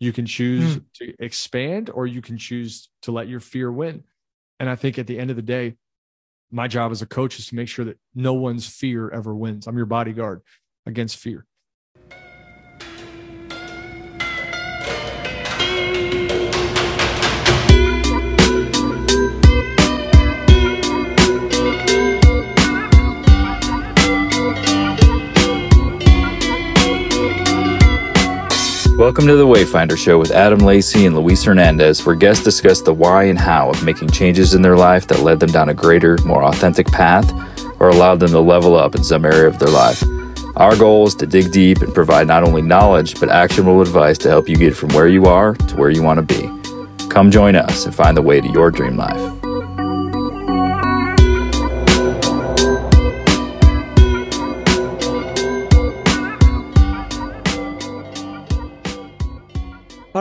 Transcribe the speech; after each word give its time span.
You 0.00 0.12
can 0.12 0.26
choose 0.26 0.78
mm. 0.78 0.84
to 0.94 1.14
expand 1.18 1.90
or 1.92 2.06
you 2.06 2.22
can 2.22 2.38
choose 2.38 2.88
to 3.02 3.12
let 3.12 3.28
your 3.28 3.40
fear 3.40 3.70
win. 3.70 4.02
And 4.58 4.68
I 4.68 4.74
think 4.74 4.98
at 4.98 5.06
the 5.06 5.18
end 5.18 5.30
of 5.30 5.36
the 5.36 5.42
day, 5.42 5.76
my 6.50 6.66
job 6.66 6.90
as 6.90 7.02
a 7.02 7.06
coach 7.06 7.38
is 7.38 7.46
to 7.48 7.54
make 7.54 7.68
sure 7.68 7.84
that 7.84 7.98
no 8.14 8.34
one's 8.34 8.66
fear 8.66 9.10
ever 9.10 9.34
wins. 9.34 9.66
I'm 9.66 9.76
your 9.76 9.86
bodyguard 9.86 10.40
against 10.86 11.18
fear. 11.18 11.46
Welcome 29.00 29.26
to 29.28 29.36
the 29.36 29.46
Wayfinder 29.46 29.96
Show 29.96 30.18
with 30.18 30.30
Adam 30.30 30.58
Lacey 30.58 31.06
and 31.06 31.16
Luis 31.16 31.42
Hernandez, 31.42 32.04
where 32.04 32.14
guests 32.14 32.44
discuss 32.44 32.82
the 32.82 32.92
why 32.92 33.24
and 33.24 33.38
how 33.38 33.70
of 33.70 33.82
making 33.82 34.10
changes 34.10 34.52
in 34.52 34.60
their 34.60 34.76
life 34.76 35.06
that 35.06 35.20
led 35.20 35.40
them 35.40 35.48
down 35.48 35.70
a 35.70 35.74
greater, 35.74 36.18
more 36.26 36.44
authentic 36.44 36.86
path 36.86 37.32
or 37.80 37.88
allowed 37.88 38.20
them 38.20 38.28
to 38.28 38.40
level 38.40 38.76
up 38.76 38.94
in 38.94 39.02
some 39.02 39.24
area 39.24 39.48
of 39.48 39.58
their 39.58 39.70
life. 39.70 40.04
Our 40.54 40.76
goal 40.76 41.06
is 41.06 41.14
to 41.14 41.26
dig 41.26 41.50
deep 41.50 41.78
and 41.80 41.94
provide 41.94 42.26
not 42.26 42.44
only 42.44 42.60
knowledge, 42.60 43.18
but 43.18 43.30
actionable 43.30 43.80
advice 43.80 44.18
to 44.18 44.28
help 44.28 44.50
you 44.50 44.56
get 44.56 44.76
from 44.76 44.90
where 44.90 45.08
you 45.08 45.24
are 45.24 45.54
to 45.54 45.76
where 45.76 45.88
you 45.88 46.02
want 46.02 46.18
to 46.18 46.34
be. 46.34 47.08
Come 47.08 47.30
join 47.30 47.56
us 47.56 47.86
and 47.86 47.94
find 47.94 48.14
the 48.14 48.22
way 48.22 48.42
to 48.42 48.48
your 48.48 48.70
dream 48.70 48.98
life. 48.98 49.39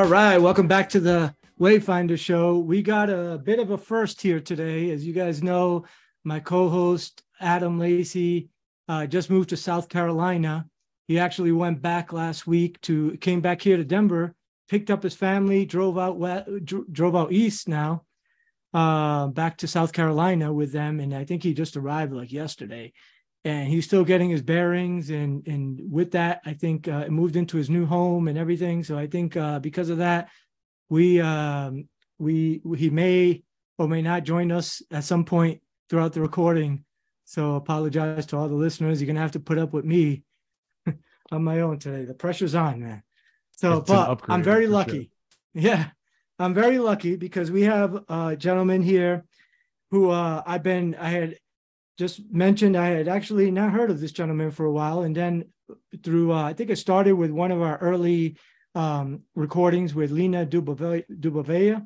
Right, 0.09 0.39
welcome 0.39 0.67
back 0.67 0.89
to 0.89 0.99
the 0.99 1.35
Wayfinder 1.59 2.17
Show. 2.17 2.57
We 2.57 2.81
got 2.81 3.11
a 3.11 3.39
bit 3.43 3.59
of 3.59 3.69
a 3.69 3.77
first 3.77 4.19
here 4.19 4.39
today. 4.39 4.89
As 4.89 5.05
you 5.05 5.13
guys 5.13 5.43
know, 5.43 5.85
my 6.23 6.39
co 6.39 6.67
host, 6.67 7.21
Adam 7.39 7.77
Lacey, 7.77 8.49
uh, 8.87 9.05
just 9.05 9.29
moved 9.29 9.49
to 9.49 9.57
South 9.57 9.87
Carolina. 9.87 10.65
He 11.07 11.19
actually 11.19 11.51
went 11.51 11.83
back 11.83 12.11
last 12.11 12.47
week 12.47 12.81
to, 12.81 13.17
came 13.17 13.39
back 13.39 13.61
here 13.61 13.77
to 13.77 13.83
Denver, 13.83 14.33
picked 14.67 14.89
up 14.89 15.03
his 15.03 15.13
family, 15.13 15.63
drove 15.63 15.99
out 15.99 16.17
west, 16.17 16.49
drove 16.65 17.15
out 17.15 17.31
east 17.31 17.67
now, 17.67 18.03
uh, 18.73 19.27
back 19.27 19.57
to 19.57 19.67
South 19.67 19.93
Carolina 19.93 20.51
with 20.51 20.71
them. 20.71 20.99
And 20.99 21.13
I 21.13 21.23
think 21.23 21.43
he 21.43 21.53
just 21.53 21.77
arrived 21.77 22.13
like 22.13 22.31
yesterday 22.31 22.93
and 23.45 23.67
he's 23.67 23.85
still 23.85 24.03
getting 24.03 24.29
his 24.29 24.41
bearings 24.41 25.09
and 25.09 25.47
and 25.47 25.79
with 25.89 26.11
that 26.11 26.41
i 26.45 26.53
think 26.53 26.87
uh, 26.87 27.07
moved 27.07 27.35
into 27.35 27.57
his 27.57 27.69
new 27.69 27.85
home 27.85 28.27
and 28.27 28.37
everything. 28.37 28.83
So 28.83 28.97
i 28.97 29.07
think 29.07 29.37
uh, 29.37 29.59
because 29.59 29.89
of 29.89 29.99
that 29.99 30.29
we 30.89 31.21
um, 31.21 31.87
we 32.17 32.61
he 32.75 32.89
may 32.89 33.43
or 33.77 33.87
may 33.87 34.01
not 34.01 34.23
join 34.23 34.51
us 34.51 34.81
at 34.91 35.03
some 35.03 35.23
point 35.23 35.61
throughout 35.89 36.13
the 36.13 36.21
recording. 36.21 36.83
So 37.25 37.55
apologize 37.55 38.25
to 38.27 38.37
all 38.37 38.49
the 38.49 38.55
listeners. 38.55 38.99
You're 38.99 39.07
gonna 39.07 39.19
have 39.19 39.33
to 39.33 39.39
put 39.39 39.59
up 39.59 39.71
with 39.71 39.85
me 39.85 40.23
on 41.31 41.43
my 41.43 41.61
own 41.61 41.79
today. 41.79 42.05
The 42.05 42.15
pressure's 42.15 42.55
on 42.55 42.81
man. 42.81 43.03
So 43.51 43.77
it's 43.79 43.89
but 43.89 44.21
i'm 44.29 44.41
very 44.41 44.67
lucky. 44.67 44.91
sure. 44.91 45.03
yeah 45.53 45.89
i'm 46.37 46.53
very 46.53 46.79
lucky 46.79 47.17
because 47.17 47.51
we 47.51 47.63
have 47.63 48.05
a 48.07 48.35
gentleman 48.37 48.81
here 48.81 49.25
who 49.91 50.11
uh, 50.11 50.41
i've 50.45 50.63
been 50.63 50.95
i 50.95 51.09
had 51.09 51.35
just 51.99 52.21
mentioned 52.31 52.77
I 52.77 52.87
had 52.87 53.09
actually 53.09 53.51
not 53.51 53.73
heard 53.73 53.91
of 53.91 53.99
this 53.99 54.13
gentleman 54.13 54.51
for 54.51 54.65
a 54.65 54.71
while, 54.71 55.01
and 55.01 55.13
then 55.13 55.43
through 56.01 56.31
uh, 56.31 56.43
I 56.43 56.53
think 56.53 56.69
it 56.69 56.77
started 56.77 57.13
with 57.13 57.29
one 57.29 57.51
of 57.51 57.61
our 57.61 57.77
early 57.79 58.37
um, 58.73 59.23
recordings 59.35 59.93
with 59.93 60.09
Lena 60.09 60.45
Dubovea, 60.45 61.85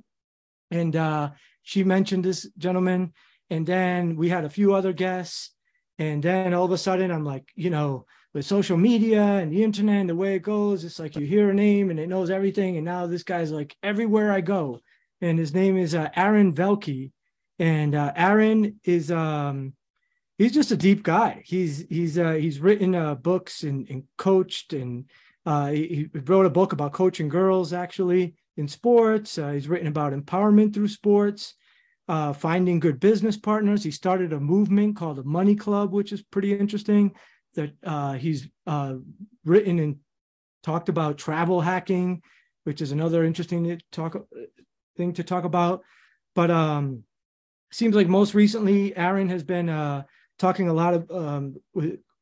and 0.70 0.95
uh, 0.95 1.31
she 1.64 1.83
mentioned 1.83 2.23
this 2.23 2.47
gentleman, 2.59 3.11
and 3.50 3.66
then 3.66 4.16
we 4.16 4.30
had 4.30 4.45
a 4.45 4.52
few 4.52 4.75
other 4.75 4.94
guests, 4.94 5.49
and 5.98 6.21
then 6.21 6.54
all 6.54 6.66
of 6.66 6.71
a 6.71 6.77
sudden 6.77 7.10
I'm 7.10 7.26
like, 7.26 7.49
you 7.55 7.71
know, 7.71 8.05
with 8.36 8.45
social 8.45 8.77
media 8.77 9.23
and 9.23 9.52
the 9.52 9.64
internet 9.64 10.02
and 10.02 10.10
the 10.10 10.16
way 10.16 10.36
it 10.36 10.43
goes, 10.43 10.86
it's 10.86 10.99
like 10.99 11.16
you 11.16 11.26
hear 11.26 11.49
a 11.49 11.55
name 11.55 11.89
and 11.89 11.99
it 11.99 12.08
knows 12.08 12.30
everything, 12.30 12.77
and 12.77 12.86
now 12.86 13.08
this 13.08 13.23
guy's 13.23 13.52
like 13.52 13.76
everywhere 13.82 14.32
I 14.32 14.42
go, 14.42 14.80
and 15.21 15.39
his 15.39 15.55
name 15.55 15.76
is 15.76 15.95
uh, 15.95 16.10
Aaron 16.16 16.54
Velky, 16.54 17.14
and 17.58 17.95
uh, 17.95 18.14
Aaron 18.16 18.80
is 18.83 19.10
um, 19.10 19.73
he's 20.38 20.54
just 20.54 20.71
a 20.71 20.77
deep 20.77 21.04
guy. 21.04 21.42
He's 21.45 21.86
he's 21.89 22.17
uh, 22.17 22.33
he's 22.33 22.60
written 22.60 22.95
uh, 22.95 23.16
books 23.16 23.64
and, 23.64 23.88
and 23.89 24.04
coached 24.17 24.73
and 24.73 25.05
uh, 25.45 25.67
he, 25.67 26.10
wrote 26.26 26.45
a 26.45 26.49
book 26.49 26.73
about 26.73 26.94
coaching 26.94 27.30
girls 27.30 27.73
actually 27.73 28.36
in 28.58 28.67
sports. 28.67 29.38
Uh, 29.38 29.52
he's 29.52 29.67
written 29.67 29.88
about 29.88 30.14
empowerment 30.14 30.73
through 30.73 30.88
sports, 30.88 31.55
uh, 32.08 32.32
finding 32.33 32.80
good 32.80 32.99
business 32.99 33.38
partners. 33.38 33.83
He 33.83 33.92
started 33.92 34.32
a 34.33 34.39
movement 34.39 34.95
called 34.95 35.17
the 35.17 35.23
Money 35.23 35.55
Club, 35.55 35.92
which 35.92 36.11
is 36.11 36.22
pretty 36.22 36.54
interesting. 36.54 37.14
That 37.55 37.73
uh, 37.83 38.14
he's 38.14 38.48
written 39.45 39.80
and 39.80 39.98
talked 40.64 40.89
about 40.89 41.20
travel 41.20 41.61
hacking, 41.61 42.23
which 42.64 42.82
is 42.82 42.92
another 42.92 43.23
interesting 43.23 43.80
talk 43.92 44.16
thing 44.98 45.14
to 45.14 45.23
talk 45.23 45.43
about. 45.43 45.82
But 46.33 46.49
um, 46.49 47.04
seems 47.72 47.95
like 47.95 48.08
most 48.08 48.33
recently, 48.33 48.95
Aaron 48.95 49.30
has 49.30 49.43
been 49.43 49.70
talking 50.43 50.67
a 50.67 50.73
lot 50.73 50.93
of 50.93 51.09
um, 51.09 51.55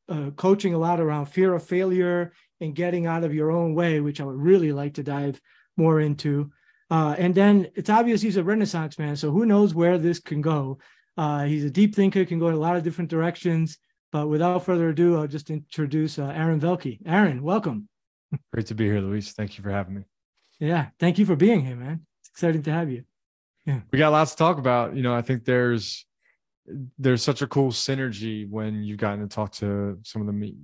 uh, 0.08 0.30
coaching 0.36 0.74
a 0.74 0.78
lot 0.78 1.00
around 1.00 1.26
fear 1.26 1.54
of 1.54 1.66
failure 1.66 2.32
and 2.60 2.72
getting 2.72 3.04
out 3.04 3.24
of 3.24 3.34
your 3.34 3.50
own 3.50 3.74
way, 3.74 3.98
which 3.98 4.20
I 4.20 4.24
would 4.24 4.40
really 4.40 4.70
like 4.70 4.94
to 4.94 5.02
dive 5.02 5.40
more 5.76 5.98
into. 5.98 6.52
Uh, 6.88 7.16
and 7.18 7.34
then 7.34 7.66
it's 7.74 7.90
obvious 7.90 8.22
he's 8.22 8.36
a 8.36 8.44
Renaissance 8.44 8.96
man, 8.96 9.16
so 9.16 9.32
who 9.32 9.44
knows 9.44 9.74
where 9.74 9.98
this 9.98 10.20
can 10.20 10.40
go. 10.40 10.78
Uh, 11.16 11.44
he's 11.46 11.64
a 11.64 11.70
deep 11.70 11.96
thinker, 11.96 12.24
can 12.24 12.38
go 12.38 12.46
in 12.46 12.54
a 12.54 12.64
lot 12.66 12.76
of 12.76 12.84
different 12.84 13.10
directions. 13.10 13.78
But 14.12 14.28
without 14.28 14.64
further 14.64 14.90
ado, 14.90 15.16
I'll 15.16 15.26
just 15.26 15.50
introduce 15.50 16.18
uh, 16.18 16.26
Aaron 16.26 16.60
Velky. 16.60 17.00
Aaron, 17.04 17.42
welcome. 17.42 17.88
Great 18.52 18.66
to 18.66 18.74
be 18.74 18.84
here, 18.84 19.00
Luis. 19.00 19.32
Thank 19.32 19.58
you 19.58 19.64
for 19.64 19.70
having 19.70 19.94
me. 19.94 20.02
Yeah, 20.60 20.88
thank 21.00 21.18
you 21.18 21.26
for 21.26 21.34
being 21.34 21.64
here, 21.64 21.76
man. 21.76 22.06
It's 22.20 22.28
exciting 22.28 22.62
to 22.64 22.72
have 22.72 22.88
you. 22.88 23.02
Yeah, 23.66 23.80
we 23.90 23.98
got 23.98 24.12
lots 24.12 24.32
to 24.32 24.36
talk 24.36 24.58
about. 24.58 24.94
You 24.94 25.02
know, 25.02 25.14
I 25.14 25.22
think 25.22 25.44
there's 25.44 26.06
there's 26.98 27.22
such 27.22 27.42
a 27.42 27.46
cool 27.46 27.70
synergy 27.70 28.48
when 28.48 28.82
you've 28.82 28.98
gotten 28.98 29.20
to 29.20 29.34
talk 29.34 29.52
to 29.52 29.98
some 30.02 30.26
of 30.26 30.28
the, 30.28 30.54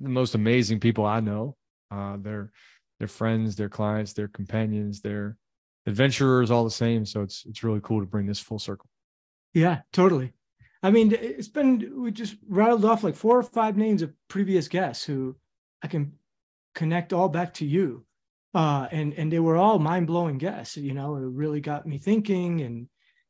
the 0.00 0.08
most 0.08 0.34
amazing 0.34 0.80
people 0.80 1.04
I 1.04 1.20
know. 1.20 1.56
Uh, 1.90 2.16
they're 2.18 2.50
their 2.98 3.08
friends, 3.08 3.56
their 3.56 3.68
clients, 3.68 4.12
their 4.12 4.28
companions, 4.28 5.00
their 5.00 5.36
adventurers, 5.86 6.50
all 6.50 6.64
the 6.64 6.70
same. 6.70 7.04
So 7.04 7.22
it's 7.22 7.44
it's 7.46 7.62
really 7.62 7.80
cool 7.82 8.00
to 8.00 8.06
bring 8.06 8.26
this 8.26 8.40
full 8.40 8.58
circle. 8.58 8.88
Yeah, 9.52 9.80
totally. 9.92 10.32
I 10.82 10.90
mean, 10.90 11.12
it's 11.12 11.48
been 11.48 12.02
we 12.02 12.10
just 12.10 12.36
rattled 12.48 12.84
off 12.84 13.04
like 13.04 13.16
four 13.16 13.38
or 13.38 13.42
five 13.42 13.76
names 13.76 14.02
of 14.02 14.12
previous 14.28 14.68
guests 14.68 15.04
who 15.04 15.36
I 15.82 15.88
can 15.88 16.12
connect 16.74 17.12
all 17.12 17.28
back 17.28 17.54
to 17.54 17.66
you, 17.66 18.04
uh, 18.54 18.88
and 18.90 19.12
and 19.14 19.32
they 19.32 19.38
were 19.38 19.56
all 19.56 19.78
mind 19.78 20.06
blowing 20.06 20.38
guests. 20.38 20.76
You 20.76 20.94
know, 20.94 21.16
it 21.16 21.22
really 21.22 21.60
got 21.60 21.86
me 21.86 21.98
thinking 21.98 22.60
and 22.60 22.88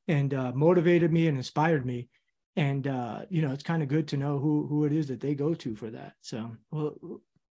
and 0.08 0.34
uh, 0.34 0.52
motivated 0.54 1.12
me 1.12 1.28
and 1.28 1.36
inspired 1.36 1.84
me. 1.84 2.08
And 2.56 2.86
uh, 2.86 3.22
you 3.30 3.42
know, 3.42 3.52
it's 3.52 3.62
kind 3.64 3.82
of 3.82 3.88
good 3.88 4.08
to 4.08 4.16
know 4.16 4.38
who 4.38 4.66
who 4.68 4.84
it 4.84 4.92
is 4.92 5.08
that 5.08 5.20
they 5.20 5.34
go 5.34 5.54
to 5.54 5.74
for 5.74 5.90
that. 5.90 6.14
So, 6.20 6.52
well, 6.70 6.94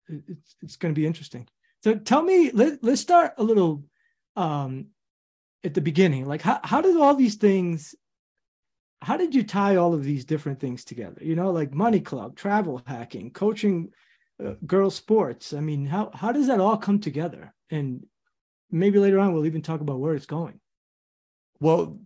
it's 0.07 0.55
it's 0.61 0.75
going 0.75 0.93
to 0.93 0.99
be 0.99 1.07
interesting. 1.07 1.47
So, 1.83 1.95
tell 1.95 2.21
me, 2.21 2.51
let, 2.51 2.83
let's 2.83 3.01
start 3.01 3.33
a 3.37 3.43
little 3.43 3.83
um, 4.35 4.87
at 5.63 5.73
the 5.73 5.81
beginning. 5.81 6.25
Like, 6.25 6.41
how 6.41 6.59
how 6.63 6.81
did 6.81 6.97
all 6.97 7.15
these 7.15 7.35
things? 7.35 7.95
How 9.01 9.17
did 9.17 9.33
you 9.33 9.41
tie 9.41 9.77
all 9.77 9.95
of 9.95 10.03
these 10.03 10.25
different 10.25 10.59
things 10.59 10.85
together? 10.85 11.17
You 11.21 11.35
know, 11.35 11.49
like 11.49 11.73
Money 11.73 12.01
Club, 12.01 12.35
travel 12.35 12.83
hacking, 12.85 13.31
coaching 13.31 13.89
uh, 14.43 14.53
girls 14.67 14.93
sports. 14.93 15.53
I 15.53 15.61
mean, 15.61 15.85
how 15.85 16.11
how 16.13 16.31
does 16.31 16.45
that 16.45 16.59
all 16.59 16.77
come 16.77 16.99
together? 16.99 17.53
And 17.71 18.05
maybe 18.69 18.99
later 18.99 19.19
on 19.19 19.33
we'll 19.33 19.47
even 19.47 19.63
talk 19.63 19.81
about 19.81 19.99
where 19.99 20.13
it's 20.13 20.27
going. 20.27 20.59
Well, 21.59 21.99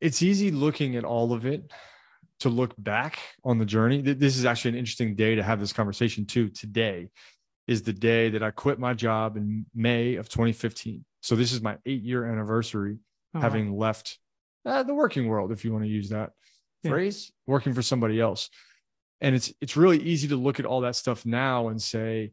it's 0.00 0.22
easy 0.22 0.50
looking 0.50 0.96
at 0.96 1.04
all 1.04 1.32
of 1.32 1.46
it 1.46 1.70
to 2.40 2.48
look 2.48 2.74
back 2.76 3.18
on 3.44 3.58
the 3.58 3.64
journey. 3.64 4.02
This 4.02 4.36
is 4.36 4.44
actually 4.44 4.72
an 4.72 4.78
interesting 4.78 5.14
day 5.14 5.36
to 5.36 5.42
have 5.42 5.58
this 5.58 5.72
conversation 5.72 6.26
too. 6.26 6.48
Today 6.50 7.08
is 7.66 7.82
the 7.82 7.92
day 7.92 8.30
that 8.30 8.42
I 8.42 8.50
quit 8.50 8.78
my 8.78 8.94
job 8.94 9.36
in 9.36 9.66
May 9.74 10.16
of 10.16 10.28
2015. 10.28 11.04
So 11.22 11.34
this 11.34 11.52
is 11.52 11.62
my 11.62 11.78
eight 11.86 12.02
year 12.02 12.24
anniversary 12.24 12.98
oh, 13.34 13.40
having 13.40 13.72
wow. 13.72 13.88
left 13.88 14.18
uh, 14.64 14.82
the 14.82 14.94
working 14.94 15.28
world, 15.28 15.52
if 15.52 15.64
you 15.64 15.72
want 15.72 15.84
to 15.84 15.90
use 15.90 16.10
that 16.10 16.30
yeah. 16.82 16.90
phrase, 16.90 17.32
working 17.46 17.72
for 17.72 17.82
somebody 17.82 18.20
else. 18.20 18.50
And 19.20 19.34
it's 19.34 19.52
it's 19.60 19.76
really 19.76 20.02
easy 20.02 20.28
to 20.28 20.36
look 20.36 20.60
at 20.60 20.66
all 20.66 20.82
that 20.82 20.96
stuff 20.96 21.24
now 21.24 21.68
and 21.68 21.80
say, 21.80 22.32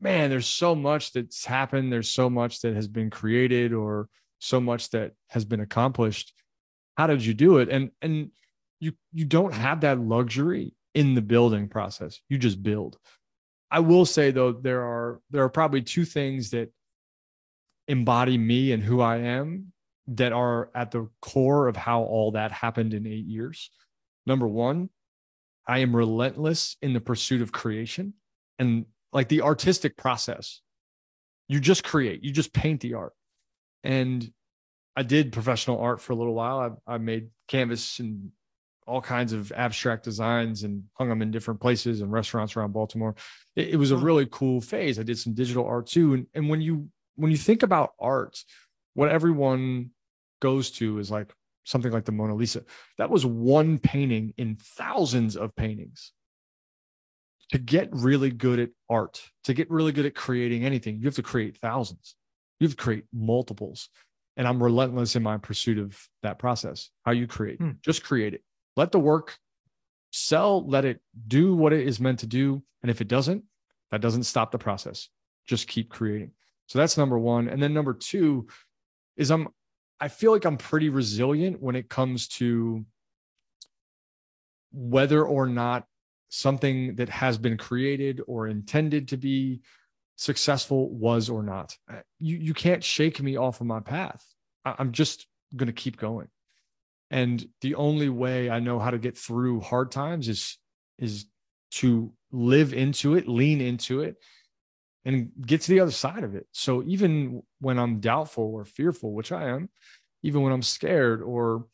man, 0.00 0.30
there's 0.30 0.46
so 0.46 0.74
much 0.74 1.12
that's 1.12 1.44
happened. 1.44 1.92
There's 1.92 2.10
so 2.10 2.30
much 2.30 2.62
that 2.62 2.74
has 2.74 2.88
been 2.88 3.10
created 3.10 3.74
or 3.74 4.08
so 4.38 4.60
much 4.60 4.90
that 4.90 5.12
has 5.28 5.44
been 5.44 5.60
accomplished 5.60 6.32
how 6.96 7.06
did 7.06 7.24
you 7.24 7.34
do 7.34 7.58
it 7.58 7.68
and 7.68 7.90
and 8.02 8.30
you 8.80 8.92
you 9.12 9.24
don't 9.24 9.54
have 9.54 9.80
that 9.80 9.98
luxury 10.00 10.74
in 10.94 11.14
the 11.14 11.22
building 11.22 11.68
process 11.68 12.20
you 12.28 12.38
just 12.38 12.62
build 12.62 12.98
i 13.70 13.80
will 13.80 14.06
say 14.06 14.30
though 14.30 14.52
there 14.52 14.82
are 14.82 15.20
there 15.30 15.42
are 15.42 15.48
probably 15.48 15.82
two 15.82 16.04
things 16.04 16.50
that 16.50 16.70
embody 17.88 18.36
me 18.36 18.72
and 18.72 18.82
who 18.82 19.00
I 19.00 19.18
am 19.18 19.72
that 20.08 20.32
are 20.32 20.70
at 20.74 20.90
the 20.90 21.08
core 21.20 21.68
of 21.68 21.76
how 21.76 22.02
all 22.02 22.32
that 22.32 22.52
happened 22.52 22.94
in 22.94 23.06
eight 23.06 23.26
years. 23.26 23.70
Number 24.24 24.46
one, 24.46 24.90
I 25.66 25.78
am 25.78 25.94
relentless 25.94 26.76
in 26.82 26.92
the 26.92 27.00
pursuit 27.00 27.42
of 27.42 27.52
creation 27.52 28.14
and 28.58 28.86
like 29.12 29.28
the 29.28 29.42
artistic 29.42 29.96
process. 29.96 30.60
You 31.48 31.60
just 31.60 31.84
create, 31.84 32.22
you 32.22 32.32
just 32.32 32.52
paint 32.52 32.80
the 32.80 32.94
art. 32.94 33.12
And 33.84 34.32
I 34.96 35.02
did 35.02 35.32
professional 35.32 35.78
art 35.78 36.00
for 36.00 36.12
a 36.12 36.16
little 36.16 36.34
while. 36.34 36.80
I, 36.88 36.94
I 36.94 36.98
made 36.98 37.28
canvas 37.48 37.98
and 37.98 38.30
all 38.86 39.00
kinds 39.00 39.32
of 39.32 39.52
abstract 39.52 40.04
designs 40.04 40.62
and 40.62 40.84
hung 40.94 41.08
them 41.08 41.20
in 41.20 41.30
different 41.30 41.60
places 41.60 42.00
and 42.00 42.10
restaurants 42.10 42.56
around 42.56 42.72
Baltimore. 42.72 43.14
It, 43.54 43.70
it 43.70 43.76
was 43.76 43.90
a 43.90 43.96
really 43.96 44.26
cool 44.30 44.60
phase. 44.60 44.98
I 44.98 45.02
did 45.02 45.18
some 45.18 45.34
digital 45.34 45.66
art 45.66 45.86
too. 45.86 46.14
And, 46.14 46.26
and 46.34 46.48
when 46.48 46.60
you 46.60 46.88
when 47.16 47.30
you 47.30 47.36
think 47.36 47.62
about 47.62 47.94
art, 47.98 48.38
what 48.94 49.08
everyone 49.08 49.90
goes 50.40 50.70
to 50.70 50.98
is 50.98 51.10
like 51.10 51.32
something 51.64 51.90
like 51.90 52.04
the 52.04 52.12
Mona 52.12 52.34
Lisa. 52.34 52.62
That 52.98 53.10
was 53.10 53.26
one 53.26 53.78
painting 53.78 54.32
in 54.36 54.56
thousands 54.56 55.36
of 55.36 55.54
paintings. 55.56 56.12
To 57.50 57.58
get 57.58 57.88
really 57.92 58.30
good 58.30 58.58
at 58.58 58.70
art, 58.90 59.22
to 59.44 59.54
get 59.54 59.70
really 59.70 59.92
good 59.92 60.06
at 60.06 60.14
creating 60.14 60.64
anything, 60.64 60.98
you 60.98 61.04
have 61.04 61.14
to 61.14 61.22
create 61.22 61.56
thousands. 61.58 62.16
You 62.58 62.66
have 62.66 62.76
to 62.76 62.82
create 62.82 63.04
multiples. 63.12 63.88
And 64.36 64.46
I'm 64.46 64.62
relentless 64.62 65.16
in 65.16 65.22
my 65.22 65.38
pursuit 65.38 65.78
of 65.78 65.98
that 66.22 66.38
process. 66.38 66.90
How 67.04 67.12
you 67.12 67.26
create, 67.26 67.58
hmm. 67.58 67.72
just 67.82 68.04
create 68.04 68.34
it. 68.34 68.42
Let 68.76 68.92
the 68.92 69.00
work 69.00 69.38
sell, 70.12 70.66
let 70.66 70.84
it 70.84 71.00
do 71.26 71.54
what 71.54 71.72
it 71.72 71.86
is 71.86 72.00
meant 72.00 72.20
to 72.20 72.26
do. 72.26 72.62
And 72.82 72.90
if 72.90 73.00
it 73.00 73.08
doesn't, 73.08 73.44
that 73.90 74.00
doesn't 74.00 74.24
stop 74.24 74.50
the 74.50 74.58
process. 74.58 75.08
Just 75.46 75.68
keep 75.68 75.90
creating. 75.90 76.32
So 76.66 76.78
that's 76.78 76.96
number 76.96 77.18
one. 77.18 77.48
And 77.48 77.62
then 77.62 77.72
number 77.72 77.94
two 77.94 78.48
is 79.16 79.30
I'm 79.30 79.48
I 79.98 80.08
feel 80.08 80.32
like 80.32 80.44
I'm 80.44 80.58
pretty 80.58 80.90
resilient 80.90 81.62
when 81.62 81.74
it 81.74 81.88
comes 81.88 82.28
to 82.28 82.84
whether 84.72 85.24
or 85.24 85.46
not 85.46 85.86
something 86.28 86.96
that 86.96 87.08
has 87.08 87.38
been 87.38 87.56
created 87.56 88.20
or 88.26 88.46
intended 88.46 89.08
to 89.08 89.16
be 89.16 89.60
successful 90.16 90.90
was 90.90 91.28
or 91.30 91.42
not. 91.42 91.76
Uh, 91.90 92.00
you 92.18 92.36
you 92.38 92.54
can't 92.54 92.82
shake 92.82 93.20
me 93.22 93.36
off 93.36 93.60
of 93.60 93.66
my 93.66 93.80
path. 93.80 94.24
I'm 94.64 94.92
just 94.92 95.26
going 95.54 95.68
to 95.68 95.72
keep 95.72 95.96
going. 95.96 96.28
And 97.10 97.46
the 97.60 97.76
only 97.76 98.08
way 98.08 98.50
I 98.50 98.58
know 98.58 98.80
how 98.80 98.90
to 98.90 98.98
get 98.98 99.16
through 99.16 99.60
hard 99.60 99.92
times 99.92 100.28
is 100.28 100.58
is 100.98 101.26
to 101.72 102.12
live 102.32 102.72
into 102.72 103.14
it, 103.14 103.28
lean 103.28 103.60
into 103.60 104.00
it, 104.00 104.16
and 105.04 105.30
get 105.40 105.60
to 105.62 105.70
the 105.70 105.80
other 105.80 105.92
side 105.92 106.24
of 106.24 106.34
it. 106.34 106.46
So 106.52 106.82
even 106.84 107.42
when 107.60 107.78
I'm 107.78 108.00
doubtful 108.00 108.44
or 108.44 108.64
fearful, 108.64 109.12
which 109.12 109.30
I 109.30 109.50
am, 109.50 109.68
even 110.22 110.42
when 110.42 110.52
I'm 110.52 110.62
scared 110.62 111.22
or 111.22 111.66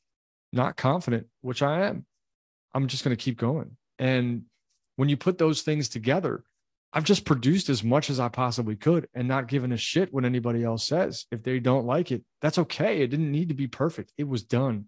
not 0.52 0.76
confident, 0.76 1.28
which 1.40 1.62
I 1.62 1.86
am, 1.86 2.04
I'm 2.74 2.88
just 2.88 3.04
going 3.04 3.16
to 3.16 3.22
keep 3.22 3.38
going. 3.38 3.76
And 3.98 4.42
when 4.96 5.08
you 5.08 5.16
put 5.16 5.38
those 5.38 5.62
things 5.62 5.88
together, 5.88 6.44
I've 6.92 7.04
just 7.04 7.24
produced 7.24 7.70
as 7.70 7.82
much 7.82 8.10
as 8.10 8.20
I 8.20 8.28
possibly 8.28 8.76
could 8.76 9.08
and 9.14 9.26
not 9.26 9.48
given 9.48 9.72
a 9.72 9.78
shit 9.78 10.12
what 10.12 10.26
anybody 10.26 10.62
else 10.62 10.86
says. 10.86 11.24
If 11.30 11.42
they 11.42 11.58
don't 11.58 11.86
like 11.86 12.12
it, 12.12 12.22
that's 12.42 12.58
okay. 12.58 13.00
It 13.00 13.08
didn't 13.08 13.32
need 13.32 13.48
to 13.48 13.54
be 13.54 13.66
perfect. 13.66 14.12
It 14.18 14.28
was 14.28 14.42
done. 14.42 14.86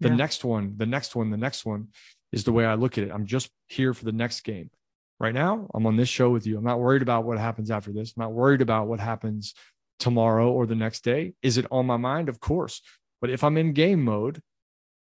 The 0.00 0.08
yeah. 0.08 0.16
next 0.16 0.44
one, 0.44 0.74
the 0.76 0.86
next 0.86 1.14
one, 1.14 1.30
the 1.30 1.36
next 1.36 1.64
one 1.64 1.88
is 2.32 2.44
the 2.44 2.52
way 2.52 2.66
I 2.66 2.74
look 2.74 2.98
at 2.98 3.04
it. 3.04 3.12
I'm 3.12 3.26
just 3.26 3.50
here 3.68 3.94
for 3.94 4.04
the 4.04 4.12
next 4.12 4.40
game. 4.40 4.70
Right 5.18 5.32
now, 5.32 5.70
I'm 5.72 5.86
on 5.86 5.96
this 5.96 6.08
show 6.08 6.28
with 6.30 6.46
you. 6.46 6.58
I'm 6.58 6.64
not 6.64 6.80
worried 6.80 7.00
about 7.00 7.24
what 7.24 7.38
happens 7.38 7.70
after 7.70 7.92
this. 7.92 8.12
I'm 8.16 8.22
not 8.22 8.32
worried 8.32 8.60
about 8.60 8.88
what 8.88 9.00
happens 9.00 9.54
tomorrow 9.98 10.50
or 10.50 10.66
the 10.66 10.74
next 10.74 11.04
day. 11.04 11.32
Is 11.42 11.56
it 11.56 11.66
on 11.70 11.86
my 11.86 11.96
mind? 11.96 12.28
Of 12.28 12.40
course. 12.40 12.82
But 13.20 13.30
if 13.30 13.42
I'm 13.42 13.56
in 13.56 13.72
game 13.72 14.04
mode 14.04 14.42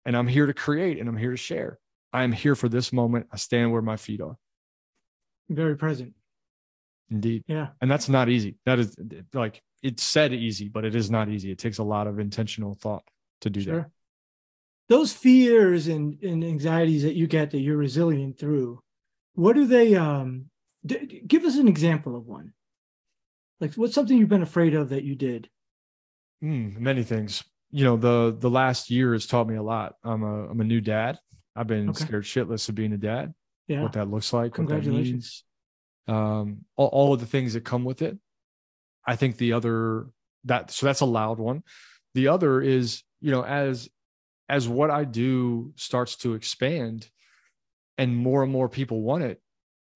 and 0.06 0.18
I'm 0.18 0.28
here 0.28 0.48
to 0.48 0.54
create 0.54 1.00
and 1.00 1.08
I'm 1.08 1.18
here 1.18 1.32
to 1.32 1.38
share, 1.38 1.78
I 2.12 2.24
am 2.24 2.32
here 2.32 2.56
for 2.56 2.70
this 2.70 2.92
moment. 2.92 3.28
I 3.32 3.38
stand 3.38 3.72
where 3.72 3.84
my 3.84 3.98
feet 3.98 4.22
are. 4.22 4.36
Very 5.48 5.78
present. 5.78 6.14
Indeed. 7.12 7.44
Yeah. 7.48 7.70
And 7.82 7.90
that's 7.90 8.10
not 8.10 8.30
easy. 8.30 8.58
That 8.66 8.80
is 8.80 8.96
like 9.34 9.62
it's 9.82 10.04
said 10.04 10.34
easy, 10.34 10.70
but 10.70 10.86
it 10.86 10.96
is 10.96 11.10
not 11.10 11.30
easy. 11.30 11.52
It 11.52 11.58
takes 11.58 11.78
a 11.78 11.84
lot 11.84 12.08
of 12.08 12.20
intentional 12.20 12.76
thought 12.76 13.04
to 13.42 13.50
do 13.50 13.62
sure. 13.62 13.76
that. 13.76 13.90
Those 14.90 15.14
fears 15.14 15.88
and, 15.88 16.22
and 16.24 16.44
anxieties 16.44 17.04
that 17.04 17.16
you 17.16 17.28
get 17.28 17.52
that 17.52 17.60
you're 17.60 17.78
resilient 17.78 18.40
through, 18.40 18.82
what 19.40 19.56
do 19.56 19.66
they 19.66 19.96
um 19.96 20.46
d- 20.86 21.24
give 21.26 21.46
us 21.46 21.58
an 21.58 21.68
example 21.68 22.16
of 22.16 22.28
one 22.28 22.52
like 23.62 23.74
what's 23.76 23.94
something 23.94 24.18
you've 24.18 24.28
been 24.28 24.42
afraid 24.42 24.74
of 24.74 24.90
that 24.90 25.04
you 25.04 25.16
did 25.16 25.50
mm, 26.44 26.78
many 26.78 27.04
things 27.04 27.44
you 27.72 27.86
know 27.86 27.96
the 27.96 28.36
the 28.38 28.50
last 28.50 28.90
year 28.90 29.14
has 29.14 29.26
taught 29.26 29.48
me 29.48 29.56
a 29.56 29.64
lot 29.64 29.96
i'm 30.04 30.24
a 30.24 30.50
i'm 30.50 30.60
a 30.60 30.66
new 30.66 30.82
dad 30.82 31.18
i've 31.56 31.68
been 31.68 31.90
okay. 31.90 32.04
scared 32.04 32.24
shitless 32.24 32.68
of 32.68 32.76
being 32.76 32.92
a 32.92 32.98
dad 32.98 33.34
yeah 33.68 33.82
what 33.82 33.94
that 33.94 34.10
looks 34.10 34.34
like 34.34 34.54
congratulations 34.54 35.46
um 36.10 36.66
all, 36.76 36.88
all 36.88 37.14
of 37.14 37.20
the 37.20 37.26
things 37.26 37.54
that 37.54 37.64
come 37.64 37.84
with 37.84 38.02
it. 38.02 38.18
I 39.06 39.16
think 39.16 39.38
the 39.38 39.54
other 39.54 40.08
that 40.46 40.72
so 40.72 40.86
that's 40.86 41.02
a 41.02 41.06
loud 41.06 41.40
one. 41.40 41.64
The 42.14 42.30
other 42.30 42.62
is 42.62 43.04
you 43.22 43.32
know 43.32 43.44
as 43.44 43.90
as 44.48 44.68
what 44.68 44.90
i 44.90 45.04
do 45.04 45.74
starts 45.76 46.16
to 46.16 46.34
expand 46.34 47.10
and 47.98 48.16
more 48.16 48.42
and 48.42 48.52
more 48.52 48.70
people 48.70 49.02
want 49.02 49.24
it 49.24 49.42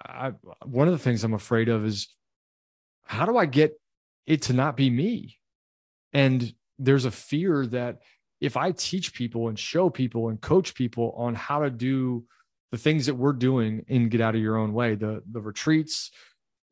I, 0.06 0.34
one 0.64 0.88
of 0.88 0.94
the 0.94 1.00
things 1.00 1.24
i'm 1.24 1.34
afraid 1.34 1.70
of 1.70 1.86
is 1.86 2.10
how 3.06 3.26
do 3.26 3.38
i 3.38 3.46
get 3.46 3.80
it 4.26 4.44
to 4.44 4.54
not 4.54 4.78
be 4.78 4.90
me? 4.90 5.38
And 6.14 6.54
there's 6.80 7.06
a 7.06 7.12
fear 7.12 7.66
that 7.68 8.00
if 8.42 8.58
i 8.58 8.72
teach 8.72 9.14
people 9.14 9.48
and 9.48 9.58
show 9.58 9.90
people 9.90 10.30
and 10.30 10.40
coach 10.40 10.76
people 10.76 11.14
on 11.18 11.36
how 11.36 11.60
to 11.60 11.70
do 11.70 12.26
the 12.74 12.78
things 12.78 13.06
that 13.06 13.16
we're 13.16 13.32
doing 13.34 13.86
in 13.88 14.10
get 14.10 14.20
out 14.20 14.36
of 14.36 14.42
your 14.42 14.58
own 14.58 14.74
way 14.74 14.96
the 14.96 15.24
the 15.32 15.40
retreats 15.40 16.12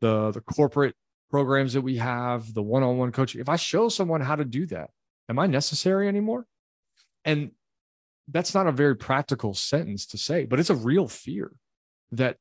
the 0.02 0.32
the 0.32 0.42
corporate 0.42 0.96
programs 1.30 1.72
that 1.74 1.82
we 1.82 1.96
have 1.96 2.54
the 2.54 2.62
one-on-one 2.62 3.14
coaching 3.14 3.40
if 3.40 3.48
i 3.48 3.56
show 3.56 3.88
someone 3.88 4.20
how 4.20 4.36
to 4.36 4.44
do 4.44 4.66
that 4.66 4.90
am 5.30 5.40
i 5.40 5.48
necessary 5.48 6.10
anymore 6.10 6.46
and 7.24 7.52
that's 8.32 8.54
not 8.54 8.68
a 8.68 8.72
very 8.72 8.96
practical 8.96 9.54
sentence 9.54 10.06
to 10.08 10.18
say, 10.18 10.46
but 10.46 10.60
it's 10.60 10.70
a 10.70 10.76
real 10.76 11.08
fear 11.08 11.52
that 12.12 12.38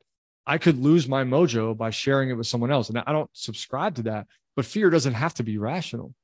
I 0.47 0.59
could 0.59 0.79
lose 0.79 1.09
my 1.09 1.25
mojo 1.25 1.77
by 1.77 1.91
sharing 1.91 2.31
it 2.31 2.35
with 2.35 2.47
someone 2.47 2.71
else. 2.71 2.89
And 2.89 2.99
I 2.99 3.13
don't 3.13 3.31
subscribe 3.33 3.97
to 3.97 4.03
that, 4.05 4.27
but 4.57 4.65
fear 4.65 4.91
doesn't 4.91 5.15
have 5.15 5.35
to 5.35 5.43
be 5.43 5.59
rational. 5.59 6.15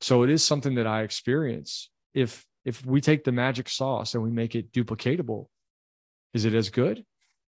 So 0.00 0.22
it 0.22 0.30
is 0.30 0.44
something 0.44 0.74
that 0.74 0.86
I 0.86 1.02
experience. 1.02 1.90
If 2.12 2.46
if 2.64 2.84
we 2.84 3.00
take 3.00 3.24
the 3.24 3.32
magic 3.32 3.68
sauce 3.68 4.14
and 4.14 4.22
we 4.22 4.30
make 4.30 4.54
it 4.54 4.72
duplicatable, 4.72 5.46
is 6.34 6.44
it 6.44 6.54
as 6.54 6.68
good? 6.68 7.04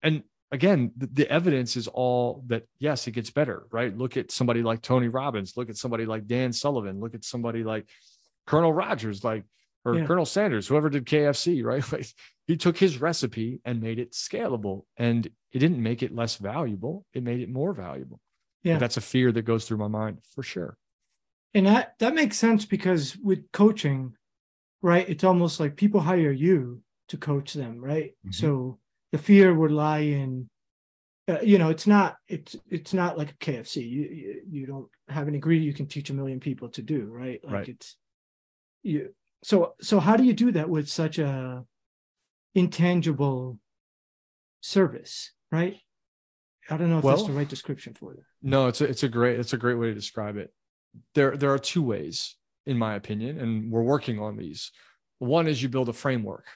And 0.02 0.24
again, 0.50 0.92
the, 0.96 1.06
the 1.06 1.30
evidence 1.30 1.76
is 1.76 1.86
all 1.86 2.42
that 2.48 2.64
yes, 2.78 3.06
it 3.06 3.12
gets 3.12 3.30
better, 3.30 3.66
right? 3.70 3.96
Look 3.96 4.16
at 4.16 4.32
somebody 4.32 4.62
like 4.62 4.82
Tony 4.82 5.08
Robbins, 5.08 5.56
look 5.56 5.70
at 5.70 5.76
somebody 5.76 6.06
like 6.06 6.26
Dan 6.26 6.52
Sullivan, 6.52 7.00
look 7.00 7.14
at 7.14 7.24
somebody 7.24 7.62
like 7.62 7.88
Colonel 8.46 8.72
Rogers, 8.72 9.22
like 9.22 9.44
or 9.84 9.96
yeah. 9.96 10.06
Colonel 10.06 10.26
Sanders, 10.26 10.66
whoever 10.66 10.90
did 10.90 11.06
KFC, 11.06 11.64
right? 11.64 11.84
Like 11.92 12.06
he 12.46 12.56
took 12.56 12.76
his 12.76 13.00
recipe 13.00 13.60
and 13.64 13.80
made 13.80 13.98
it 13.98 14.12
scalable 14.12 14.84
and 14.96 15.26
it 15.52 15.58
didn't 15.58 15.82
make 15.82 16.02
it 16.02 16.14
less 16.14 16.36
valuable. 16.36 17.06
It 17.12 17.22
made 17.22 17.40
it 17.40 17.48
more 17.48 17.72
valuable. 17.72 18.20
Yeah. 18.62 18.74
But 18.74 18.80
that's 18.80 18.96
a 18.96 19.02
fear 19.02 19.30
that 19.32 19.42
goes 19.42 19.66
through 19.66 19.78
my 19.78 19.88
mind 19.88 20.18
for 20.34 20.42
sure. 20.42 20.76
And 21.54 21.66
that, 21.66 21.94
that 22.00 22.14
makes 22.14 22.36
sense 22.36 22.64
because 22.64 23.16
with 23.16 23.50
coaching, 23.52 24.14
right, 24.82 25.08
it's 25.08 25.24
almost 25.24 25.60
like 25.60 25.76
people 25.76 26.00
hire 26.00 26.32
you 26.32 26.82
to 27.10 27.16
coach 27.16 27.52
them, 27.52 27.80
right? 27.80 28.10
Mm-hmm. 28.26 28.32
So 28.32 28.78
the 29.12 29.18
fear 29.18 29.54
would 29.54 29.70
lie 29.70 30.00
in, 30.00 30.48
uh, 31.28 31.40
you 31.42 31.58
know, 31.58 31.70
it's 31.70 31.86
not, 31.86 32.16
it's, 32.26 32.56
it's 32.68 32.92
not 32.92 33.16
like 33.16 33.30
a 33.30 33.44
KFC. 33.44 33.76
You, 33.76 34.02
you, 34.02 34.42
you 34.50 34.66
don't 34.66 34.88
have 35.08 35.28
an 35.28 35.34
ingredient 35.34 35.66
you 35.66 35.74
can 35.74 35.86
teach 35.86 36.10
a 36.10 36.14
million 36.14 36.40
people 36.40 36.68
to 36.70 36.82
do, 36.82 37.06
right? 37.10 37.40
Like 37.44 37.52
right. 37.52 37.68
it's, 37.68 37.96
you, 38.82 39.10
so 39.42 39.74
so 39.80 40.00
how 40.00 40.16
do 40.16 40.24
you 40.24 40.32
do 40.32 40.52
that 40.52 40.68
with 40.68 40.88
such 40.88 41.18
a 41.18 41.64
intangible 42.54 43.58
service 44.60 45.32
right 45.50 45.76
i 46.68 46.76
don't 46.76 46.90
know 46.90 46.98
if 46.98 47.04
well, 47.04 47.16
that's 47.16 47.26
the 47.26 47.32
right 47.32 47.48
description 47.48 47.94
for 47.94 48.12
it 48.12 48.20
no 48.42 48.66
it's 48.66 48.80
a, 48.80 48.84
it's 48.84 49.02
a 49.02 49.08
great 49.08 49.38
it's 49.38 49.52
a 49.52 49.56
great 49.56 49.76
way 49.76 49.86
to 49.86 49.94
describe 49.94 50.36
it 50.36 50.52
there 51.14 51.36
there 51.36 51.52
are 51.52 51.58
two 51.58 51.82
ways 51.82 52.36
in 52.66 52.76
my 52.76 52.94
opinion 52.94 53.38
and 53.38 53.70
we're 53.70 53.82
working 53.82 54.18
on 54.18 54.36
these 54.36 54.72
one 55.18 55.46
is 55.46 55.62
you 55.62 55.68
build 55.68 55.88
a 55.88 55.92
framework 55.92 56.46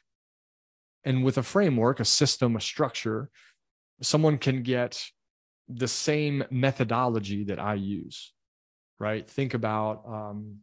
and 1.04 1.24
with 1.24 1.38
a 1.38 1.42
framework 1.42 2.00
a 2.00 2.04
system 2.04 2.56
a 2.56 2.60
structure 2.60 3.30
someone 4.00 4.38
can 4.38 4.62
get 4.62 5.04
the 5.68 5.88
same 5.88 6.44
methodology 6.50 7.44
that 7.44 7.58
i 7.58 7.74
use 7.74 8.32
right 8.98 9.28
think 9.28 9.54
about 9.54 10.02
um, 10.06 10.58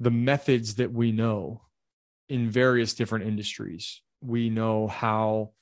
the 0.00 0.10
methods 0.10 0.76
that 0.76 0.92
we 0.92 1.12
know 1.12 1.62
in 2.28 2.50
various 2.50 2.94
different 2.94 3.26
industries. 3.26 4.02
We 4.20 4.50
know 4.50 4.86
how 4.86 5.52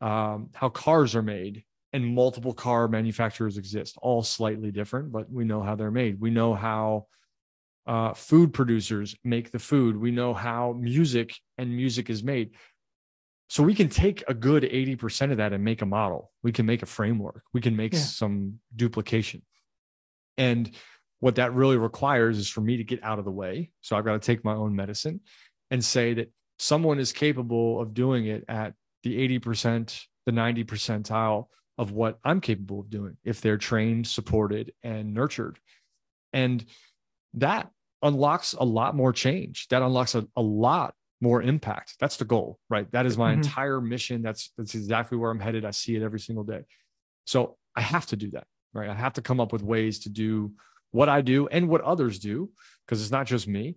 um, 0.00 0.48
how 0.54 0.68
cars 0.68 1.14
are 1.14 1.22
made, 1.22 1.62
and 1.92 2.14
multiple 2.14 2.52
car 2.52 2.88
manufacturers 2.88 3.56
exist, 3.56 3.96
all 4.02 4.24
slightly 4.24 4.72
different, 4.72 5.12
but 5.12 5.30
we 5.30 5.44
know 5.44 5.62
how 5.62 5.76
they're 5.76 5.92
made. 5.92 6.20
We 6.20 6.30
know 6.30 6.54
how 6.54 7.06
uh, 7.86 8.12
food 8.14 8.52
producers 8.52 9.14
make 9.22 9.52
the 9.52 9.60
food. 9.60 9.96
We 9.96 10.10
know 10.10 10.34
how 10.34 10.72
music 10.72 11.36
and 11.56 11.76
music 11.76 12.10
is 12.10 12.24
made. 12.24 12.50
So 13.52 13.62
we 13.62 13.74
can 13.74 13.90
take 13.90 14.24
a 14.28 14.32
good 14.32 14.62
80% 14.62 15.30
of 15.30 15.36
that 15.36 15.52
and 15.52 15.62
make 15.62 15.82
a 15.82 15.86
model. 15.86 16.32
We 16.42 16.52
can 16.52 16.64
make 16.64 16.82
a 16.82 16.86
framework. 16.86 17.42
We 17.52 17.60
can 17.60 17.76
make 17.76 17.92
yeah. 17.92 17.98
some 17.98 18.60
duplication. 18.74 19.42
And 20.38 20.70
what 21.20 21.34
that 21.34 21.52
really 21.52 21.76
requires 21.76 22.38
is 22.38 22.48
for 22.48 22.62
me 22.62 22.78
to 22.78 22.84
get 22.84 23.04
out 23.04 23.18
of 23.18 23.26
the 23.26 23.30
way. 23.30 23.70
So 23.82 23.94
I've 23.94 24.06
got 24.06 24.14
to 24.14 24.26
take 24.26 24.42
my 24.42 24.54
own 24.54 24.74
medicine 24.74 25.20
and 25.70 25.84
say 25.84 26.14
that 26.14 26.32
someone 26.58 26.98
is 26.98 27.12
capable 27.12 27.78
of 27.78 27.92
doing 27.92 28.24
it 28.24 28.46
at 28.48 28.72
the 29.02 29.18
80%, 29.38 30.02
the 30.24 30.32
90 30.32 30.64
percentile 30.64 31.48
of 31.76 31.92
what 31.92 32.20
I'm 32.24 32.40
capable 32.40 32.80
of 32.80 32.88
doing 32.88 33.18
if 33.22 33.42
they're 33.42 33.58
trained, 33.58 34.06
supported, 34.06 34.72
and 34.82 35.12
nurtured. 35.12 35.58
And 36.32 36.64
that 37.34 37.68
unlocks 38.00 38.54
a 38.54 38.64
lot 38.64 38.96
more 38.96 39.12
change. 39.12 39.68
That 39.68 39.82
unlocks 39.82 40.14
a, 40.14 40.26
a 40.36 40.40
lot 40.40 40.94
more 41.22 41.40
impact. 41.40 41.94
That's 42.00 42.18
the 42.18 42.26
goal, 42.26 42.58
right? 42.68 42.90
That 42.92 43.06
is 43.06 43.16
my 43.16 43.30
mm-hmm. 43.30 43.42
entire 43.42 43.80
mission. 43.80 44.20
That's 44.20 44.52
that's 44.58 44.74
exactly 44.74 45.16
where 45.16 45.30
I'm 45.30 45.40
headed. 45.40 45.64
I 45.64 45.70
see 45.70 45.94
it 45.96 46.02
every 46.02 46.20
single 46.20 46.44
day. 46.44 46.62
So 47.24 47.56
I 47.74 47.80
have 47.80 48.06
to 48.06 48.16
do 48.16 48.32
that, 48.32 48.46
right? 48.74 48.90
I 48.90 48.94
have 48.94 49.14
to 49.14 49.22
come 49.22 49.40
up 49.40 49.52
with 49.52 49.62
ways 49.62 50.00
to 50.00 50.10
do 50.10 50.52
what 50.90 51.08
I 51.08 51.22
do 51.22 51.46
and 51.46 51.68
what 51.68 51.80
others 51.80 52.18
do, 52.18 52.50
because 52.84 53.00
it's 53.00 53.12
not 53.12 53.26
just 53.26 53.46
me, 53.46 53.76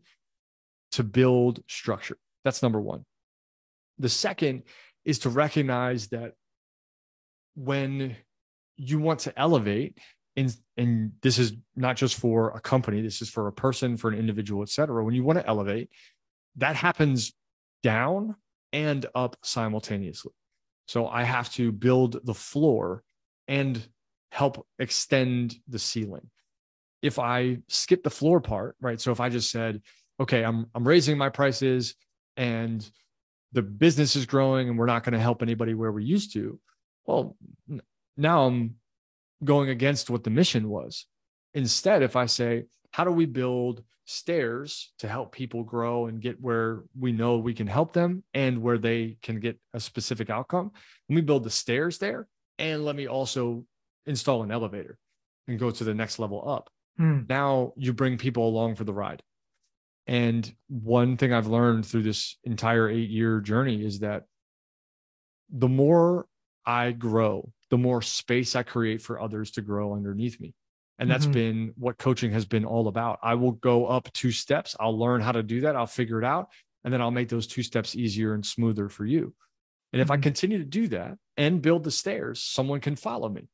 to 0.93 1.03
build 1.03 1.63
structure. 1.67 2.17
That's 2.43 2.61
number 2.63 2.81
one. 2.81 3.05
The 3.99 4.09
second 4.09 4.63
is 5.05 5.19
to 5.19 5.29
recognize 5.29 6.07
that 6.07 6.33
when 7.55 8.17
you 8.75 8.99
want 8.99 9.21
to 9.21 9.39
elevate, 9.39 9.97
and, 10.35 10.53
and 10.75 11.11
this 11.21 11.39
is 11.39 11.53
not 11.77 11.95
just 11.95 12.15
for 12.15 12.49
a 12.49 12.59
company, 12.59 13.01
this 13.01 13.21
is 13.21 13.29
for 13.29 13.47
a 13.47 13.53
person, 13.53 13.95
for 13.95 14.09
an 14.09 14.19
individual, 14.19 14.63
et 14.63 14.69
cetera. 14.69 15.01
When 15.05 15.13
you 15.13 15.23
want 15.23 15.39
to 15.39 15.47
elevate, 15.47 15.89
that 16.57 16.75
happens 16.75 17.33
down 17.83 18.35
and 18.73 19.05
up 19.15 19.37
simultaneously. 19.43 20.33
So 20.87 21.07
I 21.07 21.23
have 21.23 21.51
to 21.53 21.71
build 21.71 22.25
the 22.25 22.33
floor 22.33 23.03
and 23.47 23.81
help 24.31 24.65
extend 24.79 25.55
the 25.67 25.79
ceiling. 25.79 26.29
If 27.01 27.19
I 27.19 27.59
skip 27.67 28.03
the 28.03 28.09
floor 28.09 28.41
part, 28.41 28.75
right? 28.81 28.99
So 28.99 29.11
if 29.11 29.19
I 29.19 29.29
just 29.29 29.51
said, 29.51 29.81
okay, 30.19 30.43
I'm 30.43 30.67
I'm 30.73 30.87
raising 30.87 31.17
my 31.17 31.29
prices 31.29 31.95
and 32.37 32.87
the 33.51 33.61
business 33.61 34.15
is 34.15 34.25
growing 34.25 34.69
and 34.69 34.77
we're 34.77 34.85
not 34.85 35.03
going 35.03 35.13
to 35.13 35.19
help 35.19 35.41
anybody 35.41 35.73
where 35.73 35.91
we 35.91 36.03
used 36.03 36.33
to. 36.33 36.59
Well, 37.05 37.37
now 38.17 38.45
I'm 38.45 38.75
going 39.43 39.69
against 39.69 40.09
what 40.09 40.23
the 40.23 40.29
mission 40.29 40.69
was. 40.69 41.05
Instead, 41.53 42.03
if 42.03 42.15
I 42.15 42.25
say, 42.25 42.65
how 42.95 43.03
do 43.03 43.11
we 43.11 43.25
build 43.25 43.83
stairs 44.05 44.93
to 44.99 45.09
help 45.09 45.33
people 45.33 45.65
grow 45.65 46.05
and 46.05 46.21
get 46.21 46.39
where 46.39 46.83
we 46.97 47.11
know 47.11 47.35
we 47.35 47.53
can 47.53 47.67
help 47.67 47.91
them 47.91 48.23
and 48.33 48.61
where 48.61 48.77
they 48.77 49.17
can 49.21 49.41
get 49.41 49.59
a 49.73 49.81
specific 49.81 50.29
outcome? 50.29 50.71
Let 51.09 51.15
me 51.15 51.19
build 51.19 51.43
the 51.43 51.49
stairs 51.49 51.97
there 51.97 52.29
and 52.57 52.85
let 52.85 52.95
me 52.95 53.09
also 53.09 53.65
install 54.05 54.43
an 54.43 54.51
elevator 54.51 54.97
and 55.45 55.59
go 55.59 55.71
to 55.71 55.83
the 55.83 55.93
next 55.93 56.19
level 56.19 56.49
up. 56.49 56.69
Hmm. 56.95 57.23
Now 57.27 57.73
you 57.75 57.91
bring 57.91 58.17
people 58.17 58.47
along 58.47 58.75
for 58.75 58.85
the 58.85 58.93
ride. 58.93 59.21
And 60.07 60.49
one 60.69 61.17
thing 61.17 61.33
I've 61.33 61.47
learned 61.47 61.85
through 61.85 62.03
this 62.03 62.37
entire 62.45 62.87
eight 62.87 63.09
year 63.09 63.41
journey 63.41 63.83
is 63.83 63.99
that 63.99 64.23
the 65.49 65.67
more 65.67 66.27
I 66.65 66.93
grow, 66.93 67.51
the 67.69 67.77
more 67.77 68.01
space 68.01 68.55
I 68.55 68.63
create 68.63 69.01
for 69.01 69.19
others 69.19 69.51
to 69.51 69.61
grow 69.61 69.93
underneath 69.93 70.39
me. 70.39 70.53
And 70.97 71.11
that's 71.11 71.25
mm-hmm. 71.25 71.33
been 71.33 71.73
what 71.77 71.97
coaching 71.97 72.31
has 72.31 72.45
been 72.45 72.65
all 72.65 72.87
about. 72.87 73.19
I 73.21 73.35
will 73.35 73.51
go 73.51 73.85
up 73.85 74.11
two 74.13 74.31
steps. 74.31 74.75
I'll 74.79 74.97
learn 74.97 75.21
how 75.21 75.33
to 75.33 75.43
do 75.43 75.61
that. 75.61 75.75
I'll 75.75 75.87
figure 75.87 76.19
it 76.19 76.25
out. 76.25 76.49
And 76.83 76.93
then 76.93 77.01
I'll 77.01 77.11
make 77.11 77.29
those 77.29 77.47
two 77.47 77.63
steps 77.63 77.95
easier 77.95 78.33
and 78.33 78.45
smoother 78.45 78.89
for 78.89 79.05
you. 79.05 79.33
And 79.91 80.01
if 80.01 80.07
mm-hmm. 80.07 80.13
I 80.13 80.17
continue 80.17 80.57
to 80.59 80.65
do 80.65 80.87
that 80.89 81.17
and 81.35 81.61
build 81.61 81.83
the 81.83 81.91
stairs, 81.91 82.41
someone 82.41 82.79
can 82.79 82.95
follow 82.95 83.27
me 83.27 83.49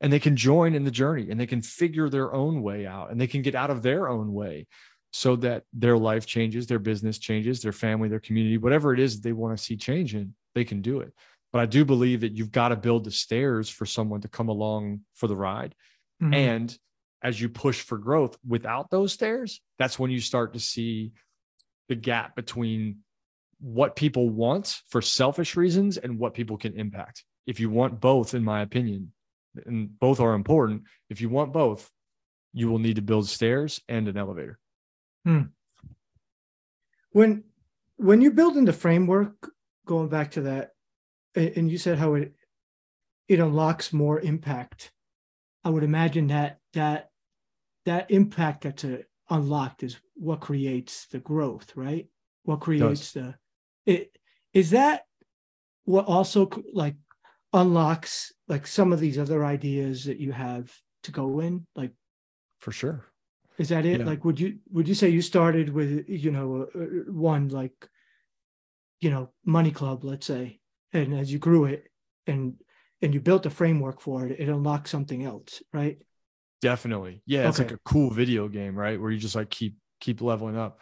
and 0.00 0.12
they 0.12 0.18
can 0.18 0.36
join 0.36 0.74
in 0.74 0.84
the 0.84 0.90
journey 0.90 1.30
and 1.30 1.38
they 1.38 1.46
can 1.46 1.62
figure 1.62 2.08
their 2.08 2.32
own 2.34 2.62
way 2.62 2.86
out 2.86 3.10
and 3.10 3.20
they 3.20 3.26
can 3.26 3.42
get 3.42 3.54
out 3.54 3.70
of 3.70 3.82
their 3.82 4.08
own 4.08 4.32
way 4.32 4.66
so 5.12 5.36
that 5.36 5.64
their 5.72 5.96
life 5.96 6.26
changes, 6.26 6.66
their 6.66 6.78
business 6.78 7.18
changes, 7.18 7.62
their 7.62 7.72
family, 7.72 8.08
their 8.08 8.20
community, 8.20 8.58
whatever 8.58 8.92
it 8.94 9.00
is 9.00 9.20
they 9.20 9.32
want 9.32 9.56
to 9.56 9.62
see 9.62 9.76
change 9.76 10.14
in, 10.14 10.34
they 10.54 10.64
can 10.64 10.80
do 10.80 11.00
it. 11.00 11.12
But 11.52 11.60
I 11.60 11.66
do 11.66 11.84
believe 11.84 12.22
that 12.22 12.32
you've 12.32 12.50
got 12.50 12.68
to 12.68 12.76
build 12.76 13.04
the 13.04 13.10
stairs 13.10 13.68
for 13.68 13.84
someone 13.84 14.22
to 14.22 14.28
come 14.28 14.48
along 14.48 15.00
for 15.14 15.26
the 15.26 15.36
ride. 15.36 15.74
Mm-hmm. 16.22 16.34
And 16.34 16.78
as 17.22 17.40
you 17.40 17.48
push 17.48 17.80
for 17.80 17.98
growth 17.98 18.36
without 18.46 18.90
those 18.90 19.12
stairs, 19.12 19.60
that's 19.78 19.98
when 19.98 20.10
you 20.10 20.20
start 20.20 20.54
to 20.54 20.60
see 20.60 21.12
the 21.88 21.94
gap 21.94 22.36
between 22.36 22.98
what 23.60 23.96
people 23.96 24.28
want 24.28 24.80
for 24.88 25.00
selfish 25.00 25.56
reasons 25.56 25.96
and 25.96 26.18
what 26.18 26.34
people 26.34 26.56
can 26.56 26.78
impact. 26.78 27.24
If 27.46 27.60
you 27.60 27.70
want 27.70 28.00
both, 28.00 28.34
in 28.34 28.44
my 28.44 28.62
opinion, 28.62 29.12
and 29.66 29.98
both 29.98 30.20
are 30.20 30.34
important, 30.34 30.84
if 31.10 31.20
you 31.20 31.28
want 31.28 31.52
both, 31.52 31.90
you 32.52 32.68
will 32.68 32.78
need 32.78 32.96
to 32.96 33.02
build 33.02 33.28
stairs 33.28 33.80
and 33.88 34.08
an 34.08 34.16
elevator. 34.16 34.58
Hmm. 35.24 35.42
When 37.10 37.44
when 37.96 38.20
you 38.20 38.32
build 38.32 38.56
in 38.56 38.64
the 38.64 38.72
framework, 38.72 39.52
going 39.86 40.08
back 40.08 40.32
to 40.32 40.42
that, 40.42 40.70
and 41.34 41.70
you 41.70 41.78
said 41.78 41.98
how 41.98 42.14
it 42.14 42.34
it 43.28 43.38
unlocks 43.38 43.92
more 43.92 44.20
impact. 44.20 44.92
I 45.64 45.70
would 45.70 45.84
imagine 45.84 46.28
that 46.28 46.58
that 46.74 47.10
that 47.84 48.10
impact 48.10 48.62
that's 48.62 48.84
a, 48.84 49.04
unlocked 49.30 49.82
is 49.82 49.98
what 50.14 50.40
creates 50.40 51.06
the 51.06 51.18
growth, 51.18 51.72
right? 51.76 52.06
What 52.44 52.60
creates 52.60 53.12
the 53.12 53.34
it 53.86 54.16
is 54.52 54.70
that 54.70 55.06
what 55.84 56.06
also 56.06 56.50
like 56.72 56.96
unlocks 57.52 58.32
like 58.48 58.66
some 58.66 58.92
of 58.92 59.00
these 59.00 59.18
other 59.18 59.44
ideas 59.44 60.04
that 60.04 60.18
you 60.18 60.32
have 60.32 60.72
to 61.02 61.10
go 61.10 61.40
in 61.40 61.66
like 61.74 61.92
for 62.60 62.72
sure 62.72 63.04
is 63.58 63.68
that 63.68 63.86
it? 63.86 64.00
Yeah. 64.00 64.06
Like, 64.06 64.24
would 64.24 64.40
you 64.40 64.58
would 64.70 64.88
you 64.88 64.94
say 64.94 65.08
you 65.08 65.22
started 65.22 65.72
with 65.72 66.08
you 66.08 66.30
know 66.30 66.68
uh, 66.74 67.12
one 67.12 67.48
like 67.48 67.88
you 69.00 69.10
know 69.10 69.30
money 69.44 69.70
club, 69.70 70.04
let's 70.04 70.26
say, 70.26 70.60
and 70.92 71.14
as 71.14 71.32
you 71.32 71.38
grew 71.38 71.66
it 71.66 71.88
and 72.26 72.54
and 73.02 73.12
you 73.12 73.20
built 73.20 73.44
a 73.46 73.50
framework 73.50 74.00
for 74.00 74.26
it, 74.26 74.38
it 74.38 74.48
unlocks 74.48 74.90
something 74.90 75.24
else, 75.24 75.62
right? 75.72 75.98
Definitely, 76.60 77.22
yeah. 77.26 77.48
It's 77.48 77.58
okay. 77.58 77.70
like 77.70 77.78
a 77.78 77.80
cool 77.84 78.10
video 78.10 78.48
game, 78.48 78.76
right? 78.76 79.00
Where 79.00 79.10
you 79.10 79.18
just 79.18 79.34
like 79.34 79.50
keep 79.50 79.76
keep 80.00 80.20
leveling 80.20 80.56
up. 80.56 80.78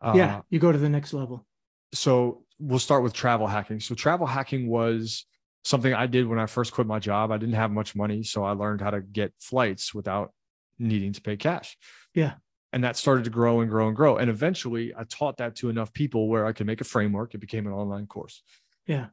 Uh, 0.00 0.12
yeah, 0.14 0.40
you 0.48 0.58
go 0.58 0.70
to 0.70 0.78
the 0.78 0.88
next 0.88 1.12
level. 1.12 1.44
So 1.92 2.44
we'll 2.58 2.78
start 2.78 3.02
with 3.02 3.12
travel 3.12 3.46
hacking. 3.46 3.80
So 3.80 3.94
travel 3.94 4.26
hacking 4.26 4.68
was 4.68 5.26
something 5.64 5.92
I 5.92 6.06
did 6.06 6.28
when 6.28 6.38
I 6.38 6.46
first 6.46 6.72
quit 6.72 6.86
my 6.86 6.98
job. 6.98 7.32
I 7.32 7.38
didn't 7.38 7.54
have 7.56 7.70
much 7.70 7.96
money, 7.96 8.22
so 8.22 8.44
I 8.44 8.52
learned 8.52 8.80
how 8.80 8.90
to 8.90 9.00
get 9.00 9.32
flights 9.40 9.92
without 9.92 10.32
needing 10.78 11.12
to 11.12 11.20
pay 11.20 11.36
cash. 11.36 11.76
Yeah. 12.14 12.34
And 12.72 12.84
that 12.84 12.96
started 12.96 13.24
to 13.24 13.30
grow 13.30 13.60
and 13.60 13.70
grow 13.70 13.86
and 13.86 13.96
grow. 13.96 14.16
And 14.16 14.28
eventually 14.28 14.92
I 14.96 15.04
taught 15.04 15.36
that 15.38 15.56
to 15.56 15.68
enough 15.68 15.92
people 15.92 16.28
where 16.28 16.44
I 16.44 16.52
could 16.52 16.66
make 16.66 16.80
a 16.80 16.84
framework. 16.84 17.34
It 17.34 17.38
became 17.38 17.66
an 17.66 17.72
online 17.72 18.06
course. 18.06 18.42
Yeah. 18.86 19.06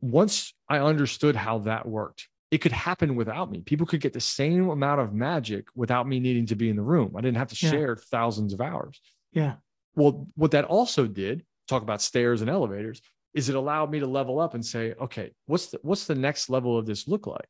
Once 0.00 0.54
I 0.68 0.78
understood 0.78 1.36
how 1.36 1.58
that 1.60 1.86
worked, 1.86 2.28
it 2.50 2.58
could 2.58 2.72
happen 2.72 3.14
without 3.14 3.50
me. 3.50 3.60
People 3.60 3.86
could 3.86 4.00
get 4.00 4.12
the 4.12 4.20
same 4.20 4.68
amount 4.70 5.00
of 5.00 5.12
magic 5.12 5.66
without 5.74 6.08
me 6.08 6.18
needing 6.18 6.46
to 6.46 6.56
be 6.56 6.68
in 6.68 6.76
the 6.76 6.82
room. 6.82 7.14
I 7.16 7.20
didn't 7.20 7.36
have 7.36 7.48
to 7.48 7.64
yeah. 7.64 7.70
share 7.70 7.96
thousands 7.96 8.52
of 8.52 8.60
hours. 8.60 9.00
Yeah. 9.32 9.54
Well, 9.94 10.26
what 10.34 10.50
that 10.52 10.64
also 10.64 11.06
did, 11.06 11.44
talk 11.68 11.82
about 11.82 12.02
stairs 12.02 12.40
and 12.40 12.50
elevators, 12.50 13.00
is 13.34 13.48
it 13.48 13.54
allowed 13.54 13.90
me 13.90 14.00
to 14.00 14.06
level 14.06 14.40
up 14.40 14.54
and 14.54 14.64
say, 14.64 14.94
okay, 15.00 15.30
what's 15.46 15.66
the 15.66 15.78
what's 15.82 16.06
the 16.06 16.14
next 16.16 16.50
level 16.50 16.76
of 16.76 16.86
this 16.86 17.06
look 17.06 17.26
like? 17.26 17.46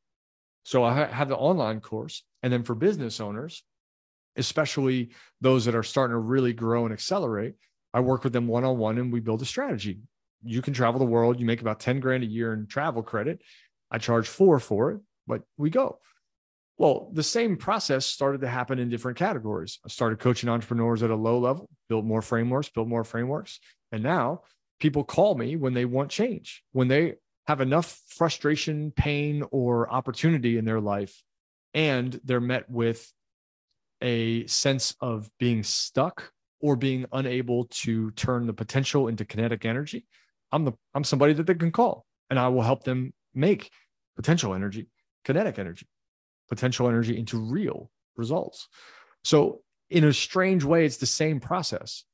So 0.64 0.84
I 0.84 1.06
have 1.06 1.28
the 1.28 1.36
online 1.36 1.80
course. 1.80 2.22
And 2.42 2.52
then 2.52 2.62
for 2.62 2.74
business 2.74 3.20
owners, 3.20 3.62
especially 4.36 5.10
those 5.40 5.64
that 5.64 5.74
are 5.74 5.82
starting 5.82 6.14
to 6.14 6.18
really 6.18 6.52
grow 6.52 6.84
and 6.84 6.92
accelerate, 6.92 7.54
I 7.94 8.00
work 8.00 8.24
with 8.24 8.32
them 8.32 8.46
one 8.46 8.64
on 8.64 8.76
one 8.76 8.98
and 8.98 9.12
we 9.12 9.20
build 9.20 9.42
a 9.42 9.46
strategy. 9.46 10.00
You 10.42 10.62
can 10.62 10.74
travel 10.74 10.98
the 10.98 11.04
world, 11.04 11.38
you 11.38 11.46
make 11.46 11.60
about 11.60 11.80
10 11.80 12.00
grand 12.00 12.22
a 12.22 12.26
year 12.26 12.52
in 12.52 12.66
travel 12.66 13.02
credit. 13.02 13.42
I 13.90 13.98
charge 13.98 14.28
four 14.28 14.58
for 14.58 14.92
it, 14.92 15.00
but 15.26 15.42
we 15.56 15.70
go. 15.70 15.98
Well, 16.78 17.10
the 17.12 17.22
same 17.22 17.56
process 17.56 18.06
started 18.06 18.40
to 18.40 18.48
happen 18.48 18.78
in 18.78 18.88
different 18.88 19.18
categories. 19.18 19.78
I 19.84 19.88
started 19.88 20.18
coaching 20.18 20.48
entrepreneurs 20.48 21.02
at 21.02 21.10
a 21.10 21.14
low 21.14 21.38
level, 21.38 21.68
built 21.90 22.06
more 22.06 22.22
frameworks, 22.22 22.70
built 22.70 22.88
more 22.88 23.04
frameworks. 23.04 23.60
And 23.92 24.02
now 24.02 24.42
people 24.78 25.04
call 25.04 25.34
me 25.34 25.56
when 25.56 25.74
they 25.74 25.84
want 25.84 26.10
change, 26.10 26.62
when 26.72 26.88
they 26.88 27.16
have 27.46 27.60
enough 27.60 28.00
frustration, 28.08 28.92
pain, 28.92 29.44
or 29.50 29.92
opportunity 29.92 30.56
in 30.56 30.64
their 30.64 30.80
life, 30.80 31.22
and 31.74 32.18
they're 32.24 32.40
met 32.40 32.70
with 32.70 33.12
a 34.00 34.46
sense 34.46 34.94
of 35.00 35.28
being 35.38 35.62
stuck 35.62 36.32
or 36.60 36.76
being 36.76 37.06
unable 37.12 37.66
to 37.66 38.10
turn 38.12 38.46
the 38.46 38.52
potential 38.52 39.08
into 39.08 39.24
kinetic 39.24 39.64
energy, 39.64 40.06
I'm 40.52 40.64
the 40.64 40.72
I'm 40.94 41.04
somebody 41.04 41.32
that 41.34 41.46
they 41.46 41.54
can 41.54 41.72
call 41.72 42.06
and 42.28 42.38
I 42.38 42.48
will 42.48 42.62
help 42.62 42.84
them 42.84 43.12
make 43.34 43.70
potential 44.16 44.54
energy, 44.54 44.88
kinetic 45.24 45.58
energy, 45.58 45.86
potential 46.48 46.88
energy 46.88 47.18
into 47.18 47.38
real 47.38 47.90
results. 48.16 48.68
So 49.24 49.62
in 49.88 50.04
a 50.04 50.12
strange 50.12 50.64
way, 50.64 50.84
it's 50.84 50.98
the 50.98 51.06
same 51.06 51.40
process. 51.40 52.04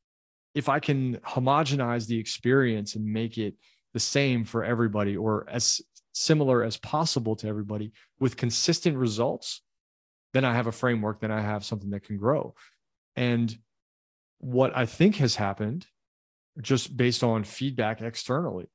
If 0.54 0.68
I 0.68 0.80
can 0.80 1.16
homogenize 1.18 2.06
the 2.06 2.18
experience 2.18 2.94
and 2.94 3.04
make 3.04 3.38
it 3.38 3.54
the 3.92 4.00
same 4.00 4.44
for 4.44 4.64
everybody 4.64 5.16
or 5.16 5.46
as 5.48 5.80
similar 6.12 6.62
as 6.62 6.78
possible 6.78 7.36
to 7.36 7.46
everybody 7.46 7.92
with 8.18 8.36
consistent 8.36 8.96
results, 8.96 9.60
then 10.32 10.44
I 10.44 10.54
have 10.54 10.66
a 10.66 10.72
framework, 10.72 11.20
then 11.20 11.30
I 11.30 11.40
have 11.40 11.64
something 11.64 11.90
that 11.90 12.04
can 12.04 12.16
grow. 12.16 12.54
And 13.16 13.56
what 14.38 14.76
I 14.76 14.86
think 14.86 15.16
has 15.16 15.36
happened, 15.36 15.86
just 16.60 16.96
based 16.96 17.22
on 17.22 17.44
feedback 17.44 18.00
externally, 18.00 18.66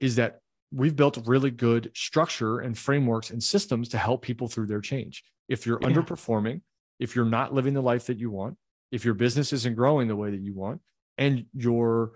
is 0.00 0.16
that 0.16 0.40
we've 0.72 0.96
built 0.96 1.18
really 1.26 1.50
good 1.50 1.90
structure 1.94 2.60
and 2.60 2.76
frameworks 2.76 3.30
and 3.30 3.42
systems 3.42 3.88
to 3.90 3.98
help 3.98 4.22
people 4.22 4.48
through 4.48 4.66
their 4.66 4.80
change. 4.80 5.24
If 5.48 5.66
you're 5.66 5.78
yeah. 5.82 5.88
underperforming, 5.88 6.60
if 6.98 7.16
you're 7.16 7.24
not 7.24 7.52
living 7.52 7.74
the 7.74 7.80
life 7.80 8.06
that 8.06 8.18
you 8.18 8.30
want, 8.30 8.56
if 8.92 9.04
your 9.04 9.14
business 9.14 9.52
isn't 9.52 9.76
growing 9.76 10.08
the 10.08 10.16
way 10.16 10.30
that 10.30 10.40
you 10.40 10.54
want, 10.54 10.80
and 11.18 11.46
you're 11.54 12.12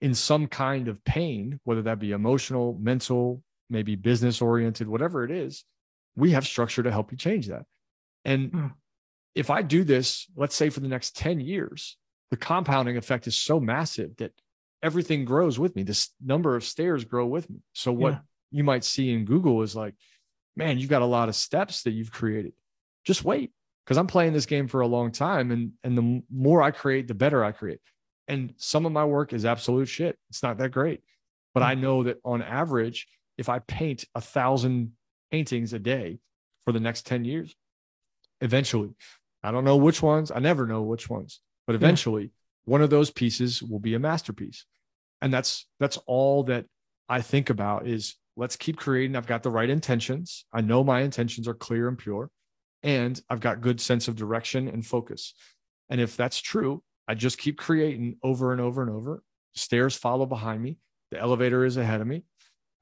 in 0.00 0.14
some 0.14 0.46
kind 0.46 0.88
of 0.88 1.02
pain, 1.04 1.60
whether 1.64 1.82
that 1.82 1.98
be 1.98 2.12
emotional, 2.12 2.76
mental, 2.80 3.42
maybe 3.68 3.96
business 3.96 4.40
oriented, 4.40 4.88
whatever 4.88 5.24
it 5.24 5.30
is, 5.30 5.64
we 6.16 6.32
have 6.32 6.46
structure 6.46 6.82
to 6.82 6.90
help 6.90 7.12
you 7.12 7.18
change 7.18 7.48
that. 7.48 7.64
And 8.24 8.50
hmm. 8.50 8.66
if 9.34 9.50
I 9.50 9.62
do 9.62 9.84
this, 9.84 10.26
let's 10.36 10.54
say 10.54 10.70
for 10.70 10.80
the 10.80 10.88
next 10.88 11.16
10 11.16 11.40
years, 11.40 11.96
the 12.30 12.36
compounding 12.36 12.96
effect 12.96 13.26
is 13.26 13.36
so 13.36 13.60
massive 13.60 14.16
that 14.16 14.32
everything 14.82 15.24
grows 15.24 15.58
with 15.58 15.74
me. 15.76 15.82
This 15.82 16.10
number 16.24 16.56
of 16.56 16.64
stairs 16.64 17.04
grow 17.04 17.26
with 17.26 17.50
me. 17.50 17.58
So 17.72 17.92
what 17.92 18.12
yeah. 18.12 18.18
you 18.50 18.64
might 18.64 18.84
see 18.84 19.12
in 19.12 19.24
Google 19.24 19.62
is 19.62 19.76
like, 19.76 19.94
man, 20.56 20.78
you've 20.78 20.90
got 20.90 21.02
a 21.02 21.06
lot 21.06 21.28
of 21.28 21.34
steps 21.34 21.82
that 21.82 21.92
you've 21.92 22.12
created. 22.12 22.52
Just 23.04 23.24
wait 23.24 23.52
because 23.84 23.98
I'm 23.98 24.06
playing 24.06 24.32
this 24.32 24.46
game 24.46 24.68
for 24.68 24.80
a 24.80 24.86
long 24.86 25.10
time. 25.10 25.50
And, 25.50 25.72
and 25.82 25.96
the 25.96 26.22
more 26.32 26.62
I 26.62 26.70
create, 26.70 27.08
the 27.08 27.14
better 27.14 27.44
I 27.44 27.52
create. 27.52 27.80
And 28.28 28.54
some 28.56 28.86
of 28.86 28.92
my 28.92 29.04
work 29.04 29.32
is 29.32 29.44
absolute 29.44 29.88
shit. 29.88 30.16
It's 30.28 30.42
not 30.42 30.58
that 30.58 30.70
great. 30.70 31.02
But 31.52 31.62
I 31.64 31.74
hmm. 31.74 31.80
know 31.80 32.02
that 32.04 32.18
on 32.24 32.42
average, 32.42 33.08
if 33.36 33.48
I 33.48 33.58
paint 33.60 34.04
a 34.14 34.20
thousand 34.20 34.92
paintings 35.30 35.72
a 35.72 35.78
day 35.78 36.18
for 36.64 36.72
the 36.72 36.80
next 36.80 37.06
10 37.06 37.24
years, 37.24 37.54
eventually, 38.40 38.90
I 39.42 39.50
don't 39.50 39.64
know 39.64 39.76
which 39.76 40.02
ones, 40.02 40.30
I 40.30 40.38
never 40.38 40.66
know 40.66 40.82
which 40.82 41.08
ones, 41.08 41.40
but 41.66 41.76
eventually 41.76 42.24
yeah. 42.24 42.28
one 42.64 42.82
of 42.82 42.90
those 42.90 43.10
pieces 43.10 43.62
will 43.62 43.80
be 43.80 43.94
a 43.94 43.98
masterpiece. 43.98 44.66
And 45.22 45.32
that's 45.32 45.66
that's 45.78 45.98
all 46.06 46.44
that 46.44 46.66
I 47.08 47.20
think 47.20 47.50
about 47.50 47.86
is 47.86 48.16
let's 48.36 48.56
keep 48.56 48.76
creating. 48.76 49.16
I've 49.16 49.26
got 49.26 49.42
the 49.42 49.50
right 49.50 49.68
intentions. 49.68 50.46
I 50.52 50.60
know 50.62 50.82
my 50.82 51.00
intentions 51.00 51.46
are 51.46 51.54
clear 51.54 51.88
and 51.88 51.98
pure 51.98 52.30
and 52.82 53.20
I've 53.28 53.40
got 53.40 53.60
good 53.60 53.80
sense 53.80 54.08
of 54.08 54.16
direction 54.16 54.68
and 54.68 54.84
focus. 54.84 55.34
And 55.90 56.00
if 56.00 56.16
that's 56.16 56.40
true, 56.40 56.82
I 57.06 57.14
just 57.14 57.38
keep 57.38 57.58
creating 57.58 58.16
over 58.22 58.52
and 58.52 58.60
over 58.60 58.82
and 58.82 58.90
over. 58.90 59.22
Stairs 59.54 59.96
follow 59.96 60.26
behind 60.26 60.62
me. 60.62 60.78
The 61.10 61.18
elevator 61.18 61.64
is 61.64 61.76
ahead 61.76 62.00
of 62.00 62.06
me. 62.06 62.22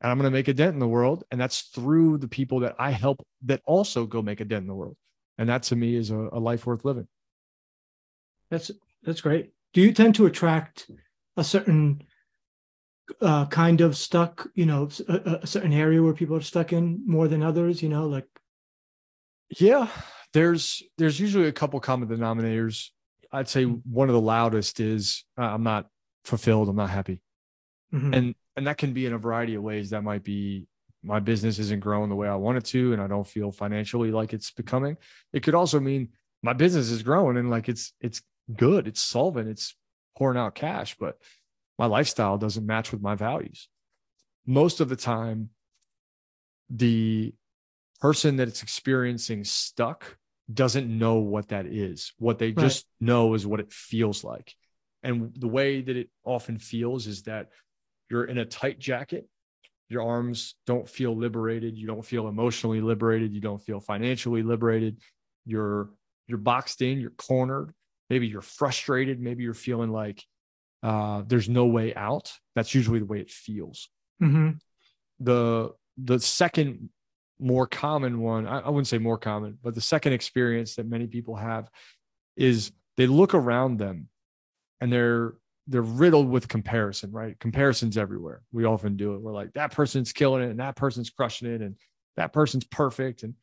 And 0.00 0.10
I'm 0.10 0.18
going 0.18 0.30
to 0.30 0.36
make 0.36 0.48
a 0.48 0.54
dent 0.54 0.74
in 0.74 0.80
the 0.80 0.86
world. 0.86 1.24
And 1.30 1.40
that's 1.40 1.62
through 1.62 2.18
the 2.18 2.28
people 2.28 2.60
that 2.60 2.76
I 2.78 2.90
help 2.90 3.26
that 3.46 3.62
also 3.64 4.06
go 4.06 4.22
make 4.22 4.40
a 4.40 4.44
dent 4.44 4.62
in 4.62 4.68
the 4.68 4.74
world. 4.74 4.96
And 5.38 5.48
that 5.48 5.64
to 5.64 5.76
me 5.76 5.96
is 5.96 6.10
a, 6.10 6.28
a 6.32 6.38
life 6.38 6.66
worth 6.66 6.84
living. 6.84 7.08
That's 8.50 8.70
that's 9.02 9.20
great. 9.20 9.52
Do 9.74 9.80
you 9.80 9.92
tend 9.92 10.14
to 10.16 10.26
attract 10.26 10.90
a 11.36 11.44
certain 11.44 12.02
uh, 13.20 13.46
kind 13.46 13.80
of 13.80 13.96
stuck, 13.96 14.48
you 14.54 14.66
know, 14.66 14.88
a, 15.08 15.38
a 15.42 15.46
certain 15.46 15.72
area 15.72 16.02
where 16.02 16.12
people 16.12 16.36
are 16.36 16.42
stuck 16.42 16.72
in 16.72 17.02
more 17.06 17.28
than 17.28 17.42
others, 17.42 17.82
you 17.82 17.88
know, 17.88 18.06
like 18.06 18.26
yeah, 19.58 19.88
there's 20.32 20.82
there's 20.98 21.18
usually 21.18 21.48
a 21.48 21.52
couple 21.52 21.80
common 21.80 22.08
denominators. 22.08 22.88
I'd 23.32 23.48
say 23.48 23.64
one 23.64 24.08
of 24.08 24.14
the 24.14 24.20
loudest 24.20 24.80
is 24.80 25.24
uh, 25.38 25.42
I'm 25.42 25.62
not 25.62 25.86
fulfilled, 26.24 26.68
I'm 26.68 26.76
not 26.76 26.90
happy. 26.90 27.20
Mm-hmm. 27.92 28.14
And 28.14 28.34
and 28.56 28.66
that 28.66 28.78
can 28.78 28.92
be 28.92 29.06
in 29.06 29.12
a 29.12 29.18
variety 29.18 29.54
of 29.54 29.62
ways. 29.62 29.90
That 29.90 30.02
might 30.02 30.24
be 30.24 30.66
my 31.02 31.20
business 31.20 31.58
isn't 31.58 31.80
growing 31.80 32.08
the 32.08 32.16
way 32.16 32.28
I 32.28 32.34
want 32.34 32.58
it 32.58 32.64
to, 32.66 32.92
and 32.92 33.00
I 33.00 33.06
don't 33.06 33.26
feel 33.26 33.52
financially 33.52 34.10
like 34.10 34.32
it's 34.32 34.50
becoming. 34.50 34.96
It 35.32 35.42
could 35.42 35.54
also 35.54 35.80
mean 35.80 36.08
my 36.42 36.52
business 36.52 36.90
is 36.90 37.02
growing 37.02 37.36
and 37.36 37.50
like 37.50 37.68
it's 37.68 37.92
it's 38.00 38.22
good, 38.54 38.86
it's 38.88 39.00
solvent, 39.00 39.48
it's 39.48 39.74
pouring 40.16 40.38
out 40.38 40.54
cash, 40.54 40.96
but 40.98 41.18
my 41.78 41.86
lifestyle 41.86 42.38
doesn't 42.38 42.66
match 42.66 42.92
with 42.92 43.00
my 43.00 43.14
values. 43.14 43.68
Most 44.46 44.80
of 44.80 44.88
the 44.88 44.96
time, 44.96 45.50
the 46.70 47.34
person 48.00 48.36
that 48.36 48.48
it's 48.48 48.62
experiencing 48.62 49.44
stuck 49.44 50.16
doesn't 50.52 50.88
know 50.88 51.16
what 51.16 51.48
that 51.48 51.66
is. 51.66 52.12
What 52.18 52.38
they 52.38 52.48
right. 52.48 52.58
just 52.58 52.86
know 53.00 53.34
is 53.34 53.46
what 53.46 53.60
it 53.60 53.72
feels 53.72 54.24
like. 54.24 54.54
And 55.02 55.32
the 55.38 55.48
way 55.48 55.80
that 55.80 55.96
it 55.96 56.08
often 56.24 56.58
feels 56.58 57.06
is 57.06 57.22
that 57.22 57.48
you're 58.10 58.24
in 58.24 58.38
a 58.38 58.44
tight 58.44 58.78
jacket. 58.78 59.28
Your 59.88 60.02
arms 60.02 60.54
don't 60.66 60.88
feel 60.88 61.16
liberated. 61.16 61.78
You 61.78 61.86
don't 61.86 62.04
feel 62.04 62.28
emotionally 62.28 62.80
liberated. 62.80 63.32
You 63.32 63.40
don't 63.40 63.62
feel 63.62 63.80
financially 63.80 64.42
liberated. 64.42 65.00
You're 65.46 65.90
you're 66.26 66.38
boxed 66.38 66.82
in. 66.82 66.98
You're 66.98 67.10
cornered. 67.10 67.72
Maybe 68.10 68.26
you're 68.26 68.40
frustrated. 68.42 69.20
Maybe 69.20 69.44
you're 69.44 69.54
feeling 69.54 69.90
like 69.90 70.24
uh, 70.82 71.22
there's 71.26 71.48
no 71.48 71.66
way 71.66 71.94
out. 71.94 72.32
That's 72.54 72.74
usually 72.74 73.00
the 73.00 73.06
way 73.06 73.20
it 73.20 73.30
feels. 73.30 73.88
Mm-hmm. 74.22 74.50
The 75.20 75.72
the 75.96 76.20
second 76.20 76.90
more 77.40 77.66
common 77.66 78.20
one, 78.20 78.46
I, 78.46 78.60
I 78.60 78.68
wouldn't 78.68 78.86
say 78.88 78.98
more 78.98 79.18
common, 79.18 79.58
but 79.62 79.74
the 79.74 79.80
second 79.80 80.12
experience 80.12 80.76
that 80.76 80.88
many 80.88 81.06
people 81.06 81.36
have 81.36 81.68
is 82.36 82.72
they 82.96 83.06
look 83.06 83.34
around 83.34 83.78
them 83.78 84.08
and 84.80 84.92
they're 84.92 85.34
they're 85.66 85.82
riddled 85.82 86.28
with 86.28 86.48
comparison, 86.48 87.12
right? 87.12 87.38
Comparisons 87.38 87.98
everywhere. 87.98 88.42
We 88.52 88.64
often 88.64 88.96
do 88.96 89.14
it. 89.14 89.20
We're 89.20 89.34
like, 89.34 89.52
that 89.52 89.72
person's 89.72 90.12
killing 90.12 90.42
it 90.42 90.50
and 90.50 90.60
that 90.60 90.76
person's 90.76 91.10
crushing 91.10 91.52
it 91.52 91.60
and 91.60 91.76
that 92.16 92.32
person's 92.32 92.64
perfect. 92.64 93.22
And 93.22 93.34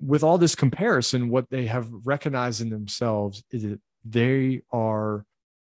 with 0.00 0.22
all 0.22 0.38
this 0.38 0.54
comparison, 0.54 1.28
what 1.28 1.50
they 1.50 1.66
have 1.66 1.88
recognized 2.04 2.60
in 2.60 2.70
themselves 2.70 3.42
is 3.50 3.62
that 3.62 3.80
they 4.04 4.62
are 4.72 5.24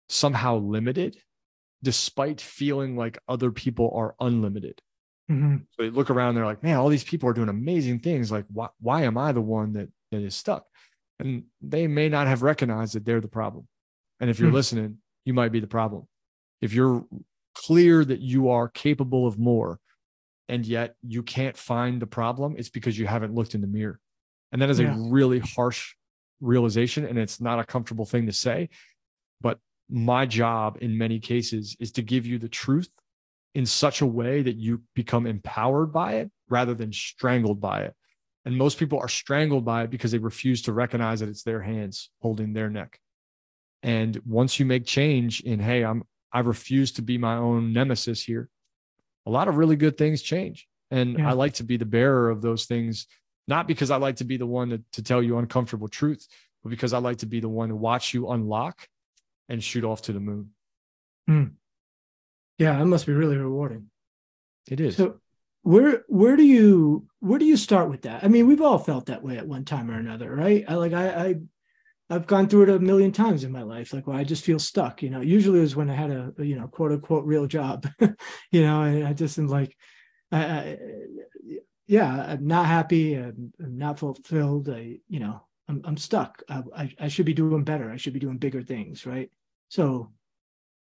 somehow 0.09 0.57
limited 0.59 1.17
despite 1.83 2.41
feeling 2.41 2.97
like 2.97 3.19
other 3.29 3.51
people 3.51 3.91
are 3.95 4.15
unlimited. 4.21 4.81
Mm-hmm. 5.31 5.59
So 5.71 5.83
they 5.83 5.91
look 5.91 6.11
around, 6.11 6.35
they're 6.35 6.45
like, 6.45 6.63
man, 6.63 6.77
all 6.77 6.89
these 6.89 7.05
people 7.05 7.29
are 7.29 7.33
doing 7.33 7.49
amazing 7.49 8.01
things. 8.01 8.31
Like, 8.31 8.45
why, 8.53 8.69
why 8.81 9.03
am 9.03 9.17
I 9.17 9.33
the 9.33 9.41
one 9.41 9.73
that, 9.75 9.89
that 10.11 10.21
is 10.21 10.35
stuck? 10.35 10.67
And 11.19 11.45
they 11.63 11.87
may 11.87 12.09
not 12.09 12.27
have 12.27 12.43
recognized 12.43 12.95
that 12.95 13.05
they're 13.05 13.21
the 13.21 13.29
problem. 13.29 13.67
And 14.19 14.29
if 14.29 14.39
you're 14.39 14.49
mm-hmm. 14.49 14.57
listening, 14.57 14.99
you 15.25 15.33
might 15.33 15.53
be 15.53 15.61
the 15.61 15.67
problem. 15.67 16.07
If 16.61 16.75
you're 16.75 17.07
clear 17.55 18.05
that 18.05 18.21
you 18.21 18.51
are 18.51 18.69
capable 18.69 19.27
of 19.27 19.39
more 19.39 19.79
and 20.49 20.67
yet 20.67 20.97
you 21.03 21.23
can't 21.23 21.57
find 21.57 22.03
the 22.03 22.07
problem, 22.07 22.57
it's 22.59 22.69
because 22.69 22.99
you 22.99 23.07
haven't 23.07 23.35
looked 23.35 23.55
in 23.55 23.61
the 23.61 23.67
mirror. 23.67 24.01
And 24.53 24.63
that 24.63 24.71
is 24.71 24.81
yeah. 24.81 24.95
a 24.95 24.99
really 24.99 25.39
harsh 25.39 25.95
realization. 26.41 27.07
And 27.07 27.19
it's 27.19 27.41
not 27.41 27.61
a 27.61 27.65
comfortable 27.65 28.07
thing 28.07 28.27
to 28.27 28.33
say. 28.33 28.69
But 29.41 29.59
my 29.89 30.27
job 30.27 30.79
in 30.81 30.99
many 30.99 31.19
cases 31.21 31.77
is 31.81 31.93
to 31.93 32.03
give 32.03 32.27
you 32.27 32.39
the 32.39 32.49
truth 32.49 32.89
in 33.55 33.67
such 33.67 34.01
a 34.01 34.07
way 34.07 34.43
that 34.43 34.57
you 34.57 34.83
become 34.95 35.27
empowered 35.27 35.93
by 35.93 36.15
it 36.15 36.31
rather 36.49 36.75
than 36.75 36.93
strangled 36.93 37.61
by 37.61 37.83
it. 37.83 37.95
And 38.45 38.57
most 38.57 38.79
people 38.79 38.99
are 38.99 39.09
strangled 39.09 39.65
by 39.65 39.85
it 39.85 39.91
because 39.91 40.13
they 40.13 40.19
refuse 40.19 40.63
to 40.63 40.73
recognize 40.73 41.21
that 41.21 41.29
it's 41.29 41.43
their 41.43 41.61
hands 41.61 42.11
holding 42.23 42.53
their 42.53 42.71
neck. 42.71 42.99
And 43.83 44.21
once 44.25 44.59
you 44.59 44.67
make 44.67 44.87
change 44.87 45.41
in, 45.41 45.59
hey, 45.59 45.85
I'm 45.85 46.05
I 46.33 46.41
refuse 46.41 46.93
to 46.93 47.03
be 47.03 47.19
my 47.19 47.37
own 47.37 47.73
nemesis 47.73 48.23
here, 48.23 48.49
a 49.27 49.31
lot 49.31 49.49
of 49.49 49.57
really 49.57 49.77
good 49.77 49.99
things 49.99 50.23
change. 50.23 50.69
And 50.91 51.19
yeah. 51.19 51.31
I 51.31 51.33
like 51.33 51.55
to 51.55 51.65
be 51.65 51.77
the 51.77 51.85
bearer 51.85 52.31
of 52.31 52.41
those 52.41 52.67
things, 52.67 53.07
not 53.51 53.67
because 53.67 53.91
I 53.91 53.97
like 53.97 54.17
to 54.17 54.25
be 54.25 54.37
the 54.37 54.47
one 54.47 54.71
to, 54.71 54.83
to 54.93 55.03
tell 55.03 55.23
you 55.23 55.37
uncomfortable 55.37 55.89
truths, 55.89 56.29
but 56.63 56.71
because 56.71 56.93
I 56.93 56.99
like 56.99 57.19
to 57.19 57.27
be 57.27 57.41
the 57.41 57.49
one 57.49 57.69
to 57.69 57.77
watch 57.77 58.15
you 58.15 58.31
unlock 58.31 58.89
and 59.49 59.63
shoot 59.63 59.85
off 59.85 60.03
to 60.03 60.13
the 60.13 60.21
moon. 60.21 60.51
Mm. 61.29 61.55
Yeah, 62.57 62.79
that 62.79 62.87
must 62.87 63.07
be 63.07 63.13
really 63.13 63.37
rewarding. 63.37 63.91
It 64.71 64.81
is. 64.81 64.97
So 64.97 65.19
where 65.63 66.05
where 66.07 66.37
do 66.37 66.45
you 66.45 67.09
where 67.19 67.39
do 67.39 67.45
you 67.45 67.57
start 67.57 67.91
with 67.91 68.03
that? 68.03 68.23
I 68.23 68.29
mean, 68.29 68.47
we've 68.47 68.63
all 68.63 68.79
felt 68.79 69.07
that 69.07 69.23
way 69.23 69.37
at 69.37 69.49
one 69.49 69.65
time 69.65 69.91
or 69.91 69.99
another, 69.99 70.35
right? 70.35 70.65
I 70.69 70.75
like 70.75 70.93
I, 70.93 71.09
I 71.09 71.35
I've 72.09 72.27
gone 72.27 72.49
through 72.49 72.65
it 72.65 72.69
a 72.71 72.79
million 72.79 73.11
times 73.11 73.43
in 73.43 73.51
my 73.51 73.63
life. 73.63 73.93
Like, 73.93 74.07
well, 74.07 74.17
I 74.17 74.25
just 74.25 74.45
feel 74.45 74.59
stuck. 74.59 75.03
You 75.03 75.11
know, 75.11 75.21
usually 75.21 75.59
it 75.59 75.63
was 75.63 75.77
when 75.77 75.91
I 75.91 75.95
had 75.95 76.11
a, 76.11 76.33
you 76.39 76.57
know 76.57 76.69
quote 76.69 76.93
unquote 76.93 77.25
real 77.25 77.47
job. 77.47 77.89
you 78.53 78.63
know, 78.63 78.83
and 78.83 79.07
I 79.07 79.13
just 79.13 79.39
am 79.39 79.49
like, 79.49 79.77
I, 80.31 80.45
I, 80.45 80.79
yeah, 81.91 82.25
I'm 82.29 82.47
not 82.47 82.67
happy. 82.67 83.17
I'm, 83.17 83.53
I'm, 83.59 83.77
not 83.77 83.99
fulfilled. 83.99 84.69
I, 84.69 84.99
you 85.09 85.19
know, 85.19 85.43
I'm 85.69 85.83
I'm 85.85 85.97
stuck. 85.97 86.41
I, 86.49 86.63
I 86.77 86.95
I 87.01 87.09
should 87.09 87.27
be 87.27 87.35
doing 87.35 87.65
better. 87.65 87.91
I 87.91 87.97
should 87.97 88.13
be 88.13 88.21
doing 88.21 88.39
bigger 88.39 88.63
things, 88.63 89.05
right? 89.05 89.29
So, 89.71 90.13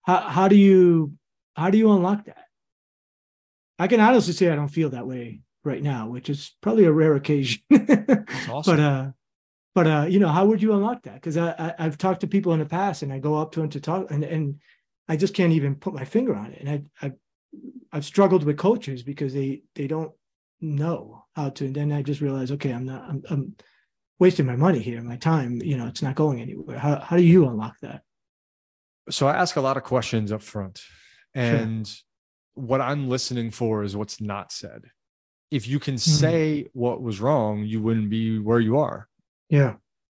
how 0.02 0.20
how 0.20 0.48
do 0.50 0.58
you 0.58 1.14
how 1.56 1.70
do 1.70 1.78
you 1.78 1.94
unlock 1.94 2.26
that? 2.26 2.44
I 3.80 3.88
can 3.88 4.02
honestly 4.02 4.34
say 4.34 4.50
I 4.50 4.56
don't 4.56 4.68
feel 4.68 4.90
that 4.90 5.08
way 5.08 5.40
right 5.64 5.82
now, 5.82 6.10
which 6.10 6.30
is 6.30 6.54
probably 6.60 6.84
a 6.84 6.92
rare 6.92 7.16
occasion. 7.16 7.62
awesome. 8.50 8.64
But 8.66 8.80
uh, 8.82 9.12
but 9.74 9.88
uh, 9.88 10.06
you 10.10 10.20
know, 10.20 10.28
how 10.28 10.46
would 10.46 10.62
you 10.62 10.74
unlock 10.74 11.04
that? 11.04 11.16
Because 11.16 11.38
I, 11.38 11.74
I 11.80 11.84
have 11.84 11.98
talked 11.98 12.20
to 12.22 12.28
people 12.28 12.52
in 12.52 12.60
the 12.60 12.66
past, 12.66 13.02
and 13.02 13.14
I 13.14 13.20
go 13.20 13.36
up 13.36 13.54
to 13.54 13.62
them 13.62 13.70
to 13.70 13.80
talk, 13.80 14.12
and 14.12 14.26
and 14.26 14.60
I 15.08 15.16
just 15.16 15.34
can't 15.34 15.54
even 15.54 15.76
put 15.76 15.94
my 15.94 16.04
finger 16.04 16.36
on 16.36 16.52
it. 16.52 16.60
And 16.60 16.70
I, 17.02 17.08
I 17.08 17.12
I've 17.94 18.06
struggled 18.06 18.44
with 18.44 18.58
coaches 18.58 19.04
because 19.04 19.34
they 19.34 19.64
they 19.76 19.88
don't 19.88 20.12
know 20.62 21.26
how 21.36 21.50
to. 21.50 21.66
And 21.66 21.76
then 21.76 21.92
I 21.92 22.02
just 22.02 22.22
realized, 22.22 22.52
okay, 22.54 22.72
I'm 22.72 22.86
not 22.86 23.04
I'm, 23.10 23.24
I'm 23.30 23.56
wasting 24.20 24.46
my 24.46 24.56
money 24.56 24.80
here, 24.80 25.02
my 25.02 25.18
time. 25.18 25.62
You 25.62 25.78
know, 25.78 25.88
it's 25.88 26.02
not 26.02 26.16
going 26.16 26.42
anywhere. 26.42 26.78
How 26.78 27.00
how 27.00 27.18
do 27.18 27.24
you 27.24 27.48
unlock 27.48 27.76
that? 27.82 28.04
So 29.10 29.28
I 29.28 29.36
ask 29.36 29.56
a 29.56 29.62
lot 29.62 29.78
of 29.78 29.84
questions 29.84 30.32
up 30.32 30.42
front, 30.42 30.82
and 31.34 31.88
sure. 31.88 32.04
what 32.54 32.82
I'm 32.82 33.10
listening 33.10 33.52
for 33.52 33.84
is 33.84 33.96
what's 33.96 34.22
not 34.22 34.52
said. 34.52 34.86
If 35.50 35.68
you 35.68 35.80
can 35.80 35.96
mm-hmm. 35.96 36.12
say 36.12 36.68
what 36.74 37.02
was 37.02 37.20
wrong, 37.20 37.64
you 37.64 37.82
wouldn't 37.82 38.10
be 38.10 38.40
where 38.40 38.60
you 38.60 38.78
are 38.78 39.10
yeah. 39.52 39.74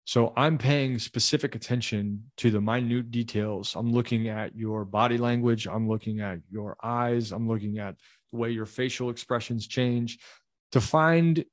So 0.04 0.32
I'm 0.36 0.58
paying 0.58 0.98
specific 0.98 1.54
attention 1.54 2.30
to 2.36 2.50
the 2.50 2.60
minute 2.60 3.10
details. 3.10 3.74
I'm 3.74 3.92
looking 3.92 4.28
at 4.28 4.54
your 4.54 4.84
body 4.84 5.16
language. 5.16 5.66
I'm 5.66 5.88
looking 5.88 6.20
at 6.20 6.38
your 6.50 6.76
eyes. 6.82 7.32
I'm 7.32 7.48
looking 7.48 7.78
at 7.78 7.96
the 8.32 8.38
way 8.38 8.50
your 8.50 8.66
facial 8.66 9.10
expressions 9.10 9.66
change 9.66 10.18
to 10.72 10.80
find 10.80 11.44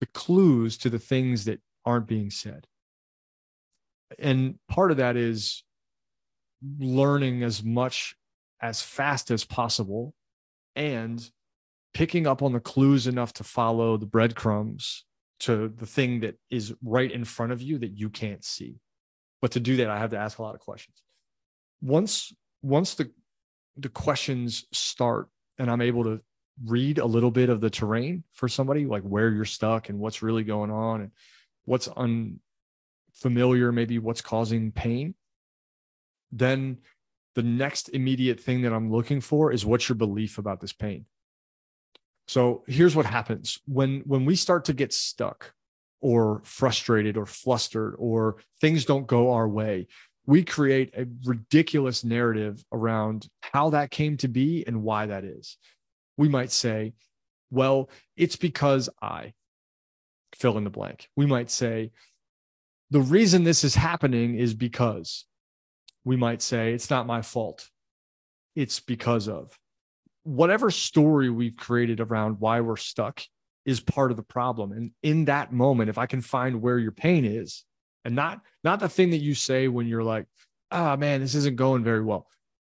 the 0.00 0.06
clues 0.06 0.78
to 0.78 0.90
the 0.90 0.98
things 0.98 1.44
that 1.44 1.60
aren't 1.84 2.06
being 2.06 2.30
said. 2.30 2.66
And 4.18 4.58
part 4.68 4.90
of 4.90 4.96
that 4.96 5.16
is 5.16 5.62
learning 6.78 7.42
as 7.42 7.62
much 7.62 8.16
as 8.60 8.82
fast 8.82 9.30
as 9.30 9.44
possible 9.44 10.14
and 10.76 11.30
picking 11.94 12.26
up 12.26 12.42
on 12.42 12.52
the 12.52 12.60
clues 12.60 13.06
enough 13.06 13.32
to 13.34 13.44
follow 13.44 13.96
the 13.96 14.06
breadcrumbs 14.06 15.04
to 15.40 15.68
the 15.68 15.86
thing 15.86 16.20
that 16.20 16.36
is 16.50 16.74
right 16.82 17.10
in 17.10 17.24
front 17.24 17.52
of 17.52 17.62
you 17.62 17.78
that 17.78 17.96
you 17.96 18.10
can't 18.10 18.44
see. 18.44 18.76
But 19.40 19.52
to 19.52 19.60
do 19.60 19.76
that, 19.76 19.88
I 19.88 19.98
have 19.98 20.10
to 20.10 20.18
ask 20.18 20.38
a 20.38 20.42
lot 20.42 20.54
of 20.54 20.60
questions. 20.60 21.02
Once 21.80 22.32
once 22.62 22.94
the 22.94 23.10
the 23.76 23.88
questions 23.88 24.66
start 24.72 25.28
and 25.60 25.70
I'm 25.70 25.82
able 25.82 26.04
to 26.04 26.20
read 26.64 26.98
a 26.98 27.04
little 27.04 27.30
bit 27.30 27.50
of 27.50 27.60
the 27.60 27.70
terrain 27.70 28.24
for 28.32 28.48
somebody, 28.48 28.86
like 28.86 29.02
where 29.02 29.28
you're 29.30 29.44
stuck 29.44 29.90
and 29.90 29.98
what's 29.98 30.22
really 30.22 30.42
going 30.42 30.70
on 30.70 31.02
and 31.02 31.10
what's 31.66 31.86
unfamiliar, 31.86 33.70
maybe 33.70 33.98
what's 33.98 34.22
causing 34.22 34.72
pain, 34.72 35.14
then 36.32 36.78
the 37.34 37.42
next 37.42 37.90
immediate 37.90 38.40
thing 38.40 38.62
that 38.62 38.72
I'm 38.72 38.90
looking 38.90 39.20
for 39.20 39.52
is 39.52 39.66
what's 39.66 39.88
your 39.88 39.96
belief 39.96 40.38
about 40.38 40.60
this 40.60 40.72
pain? 40.72 41.04
So 42.26 42.64
here's 42.66 42.96
what 42.96 43.06
happens 43.06 43.58
when 43.66 44.00
when 44.06 44.24
we 44.24 44.36
start 44.36 44.64
to 44.66 44.72
get 44.72 44.94
stuck 44.94 45.52
or 46.00 46.40
frustrated 46.44 47.18
or 47.18 47.26
flustered 47.26 47.94
or 47.98 48.36
things 48.60 48.86
don't 48.86 49.06
go 49.06 49.32
our 49.32 49.48
way, 49.48 49.88
we 50.30 50.44
create 50.44 50.94
a 50.96 51.06
ridiculous 51.24 52.04
narrative 52.04 52.64
around 52.70 53.26
how 53.40 53.70
that 53.70 53.90
came 53.90 54.16
to 54.16 54.28
be 54.28 54.62
and 54.64 54.80
why 54.80 55.06
that 55.06 55.24
is. 55.24 55.56
We 56.16 56.28
might 56.28 56.52
say, 56.52 56.92
well, 57.50 57.90
it's 58.16 58.36
because 58.36 58.88
I 59.02 59.32
fill 60.36 60.56
in 60.56 60.62
the 60.62 60.70
blank. 60.70 61.08
We 61.16 61.26
might 61.26 61.50
say, 61.50 61.90
the 62.90 63.00
reason 63.00 63.42
this 63.42 63.64
is 63.64 63.74
happening 63.74 64.38
is 64.38 64.54
because 64.54 65.26
we 66.04 66.14
might 66.14 66.42
say, 66.42 66.74
it's 66.74 66.90
not 66.90 67.08
my 67.08 67.22
fault. 67.22 67.68
It's 68.54 68.78
because 68.78 69.26
of 69.26 69.58
whatever 70.22 70.70
story 70.70 71.28
we've 71.28 71.56
created 71.56 71.98
around 71.98 72.38
why 72.38 72.60
we're 72.60 72.76
stuck 72.76 73.20
is 73.64 73.80
part 73.80 74.12
of 74.12 74.16
the 74.16 74.22
problem 74.22 74.70
and 74.70 74.92
in 75.02 75.24
that 75.26 75.52
moment 75.52 75.90
if 75.90 75.98
i 75.98 76.06
can 76.06 76.20
find 76.20 76.60
where 76.60 76.78
your 76.78 76.92
pain 76.92 77.24
is 77.24 77.64
and 78.04 78.14
not 78.14 78.40
not 78.64 78.80
the 78.80 78.88
thing 78.88 79.10
that 79.10 79.18
you 79.18 79.34
say 79.34 79.68
when 79.68 79.86
you're 79.86 80.04
like 80.04 80.26
ah 80.70 80.92
oh, 80.92 80.96
man 80.96 81.20
this 81.20 81.34
isn't 81.34 81.56
going 81.56 81.84
very 81.84 82.02
well. 82.02 82.26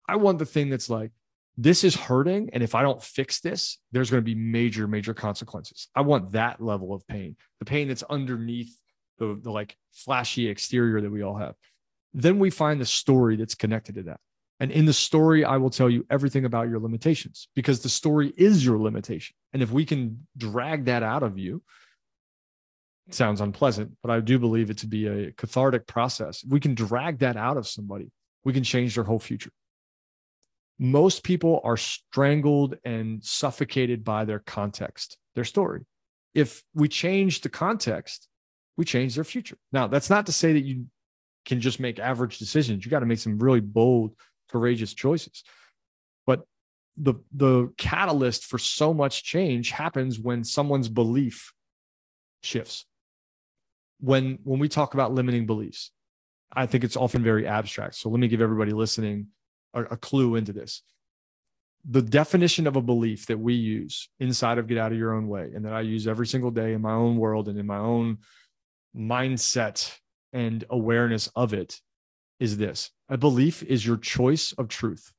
I 0.08 0.16
want 0.16 0.38
the 0.38 0.46
thing 0.46 0.70
that's 0.70 0.88
like 0.88 1.10
this 1.56 1.84
is 1.84 1.94
hurting 1.94 2.50
and 2.52 2.62
if 2.62 2.76
i 2.76 2.82
don't 2.82 3.02
fix 3.02 3.40
this 3.40 3.78
there's 3.90 4.10
going 4.10 4.22
to 4.22 4.24
be 4.24 4.34
major 4.34 4.86
major 4.86 5.14
consequences. 5.14 5.88
I 5.94 6.02
want 6.02 6.32
that 6.32 6.60
level 6.60 6.94
of 6.94 7.06
pain 7.06 7.36
the 7.58 7.64
pain 7.64 7.88
that's 7.88 8.04
underneath 8.04 8.74
the, 9.18 9.38
the 9.42 9.50
like 9.50 9.76
flashy 9.92 10.48
exterior 10.48 11.00
that 11.00 11.10
we 11.10 11.22
all 11.22 11.36
have. 11.36 11.54
Then 12.14 12.38
we 12.38 12.50
find 12.50 12.80
the 12.80 12.86
story 12.86 13.36
that's 13.36 13.54
connected 13.54 13.96
to 13.96 14.02
that. 14.04 14.20
And 14.60 14.72
in 14.72 14.86
the 14.86 14.92
story, 14.92 15.44
I 15.44 15.56
will 15.56 15.70
tell 15.70 15.88
you 15.88 16.04
everything 16.10 16.44
about 16.44 16.68
your 16.68 16.80
limitations 16.80 17.48
because 17.54 17.80
the 17.80 17.88
story 17.88 18.32
is 18.36 18.64
your 18.64 18.78
limitation. 18.78 19.34
And 19.52 19.62
if 19.62 19.70
we 19.70 19.84
can 19.84 20.26
drag 20.36 20.86
that 20.86 21.02
out 21.02 21.22
of 21.22 21.38
you, 21.38 21.62
sounds 23.10 23.40
unpleasant, 23.40 23.96
but 24.02 24.10
I 24.10 24.20
do 24.20 24.38
believe 24.38 24.70
it 24.70 24.78
to 24.78 24.86
be 24.86 25.06
a 25.06 25.32
cathartic 25.32 25.86
process. 25.86 26.44
We 26.46 26.60
can 26.60 26.74
drag 26.74 27.18
that 27.20 27.36
out 27.36 27.56
of 27.56 27.66
somebody, 27.66 28.10
we 28.44 28.52
can 28.52 28.64
change 28.64 28.94
their 28.94 29.04
whole 29.04 29.18
future. 29.18 29.50
Most 30.78 31.24
people 31.24 31.60
are 31.64 31.76
strangled 31.76 32.76
and 32.84 33.24
suffocated 33.24 34.04
by 34.04 34.24
their 34.24 34.38
context, 34.38 35.18
their 35.34 35.44
story. 35.44 35.84
If 36.34 36.62
we 36.72 36.88
change 36.88 37.40
the 37.40 37.48
context, 37.48 38.28
we 38.76 38.84
change 38.84 39.16
their 39.16 39.24
future. 39.24 39.56
Now, 39.72 39.88
that's 39.88 40.08
not 40.08 40.26
to 40.26 40.32
say 40.32 40.52
that 40.52 40.64
you 40.64 40.86
can 41.44 41.60
just 41.60 41.80
make 41.80 41.98
average 41.98 42.38
decisions. 42.38 42.84
You 42.84 42.90
got 42.90 43.00
to 43.00 43.06
make 43.06 43.18
some 43.18 43.38
really 43.38 43.60
bold 43.60 44.14
courageous 44.50 44.94
choices. 44.94 45.42
But 46.26 46.44
the 46.96 47.14
the 47.32 47.72
catalyst 47.76 48.44
for 48.44 48.58
so 48.58 48.92
much 48.94 49.24
change 49.24 49.70
happens 49.70 50.18
when 50.18 50.44
someone's 50.44 50.88
belief 50.88 51.52
shifts. 52.42 52.84
When 54.00 54.38
when 54.44 54.60
we 54.60 54.68
talk 54.68 54.94
about 54.94 55.12
limiting 55.12 55.46
beliefs, 55.46 55.90
I 56.52 56.66
think 56.66 56.84
it's 56.84 56.96
often 56.96 57.22
very 57.22 57.46
abstract. 57.46 57.96
So 57.96 58.08
let 58.08 58.20
me 58.20 58.28
give 58.28 58.40
everybody 58.40 58.72
listening 58.72 59.28
a, 59.74 59.82
a 59.84 59.96
clue 59.96 60.36
into 60.36 60.52
this. 60.52 60.82
The 61.84 62.02
definition 62.02 62.66
of 62.66 62.76
a 62.76 62.82
belief 62.82 63.26
that 63.26 63.38
we 63.38 63.54
use 63.54 64.08
inside 64.18 64.58
of 64.58 64.66
Get 64.66 64.78
Out 64.78 64.92
of 64.92 64.98
Your 64.98 65.14
Own 65.14 65.28
Way, 65.28 65.50
and 65.54 65.64
that 65.64 65.72
I 65.72 65.80
use 65.80 66.06
every 66.06 66.26
single 66.26 66.50
day 66.50 66.72
in 66.72 66.82
my 66.82 66.92
own 66.92 67.16
world 67.16 67.48
and 67.48 67.58
in 67.58 67.66
my 67.66 67.78
own 67.78 68.18
mindset 68.96 69.96
and 70.32 70.64
awareness 70.70 71.28
of 71.34 71.54
it 71.54 71.80
is 72.40 72.56
this 72.56 72.90
a 73.08 73.16
belief 73.16 73.62
is 73.62 73.86
your 73.86 73.96
choice 73.96 74.52
of 74.52 74.68
truth. 74.68 75.12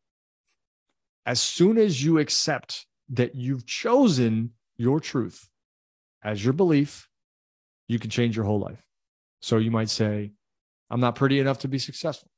As 1.26 1.40
soon 1.40 1.78
as 1.78 2.04
you 2.04 2.20
accept 2.20 2.86
that 3.10 3.36
you've 3.36 3.66
chosen 3.66 4.52
your 4.78 5.00
truth 5.00 5.50
as 6.24 6.44
your 6.44 6.54
belief, 6.54 7.09
you 7.90 8.00
can 8.00 8.10
change 8.10 8.38
your 8.38 8.46
whole 8.46 8.60
life. 8.60 8.82
So 9.42 9.58
you 9.58 9.72
might 9.72 9.90
say, 9.90 10.32
I'm 10.90 11.02
not 11.02 11.16
pretty 11.16 11.40
enough 11.40 11.60
to 11.60 11.68
be 11.68 11.80
successful. 11.80 12.30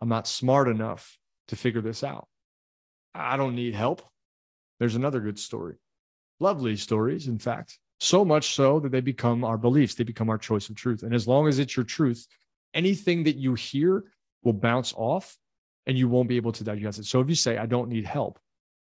I'm 0.00 0.08
not 0.08 0.26
smart 0.26 0.68
enough 0.68 1.18
to 1.48 1.56
figure 1.56 1.82
this 1.82 2.02
out. 2.02 2.28
I 3.14 3.36
don't 3.36 3.54
need 3.54 3.74
help. 3.74 4.02
There's 4.78 4.94
another 4.94 5.20
good 5.20 5.38
story. 5.38 5.76
Lovely 6.38 6.76
stories, 6.76 7.26
in 7.26 7.38
fact, 7.38 7.78
so 7.98 8.24
much 8.24 8.54
so 8.54 8.80
that 8.80 8.92
they 8.92 9.02
become 9.02 9.44
our 9.44 9.58
beliefs, 9.58 9.94
they 9.94 10.04
become 10.04 10.30
our 10.30 10.38
choice 10.38 10.70
of 10.70 10.76
truth. 10.76 11.02
And 11.02 11.14
as 11.14 11.28
long 11.28 11.48
as 11.48 11.58
it's 11.58 11.76
your 11.76 11.84
truth, 11.84 12.26
anything 12.72 13.24
that 13.24 13.36
you 13.36 13.54
hear 13.54 14.04
will 14.42 14.54
bounce 14.54 14.94
off 14.96 15.36
and 15.86 15.98
you 15.98 16.08
won't 16.08 16.28
be 16.28 16.36
able 16.36 16.52
to 16.52 16.64
digest 16.64 16.98
it. 16.98 17.04
So 17.04 17.20
if 17.20 17.28
you 17.28 17.34
say, 17.34 17.58
I 17.58 17.66
don't 17.66 17.90
need 17.90 18.06
help, 18.06 18.38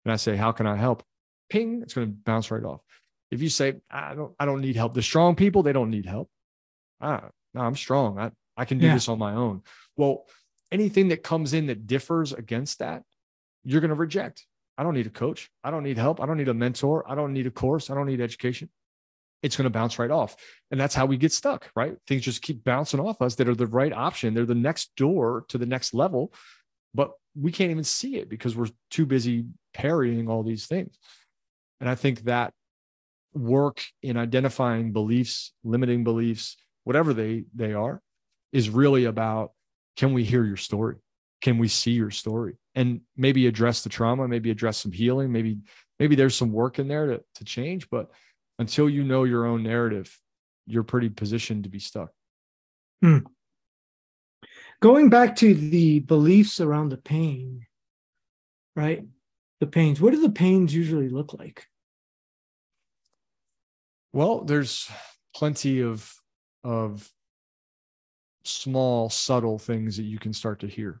and 0.04 0.12
I 0.12 0.16
say, 0.16 0.36
How 0.36 0.52
can 0.52 0.66
I 0.66 0.76
help? 0.76 1.02
Ping, 1.48 1.80
it's 1.82 1.94
going 1.94 2.08
to 2.08 2.12
bounce 2.12 2.50
right 2.50 2.64
off. 2.64 2.82
If 3.30 3.42
you 3.42 3.48
say, 3.48 3.74
I 3.90 4.14
don't, 4.14 4.34
I 4.38 4.44
don't 4.46 4.60
need 4.60 4.76
help, 4.76 4.94
the 4.94 5.02
strong 5.02 5.34
people, 5.34 5.62
they 5.62 5.72
don't 5.72 5.90
need 5.90 6.06
help. 6.06 6.30
Ah, 7.00 7.28
no, 7.54 7.60
I'm 7.60 7.76
strong. 7.76 8.18
I, 8.18 8.30
I 8.56 8.64
can 8.64 8.78
do 8.78 8.86
yeah. 8.86 8.94
this 8.94 9.08
on 9.08 9.18
my 9.18 9.34
own. 9.34 9.62
Well, 9.96 10.24
anything 10.72 11.08
that 11.08 11.22
comes 11.22 11.52
in 11.52 11.66
that 11.66 11.86
differs 11.86 12.32
against 12.32 12.78
that, 12.78 13.02
you're 13.64 13.80
going 13.80 13.90
to 13.90 13.94
reject. 13.94 14.46
I 14.76 14.82
don't 14.82 14.94
need 14.94 15.06
a 15.06 15.10
coach. 15.10 15.50
I 15.62 15.70
don't 15.70 15.82
need 15.82 15.98
help. 15.98 16.20
I 16.20 16.26
don't 16.26 16.36
need 16.38 16.48
a 16.48 16.54
mentor. 16.54 17.04
I 17.10 17.14
don't 17.14 17.32
need 17.32 17.46
a 17.46 17.50
course. 17.50 17.90
I 17.90 17.94
don't 17.94 18.06
need 18.06 18.20
education 18.20 18.70
it's 19.42 19.56
going 19.56 19.64
to 19.64 19.70
bounce 19.70 19.98
right 19.98 20.10
off. 20.10 20.36
And 20.70 20.80
that's 20.80 20.94
how 20.94 21.06
we 21.06 21.16
get 21.16 21.32
stuck, 21.32 21.70
right? 21.76 21.96
Things 22.06 22.22
just 22.22 22.42
keep 22.42 22.64
bouncing 22.64 23.00
off 23.00 23.22
us 23.22 23.36
that 23.36 23.48
are 23.48 23.54
the 23.54 23.66
right 23.66 23.92
option. 23.92 24.34
They're 24.34 24.44
the 24.44 24.54
next 24.54 24.94
door 24.96 25.44
to 25.48 25.58
the 25.58 25.66
next 25.66 25.94
level, 25.94 26.32
but 26.94 27.12
we 27.36 27.52
can't 27.52 27.70
even 27.70 27.84
see 27.84 28.16
it 28.16 28.28
because 28.28 28.56
we're 28.56 28.68
too 28.90 29.06
busy 29.06 29.46
parrying 29.74 30.28
all 30.28 30.42
these 30.42 30.66
things. 30.66 30.98
And 31.80 31.88
I 31.88 31.94
think 31.94 32.24
that 32.24 32.52
work 33.34 33.82
in 34.02 34.16
identifying 34.16 34.92
beliefs, 34.92 35.52
limiting 35.64 36.04
beliefs, 36.04 36.56
whatever 36.84 37.12
they 37.12 37.44
they 37.54 37.72
are, 37.72 38.02
is 38.52 38.70
really 38.70 39.04
about 39.04 39.52
can 39.96 40.12
we 40.12 40.24
hear 40.24 40.44
your 40.44 40.56
story? 40.56 40.96
Can 41.42 41.58
we 41.58 41.68
see 41.68 41.92
your 41.92 42.10
story? 42.10 42.56
And 42.74 43.00
maybe 43.16 43.46
address 43.46 43.82
the 43.82 43.88
trauma, 43.88 44.28
maybe 44.28 44.50
address 44.50 44.78
some 44.78 44.92
healing, 44.92 45.32
maybe 45.32 45.58
maybe 45.98 46.14
there's 46.14 46.36
some 46.36 46.52
work 46.52 46.78
in 46.78 46.88
there 46.88 47.06
to, 47.06 47.22
to 47.36 47.44
change, 47.44 47.90
but 47.90 48.10
until 48.58 48.88
you 48.88 49.04
know 49.04 49.24
your 49.24 49.46
own 49.46 49.62
narrative, 49.62 50.18
you're 50.66 50.82
pretty 50.84 51.08
positioned 51.08 51.64
to 51.64 51.70
be 51.70 51.78
stuck. 51.78 52.10
Hmm. 53.02 53.18
Going 54.80 55.10
back 55.10 55.36
to 55.36 55.54
the 55.54 56.00
beliefs 56.00 56.60
around 56.60 56.90
the 56.90 56.96
pain, 56.96 57.66
right? 58.76 59.04
The 59.60 59.66
pains. 59.66 60.00
What 60.00 60.12
do 60.12 60.20
the 60.20 60.30
pains 60.30 60.74
usually 60.74 61.08
look 61.08 61.34
like? 61.34 61.66
Well, 64.12 64.42
there's 64.44 64.90
plenty 65.34 65.80
of 65.82 66.12
of 66.64 67.08
small, 68.44 69.10
subtle 69.10 69.58
things 69.58 69.96
that 69.96 70.02
you 70.04 70.18
can 70.18 70.32
start 70.32 70.60
to 70.60 70.66
hear. 70.66 71.00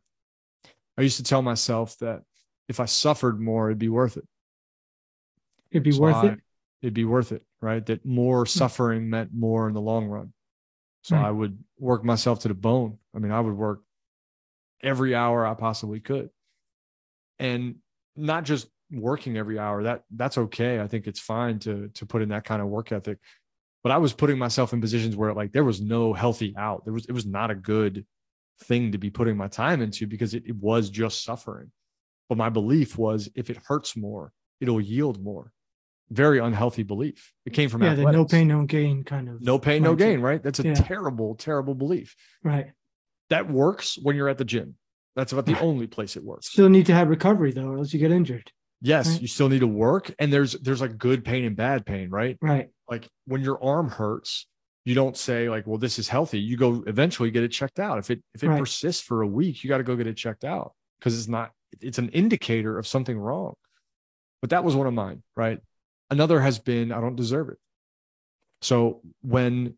I 0.96 1.02
used 1.02 1.16
to 1.16 1.22
tell 1.22 1.42
myself 1.42 1.96
that 1.98 2.22
if 2.68 2.80
I 2.80 2.84
suffered 2.84 3.40
more, 3.40 3.68
it'd 3.68 3.78
be 3.78 3.88
worth 3.88 4.16
it. 4.16 4.26
It'd 5.70 5.82
be 5.82 5.92
So 5.92 6.00
worth 6.00 6.16
I- 6.16 6.28
it. 6.28 6.40
It'd 6.82 6.94
be 6.94 7.04
worth 7.04 7.32
it, 7.32 7.44
right? 7.60 7.84
That 7.86 8.04
more 8.04 8.46
suffering 8.46 9.10
meant 9.10 9.32
more 9.34 9.66
in 9.66 9.74
the 9.74 9.80
long 9.80 10.06
run. 10.06 10.32
So 11.02 11.16
Hmm. 11.16 11.24
I 11.24 11.30
would 11.30 11.64
work 11.78 12.04
myself 12.04 12.40
to 12.40 12.48
the 12.48 12.54
bone. 12.54 12.98
I 13.14 13.18
mean, 13.18 13.32
I 13.32 13.40
would 13.40 13.54
work 13.56 13.82
every 14.80 15.14
hour 15.14 15.44
I 15.46 15.54
possibly 15.54 15.98
could. 16.00 16.30
And 17.38 17.80
not 18.14 18.44
just 18.44 18.68
working 18.90 19.36
every 19.36 19.58
hour. 19.58 19.82
That 19.82 20.02
that's 20.10 20.38
okay. 20.38 20.80
I 20.80 20.86
think 20.86 21.06
it's 21.06 21.20
fine 21.20 21.58
to 21.60 21.88
to 21.88 22.06
put 22.06 22.22
in 22.22 22.30
that 22.30 22.44
kind 22.44 22.62
of 22.62 22.68
work 22.68 22.92
ethic. 22.92 23.18
But 23.82 23.92
I 23.92 23.98
was 23.98 24.12
putting 24.12 24.38
myself 24.38 24.72
in 24.72 24.80
positions 24.80 25.16
where 25.16 25.32
like 25.32 25.52
there 25.52 25.64
was 25.64 25.80
no 25.80 26.12
healthy 26.12 26.54
out. 26.56 26.84
There 26.84 26.92
was 26.92 27.06
it 27.06 27.12
was 27.12 27.26
not 27.26 27.50
a 27.50 27.54
good 27.54 28.04
thing 28.64 28.92
to 28.92 28.98
be 28.98 29.08
putting 29.10 29.36
my 29.36 29.48
time 29.48 29.80
into 29.82 30.06
because 30.06 30.34
it, 30.34 30.44
it 30.46 30.56
was 30.56 30.90
just 30.90 31.22
suffering. 31.24 31.70
But 32.28 32.38
my 32.38 32.48
belief 32.48 32.98
was 32.98 33.28
if 33.34 33.50
it 33.50 33.58
hurts 33.66 33.96
more, 33.96 34.32
it'll 34.60 34.80
yield 34.80 35.22
more. 35.22 35.52
Very 36.10 36.38
unhealthy 36.38 36.82
belief. 36.82 37.32
It 37.46 37.52
came 37.52 37.68
from 37.68 37.82
Yeah, 37.82 37.94
the 37.94 38.10
no 38.10 38.24
pain, 38.24 38.48
no 38.48 38.64
gain 38.64 39.04
kind 39.04 39.28
of. 39.28 39.40
no 39.42 39.58
pain, 39.58 39.82
no 39.82 39.94
gain, 39.94 40.20
right? 40.20 40.42
That's 40.42 40.58
a 40.58 40.64
Yeah. 40.64 40.74
terrible, 40.74 41.34
terrible 41.34 41.74
belief. 41.74 42.16
Right. 42.42 42.72
That 43.30 43.50
works 43.50 43.98
when 44.02 44.16
you're 44.16 44.28
at 44.30 44.38
the 44.38 44.44
gym. 44.44 44.76
That's 45.16 45.32
about 45.32 45.46
the 45.46 45.58
only 45.60 45.86
place 45.86 46.16
it 46.16 46.24
works. 46.24 46.48
Still 46.50 46.68
need 46.70 46.86
to 46.86 46.94
have 46.94 47.08
recovery 47.08 47.52
though, 47.52 47.68
or 47.68 47.78
else 47.78 47.92
you 47.92 48.00
get 48.00 48.10
injured. 48.10 48.50
Yes, 48.80 49.08
right. 49.08 49.20
you 49.22 49.26
still 49.26 49.48
need 49.48 49.60
to 49.60 49.66
work, 49.66 50.14
and 50.18 50.32
there's 50.32 50.52
there's 50.52 50.80
like 50.80 50.98
good 50.98 51.24
pain 51.24 51.44
and 51.44 51.56
bad 51.56 51.84
pain, 51.84 52.10
right? 52.10 52.38
Right. 52.40 52.70
Like 52.88 53.08
when 53.26 53.42
your 53.42 53.62
arm 53.62 53.88
hurts, 53.88 54.46
you 54.84 54.94
don't 54.94 55.16
say 55.16 55.48
like, 55.48 55.66
"Well, 55.66 55.78
this 55.78 55.98
is 55.98 56.08
healthy." 56.08 56.38
You 56.40 56.56
go 56.56 56.84
eventually 56.86 57.30
get 57.30 57.42
it 57.42 57.48
checked 57.48 57.80
out. 57.80 57.98
If 57.98 58.10
it 58.10 58.22
if 58.34 58.44
it 58.44 58.48
Right. 58.48 58.58
persists 58.58 59.02
for 59.02 59.22
a 59.22 59.26
week, 59.26 59.64
you 59.64 59.68
got 59.68 59.78
to 59.78 59.84
go 59.84 59.96
get 59.96 60.06
it 60.06 60.16
checked 60.16 60.44
out 60.44 60.74
because 60.98 61.18
it's 61.18 61.28
not. 61.28 61.52
It's 61.80 61.98
an 61.98 62.08
indicator 62.10 62.78
of 62.78 62.86
something 62.86 63.18
wrong. 63.18 63.54
But 64.40 64.50
that 64.50 64.62
was 64.62 64.76
one 64.76 64.86
of 64.86 64.94
mine, 64.94 65.22
right? 65.36 65.58
Another 66.10 66.40
has 66.40 66.58
been 66.58 66.92
I 66.92 67.00
don't 67.00 67.16
deserve 67.16 67.48
it. 67.48 67.58
So 68.62 69.02
when 69.22 69.74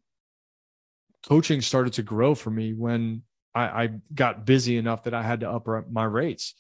coaching 1.27 1.61
started 1.61 1.95
to 1.95 2.03
grow 2.03 2.35
for 2.35 2.51
me, 2.51 2.73
when 2.73 3.23
I, 3.55 3.63
I 3.85 3.89
got 4.15 4.45
busy 4.45 4.77
enough 4.77 5.05
that 5.05 5.15
I 5.15 5.23
had 5.23 5.41
to 5.41 5.51
up 5.51 5.67
my 5.91 6.05
rates, 6.05 6.55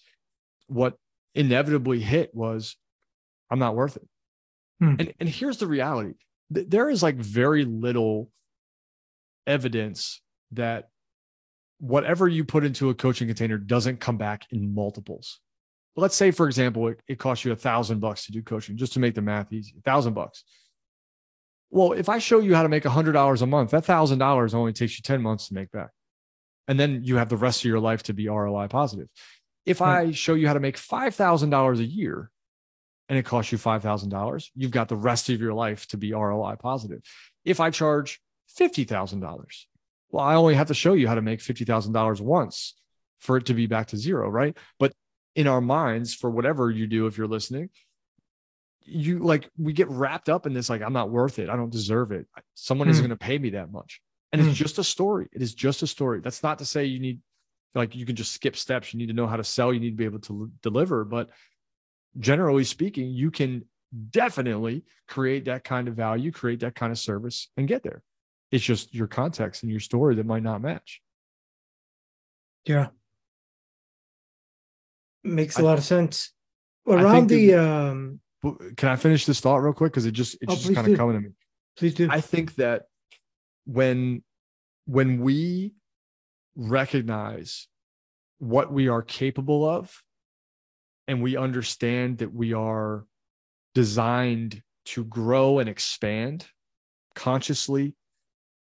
what 0.66 0.96
inevitably 1.34 2.00
hit 2.00 2.34
was 2.34 2.76
I'm 3.50 3.58
not 3.58 3.76
worth 3.76 3.96
it. 3.96 4.08
Hmm. 4.80 4.94
And 4.98 5.14
and 5.20 5.28
here's 5.28 5.58
the 5.58 5.66
reality. 5.66 6.14
There 6.50 6.90
is 6.90 7.02
like 7.02 7.16
very 7.16 7.64
little 7.64 8.30
evidence 9.46 10.20
that 10.52 10.88
whatever 11.78 12.28
you 12.28 12.44
put 12.44 12.64
into 12.64 12.90
a 12.90 12.94
coaching 12.94 13.28
container 13.28 13.58
doesn't 13.58 14.00
come 14.00 14.16
back 14.16 14.46
in 14.50 14.74
multiples. 14.74 15.40
Let's 15.96 16.14
say, 16.14 16.30
for 16.30 16.46
example, 16.46 16.88
it, 16.88 17.00
it 17.08 17.18
costs 17.18 17.44
you 17.44 17.52
a 17.52 17.56
thousand 17.56 18.00
bucks 18.00 18.26
to 18.26 18.32
do 18.32 18.42
coaching, 18.42 18.76
just 18.76 18.92
to 18.94 19.00
make 19.00 19.14
the 19.14 19.22
math 19.22 19.52
easy. 19.52 19.74
A 19.78 19.82
thousand 19.82 20.14
bucks. 20.14 20.44
Well, 21.70 21.92
if 21.92 22.08
I 22.08 22.18
show 22.18 22.40
you 22.40 22.54
how 22.54 22.62
to 22.62 22.68
make 22.68 22.84
a 22.84 22.90
hundred 22.90 23.12
dollars 23.12 23.42
a 23.42 23.46
month, 23.46 23.70
that 23.70 23.84
thousand 23.84 24.18
dollars 24.18 24.54
only 24.54 24.72
takes 24.72 24.96
you 24.96 25.02
10 25.02 25.22
months 25.22 25.48
to 25.48 25.54
make 25.54 25.70
back. 25.70 25.90
And 26.68 26.78
then 26.78 27.02
you 27.02 27.16
have 27.16 27.28
the 27.28 27.36
rest 27.36 27.60
of 27.60 27.64
your 27.64 27.80
life 27.80 28.02
to 28.04 28.12
be 28.12 28.28
ROI 28.28 28.68
positive. 28.68 29.08
If 29.70 29.80
Right. 29.80 30.08
I 30.08 30.10
show 30.10 30.34
you 30.34 30.48
how 30.48 30.54
to 30.54 30.60
make 30.60 30.76
$5,000 30.76 31.78
a 31.78 31.84
year 31.84 32.30
and 33.08 33.16
it 33.16 33.24
costs 33.24 33.52
you 33.52 33.58
$5,000, 33.58 34.50
you've 34.56 34.72
got 34.72 34.88
the 34.88 34.96
rest 34.96 35.28
of 35.30 35.40
your 35.40 35.54
life 35.54 35.86
to 35.88 35.96
be 35.96 36.12
ROI 36.12 36.56
positive. 36.56 37.02
If 37.44 37.60
I 37.60 37.70
charge 37.70 38.20
$50,000, 38.58 39.66
well, 40.10 40.24
I 40.24 40.34
only 40.34 40.54
have 40.56 40.66
to 40.68 40.74
show 40.74 40.94
you 40.94 41.06
how 41.06 41.14
to 41.14 41.22
make 41.22 41.38
$50,000 41.40 42.20
once 42.20 42.74
for 43.20 43.36
it 43.36 43.46
to 43.46 43.54
be 43.54 43.66
back 43.68 43.86
to 43.88 43.96
zero, 43.96 44.28
right? 44.28 44.56
But 44.80 44.92
in 45.36 45.46
our 45.46 45.60
minds, 45.60 46.14
for 46.14 46.28
whatever 46.30 46.68
you 46.68 46.88
do, 46.88 47.06
if 47.06 47.16
you're 47.16 47.28
listening, 47.28 47.70
you 48.82 49.20
like 49.20 49.48
we 49.56 49.72
get 49.72 49.88
wrapped 49.88 50.28
up 50.28 50.46
in 50.46 50.52
this, 50.52 50.68
like, 50.68 50.82
I'm 50.82 50.92
not 50.92 51.10
worth 51.10 51.38
it. 51.38 51.48
I 51.48 51.54
don't 51.54 51.70
deserve 51.70 52.10
it. 52.10 52.26
Someone 52.54 52.88
isn't 52.88 53.04
Hmm. 53.04 53.10
going 53.10 53.18
to 53.18 53.24
pay 53.24 53.38
me 53.38 53.50
that 53.50 53.70
much. 53.70 54.00
And 54.32 54.42
Hmm. 54.42 54.48
it's 54.48 54.58
just 54.58 54.78
a 54.78 54.84
story. 54.84 55.28
It 55.32 55.42
is 55.42 55.54
just 55.54 55.82
a 55.82 55.86
story. 55.86 56.20
That's 56.20 56.42
not 56.42 56.58
to 56.58 56.64
say 56.64 56.86
you 56.86 56.98
need, 56.98 57.20
like, 57.74 57.94
you 57.94 58.04
can 58.06 58.16
just 58.16 58.32
skip 58.32 58.56
steps. 58.56 58.92
You 58.92 58.98
need 58.98 59.06
to 59.08 59.12
know 59.12 59.26
how 59.26 59.36
to 59.36 59.44
sell. 59.44 59.72
You 59.72 59.80
need 59.80 59.90
to 59.90 59.96
be 59.96 60.04
able 60.04 60.20
to 60.20 60.42
l- 60.42 60.50
deliver. 60.62 61.04
But 61.04 61.30
generally 62.18 62.64
speaking, 62.64 63.10
you 63.10 63.30
can 63.30 63.64
definitely 64.10 64.84
create 65.08 65.44
that 65.46 65.64
kind 65.64 65.88
of 65.88 65.94
value, 65.94 66.32
create 66.32 66.60
that 66.60 66.74
kind 66.74 66.92
of 66.92 66.98
service, 66.98 67.48
and 67.56 67.68
get 67.68 67.82
there. 67.82 68.02
It's 68.50 68.64
just 68.64 68.94
your 68.94 69.06
context 69.06 69.62
and 69.62 69.70
your 69.70 69.80
story 69.80 70.16
that 70.16 70.26
might 70.26 70.42
not 70.42 70.60
match. 70.60 71.00
Yeah. 72.64 72.88
Makes 75.22 75.56
a 75.58 75.60
I- 75.60 75.64
lot 75.64 75.78
of 75.78 75.84
sense. 75.84 76.32
Around 76.88 77.28
the- 77.28 77.54
um 77.54 78.20
can 78.76 78.88
I 78.88 78.96
finish 78.96 79.26
this 79.26 79.38
thought 79.38 79.58
real 79.58 79.74
quick? 79.74 79.92
Because 79.92 80.06
it 80.06 80.12
just 80.12 80.34
it's 80.40 80.50
Oh, 80.52 80.56
just 80.56 80.74
kind 80.74 80.86
do. 80.86 80.92
of 80.92 80.98
coming 80.98 81.14
to 81.16 81.28
me. 81.28 81.34
please 81.76 81.94
do. 81.94 82.08
I 82.10 82.20
think 82.22 82.54
that 82.56 82.86
when 83.66 84.24
when 84.86 85.20
we 85.20 85.74
recognize 86.60 87.68
what 88.38 88.70
we 88.70 88.88
are 88.88 89.02
capable 89.02 89.68
of 89.68 90.02
and 91.08 91.22
we 91.22 91.36
understand 91.36 92.18
that 92.18 92.32
we 92.32 92.52
are 92.52 93.06
designed 93.74 94.62
to 94.84 95.04
grow 95.04 95.58
and 95.58 95.68
expand 95.68 96.46
consciously 97.14 97.94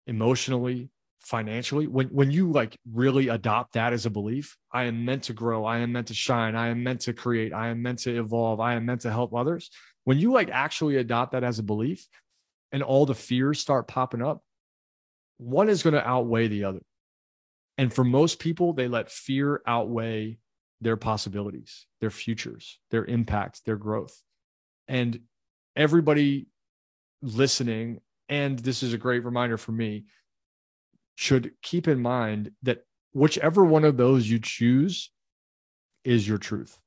emotionally 0.07 0.90
financially. 1.20 1.87
When 1.87 2.09
when 2.09 2.31
you 2.31 2.53
like 2.53 2.77
really 2.92 3.29
adopt 3.29 3.72
that 3.72 3.92
as 3.92 4.07
a 4.07 4.11
belief 4.11 4.57
i 4.70 4.85
am 4.85 5.05
meant 5.05 5.24
to 5.24 5.33
grow. 5.33 5.64
I 5.64 5.79
am 5.79 5.92
meant 5.92 6.09
to 6.09 6.14
shine. 6.14 6.55
I 6.55 6.68
am 6.68 6.83
meant 6.83 7.01
to 7.03 7.14
create. 7.14 7.55
I 7.55 7.68
am 7.68 7.83
meant 7.83 8.01
to 8.01 8.18
evolve. 8.18 8.61
I 8.61 8.74
am 8.74 8.85
meant 8.85 9.03
to 9.03 9.11
help 9.11 9.35
others. 9.35 9.70
When 10.05 10.18
you 10.18 10.33
like 10.33 10.51
actually 10.51 10.96
adopt 10.96 11.33
that 11.33 11.44
as 11.44 11.59
a 11.59 11.62
belief 11.62 12.07
and 12.70 12.83
all 12.83 13.07
the 13.07 13.14
fears 13.14 13.61
start 13.61 13.88
popping 13.88 14.22
up 14.22 14.42
one 15.38 15.68
is 15.68 15.83
going 15.83 15.94
to 15.94 16.07
outweigh 16.07 16.48
the 16.48 16.64
other 16.64 16.81
and 17.79 17.93
for 17.93 18.05
most 18.05 18.38
people 18.38 18.75
they 18.75 18.88
let 18.88 19.11
fear 19.11 19.62
outweigh 19.67 20.38
their 20.81 20.97
possibilities 20.97 21.87
their 22.01 22.11
futures 22.11 22.79
their 22.91 23.05
impact 23.07 23.64
their 23.64 23.77
growth 23.77 24.23
and 24.87 25.21
everybody 25.75 26.49
listening 27.23 28.01
and 28.29 28.59
this 28.59 28.83
is 28.83 28.93
a 28.93 28.99
great 28.99 29.25
reminder 29.25 29.57
for 29.57 29.73
me 29.73 30.05
should 31.14 31.51
keep 31.62 31.88
in 31.88 32.01
mind 32.01 32.53
that 32.62 32.85
whichever 33.12 33.64
one 33.64 33.85
of 33.85 33.97
those 33.97 34.29
you 34.29 34.38
choose 34.38 35.11
is 36.05 36.29
your 36.29 36.38
truth. 36.38 36.79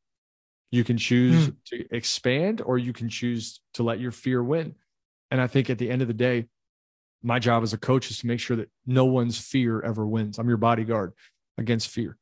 You 0.72 0.84
can 0.84 0.98
choose 0.98 1.48
hmm. 1.48 1.52
to 1.66 1.86
expand 1.92 2.62
or 2.66 2.78
you 2.78 2.94
can 2.94 3.10
choose 3.10 3.60
to 3.74 3.84
let 3.84 4.00
your 4.00 4.12
fear 4.12 4.42
win. 4.42 4.76
And 5.30 5.42
I 5.42 5.48
think 5.48 5.70
at 5.70 5.78
the 5.78 5.90
end 5.90 6.02
of 6.02 6.08
the 6.08 6.14
day, 6.14 6.48
my 7.24 7.40
job 7.40 7.64
as 7.64 7.74
a 7.74 7.78
coach 7.78 8.10
is 8.10 8.20
to 8.20 8.28
make 8.28 8.40
sure 8.40 8.58
that 8.58 8.70
no 8.86 9.06
one's 9.06 9.38
fear 9.38 9.82
ever 9.82 10.06
wins. 10.08 10.40
I'm 10.40 10.48
your 10.48 10.58
bodyguard 10.58 11.14
against 11.58 11.90
fear. 11.90 12.18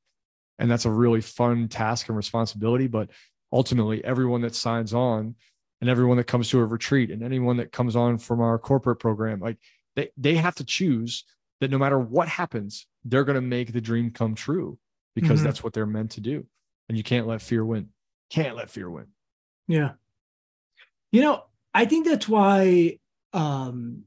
And 0.57 0.69
that's 0.69 0.85
a 0.85 0.91
really 0.91 1.21
fun 1.21 1.67
task 1.69 2.09
and 2.09 2.17
responsibility. 2.17 2.87
But 2.87 3.09
ultimately, 3.51 4.03
everyone 4.03 4.41
that 4.41 4.55
signs 4.55 4.93
on 4.93 5.35
and 5.79 5.89
everyone 5.89 6.17
that 6.17 6.25
comes 6.25 6.49
to 6.49 6.59
a 6.59 6.65
retreat 6.65 7.11
and 7.11 7.23
anyone 7.23 7.57
that 7.57 7.71
comes 7.71 7.95
on 7.95 8.17
from 8.17 8.41
our 8.41 8.59
corporate 8.59 8.99
program, 8.99 9.39
like 9.39 9.57
they, 9.95 10.09
they 10.17 10.35
have 10.35 10.55
to 10.55 10.65
choose 10.65 11.23
that 11.61 11.71
no 11.71 11.77
matter 11.77 11.97
what 11.99 12.27
happens, 12.27 12.87
they're 13.05 13.23
going 13.23 13.35
to 13.35 13.41
make 13.41 13.71
the 13.71 13.79
dream 13.81 14.11
come 14.11 14.35
true 14.35 14.77
because 15.15 15.39
Mhm. 15.39 15.43
that's 15.45 15.63
what 15.63 15.71
they're 15.73 15.85
meant 15.85 16.11
to 16.11 16.21
do. 16.21 16.45
And 16.89 16.97
you 16.97 17.03
can't 17.03 17.27
let 17.27 17.41
fear 17.41 17.63
win. 17.65 17.89
Can't 18.29 18.55
let 18.55 18.69
fear 18.69 18.89
win. 18.89 19.07
Yeah. 19.67 19.93
You 21.11 21.21
know, 21.21 21.43
I 21.73 21.85
think 21.85 22.05
that's 22.05 22.27
why 22.27 22.99
um 23.33 24.03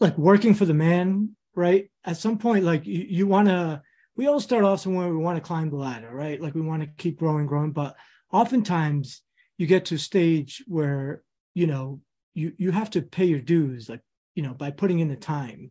like 0.00 0.16
working 0.18 0.54
for 0.54 0.64
the 0.64 0.74
man, 0.74 1.36
right? 1.54 1.90
At 2.04 2.16
some 2.16 2.38
point, 2.38 2.64
like 2.64 2.86
you, 2.86 3.04
you 3.08 3.26
want 3.26 3.48
to 3.48 3.82
we 4.16 4.26
all 4.26 4.40
start 4.40 4.64
off 4.64 4.80
somewhere 4.80 5.08
we 5.08 5.16
want 5.16 5.36
to 5.36 5.46
climb 5.46 5.70
the 5.70 5.76
ladder, 5.76 6.10
right? 6.12 6.40
Like 6.40 6.54
we 6.54 6.60
want 6.60 6.82
to 6.82 6.88
keep 6.98 7.18
growing, 7.18 7.46
growing, 7.46 7.72
but 7.72 7.96
oftentimes 8.32 9.22
you 9.58 9.66
get 9.66 9.86
to 9.86 9.94
a 9.94 9.98
stage 9.98 10.62
where, 10.66 11.22
you 11.54 11.66
know, 11.66 12.00
you 12.34 12.52
you 12.58 12.70
have 12.70 12.90
to 12.90 13.02
pay 13.02 13.26
your 13.26 13.40
dues, 13.40 13.88
like, 13.88 14.00
you 14.34 14.42
know, 14.42 14.54
by 14.54 14.70
putting 14.70 15.00
in 15.00 15.08
the 15.08 15.16
time, 15.16 15.70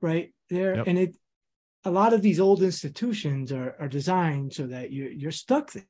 right? 0.00 0.32
There 0.50 0.76
Yep. 0.76 0.86
and 0.86 0.98
it 0.98 1.16
a 1.84 1.90
lot 1.90 2.14
of 2.14 2.22
these 2.22 2.40
old 2.40 2.62
institutions 2.62 3.52
are 3.52 3.76
are 3.78 3.88
designed 3.88 4.54
so 4.54 4.66
that 4.66 4.90
you 4.90 5.06
you're 5.06 5.30
stuck 5.32 5.72
there 5.72 5.84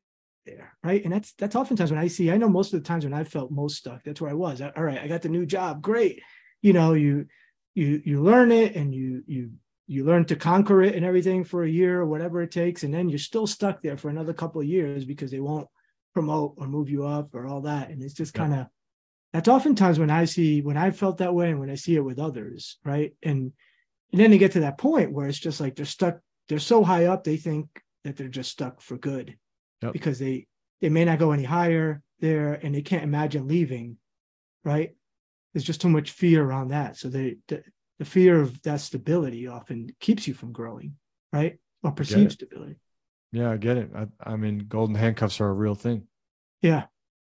there, 0.46 0.76
right? 0.82 1.02
And 1.04 1.12
that's 1.12 1.32
that's 1.34 1.56
oftentimes 1.56 1.90
when 1.90 2.00
I 2.00 2.08
see. 2.08 2.30
I 2.30 2.36
know 2.36 2.48
most 2.48 2.72
of 2.72 2.82
the 2.82 2.86
times 2.86 3.04
when 3.04 3.14
I 3.14 3.24
felt 3.24 3.50
most 3.50 3.76
stuck, 3.76 4.02
that's 4.04 4.20
where 4.20 4.30
I 4.30 4.34
was. 4.34 4.60
All 4.60 4.72
right, 4.76 5.00
I 5.00 5.08
got 5.08 5.22
the 5.22 5.28
new 5.28 5.46
job, 5.46 5.82
great. 5.82 6.22
You 6.62 6.72
know, 6.72 6.92
you 6.94 7.26
you 7.74 8.00
you 8.04 8.22
learn 8.22 8.52
it 8.52 8.76
and 8.76 8.94
you 8.94 9.22
you 9.26 9.50
you 9.86 10.04
learn 10.04 10.24
to 10.26 10.36
conquer 10.36 10.82
it 10.82 10.94
and 10.94 11.04
everything 11.04 11.44
for 11.44 11.64
a 11.64 11.68
year 11.68 12.00
or 12.00 12.06
whatever 12.06 12.40
it 12.42 12.50
takes, 12.50 12.84
and 12.84 12.94
then 12.94 13.08
you're 13.08 13.18
still 13.18 13.46
stuck 13.46 13.82
there 13.82 13.96
for 13.96 14.08
another 14.08 14.32
couple 14.32 14.60
of 14.60 14.66
years 14.66 15.04
because 15.04 15.30
they 15.30 15.40
won't 15.40 15.68
promote 16.14 16.54
or 16.56 16.66
move 16.66 16.88
you 16.88 17.04
up 17.06 17.34
or 17.34 17.46
all 17.46 17.62
that. 17.62 17.90
And 17.90 18.02
it's 18.02 18.14
just 18.14 18.32
kind 18.34 18.54
of 18.54 18.66
that's 19.32 19.48
oftentimes 19.48 19.98
when 19.98 20.10
I 20.10 20.24
see 20.26 20.62
when 20.62 20.76
I 20.76 20.90
felt 20.90 21.18
that 21.18 21.34
way 21.34 21.50
and 21.50 21.60
when 21.60 21.70
I 21.70 21.74
see 21.74 21.96
it 21.96 22.04
with 22.04 22.18
others, 22.18 22.78
right? 22.84 23.14
And 23.22 23.52
and 24.12 24.20
then 24.20 24.30
they 24.30 24.38
get 24.38 24.52
to 24.52 24.60
that 24.60 24.78
point 24.78 25.12
where 25.12 25.26
it's 25.26 25.38
just 25.38 25.60
like 25.60 25.74
they're 25.74 25.84
stuck 25.84 26.20
they're 26.48 26.58
so 26.60 26.84
high 26.84 27.06
up 27.06 27.24
they 27.24 27.36
think 27.36 27.66
that 28.04 28.16
they're 28.16 28.28
just 28.28 28.50
stuck 28.52 28.80
for 28.80 28.96
good 28.96 29.36
Yep. 29.82 29.92
because 29.92 30.18
they 30.18 30.46
they 30.80 30.88
may 30.88 31.04
not 31.04 31.18
go 31.18 31.32
any 31.32 31.42
higher 31.42 32.00
there 32.20 32.54
and 32.54 32.74
they 32.74 32.82
can't 32.82 33.02
imagine 33.02 33.48
leaving 33.48 33.96
right 34.64 34.94
there's 35.54 35.64
just 35.64 35.80
too 35.80 35.88
much 35.88 36.10
fear 36.10 36.44
around 36.44 36.68
that 36.68 36.96
so 36.98 37.08
they 37.08 37.36
the, 37.48 37.62
the 37.98 38.04
fear 38.04 38.40
of 38.40 38.60
that 38.62 38.80
stability 38.80 39.46
often 39.46 39.88
keeps 40.00 40.28
you 40.28 40.34
from 40.34 40.52
growing 40.52 40.94
right 41.32 41.58
or 41.82 41.92
perceived 41.92 42.32
stability 42.32 42.76
Yeah, 43.32 43.50
I 43.50 43.56
get 43.56 43.76
it. 43.76 43.90
I, 43.94 44.06
I 44.22 44.36
mean, 44.36 44.66
golden 44.68 44.94
handcuffs 44.94 45.40
are 45.40 45.48
a 45.48 45.52
real 45.52 45.74
thing. 45.74 46.06
yeah 46.62 46.84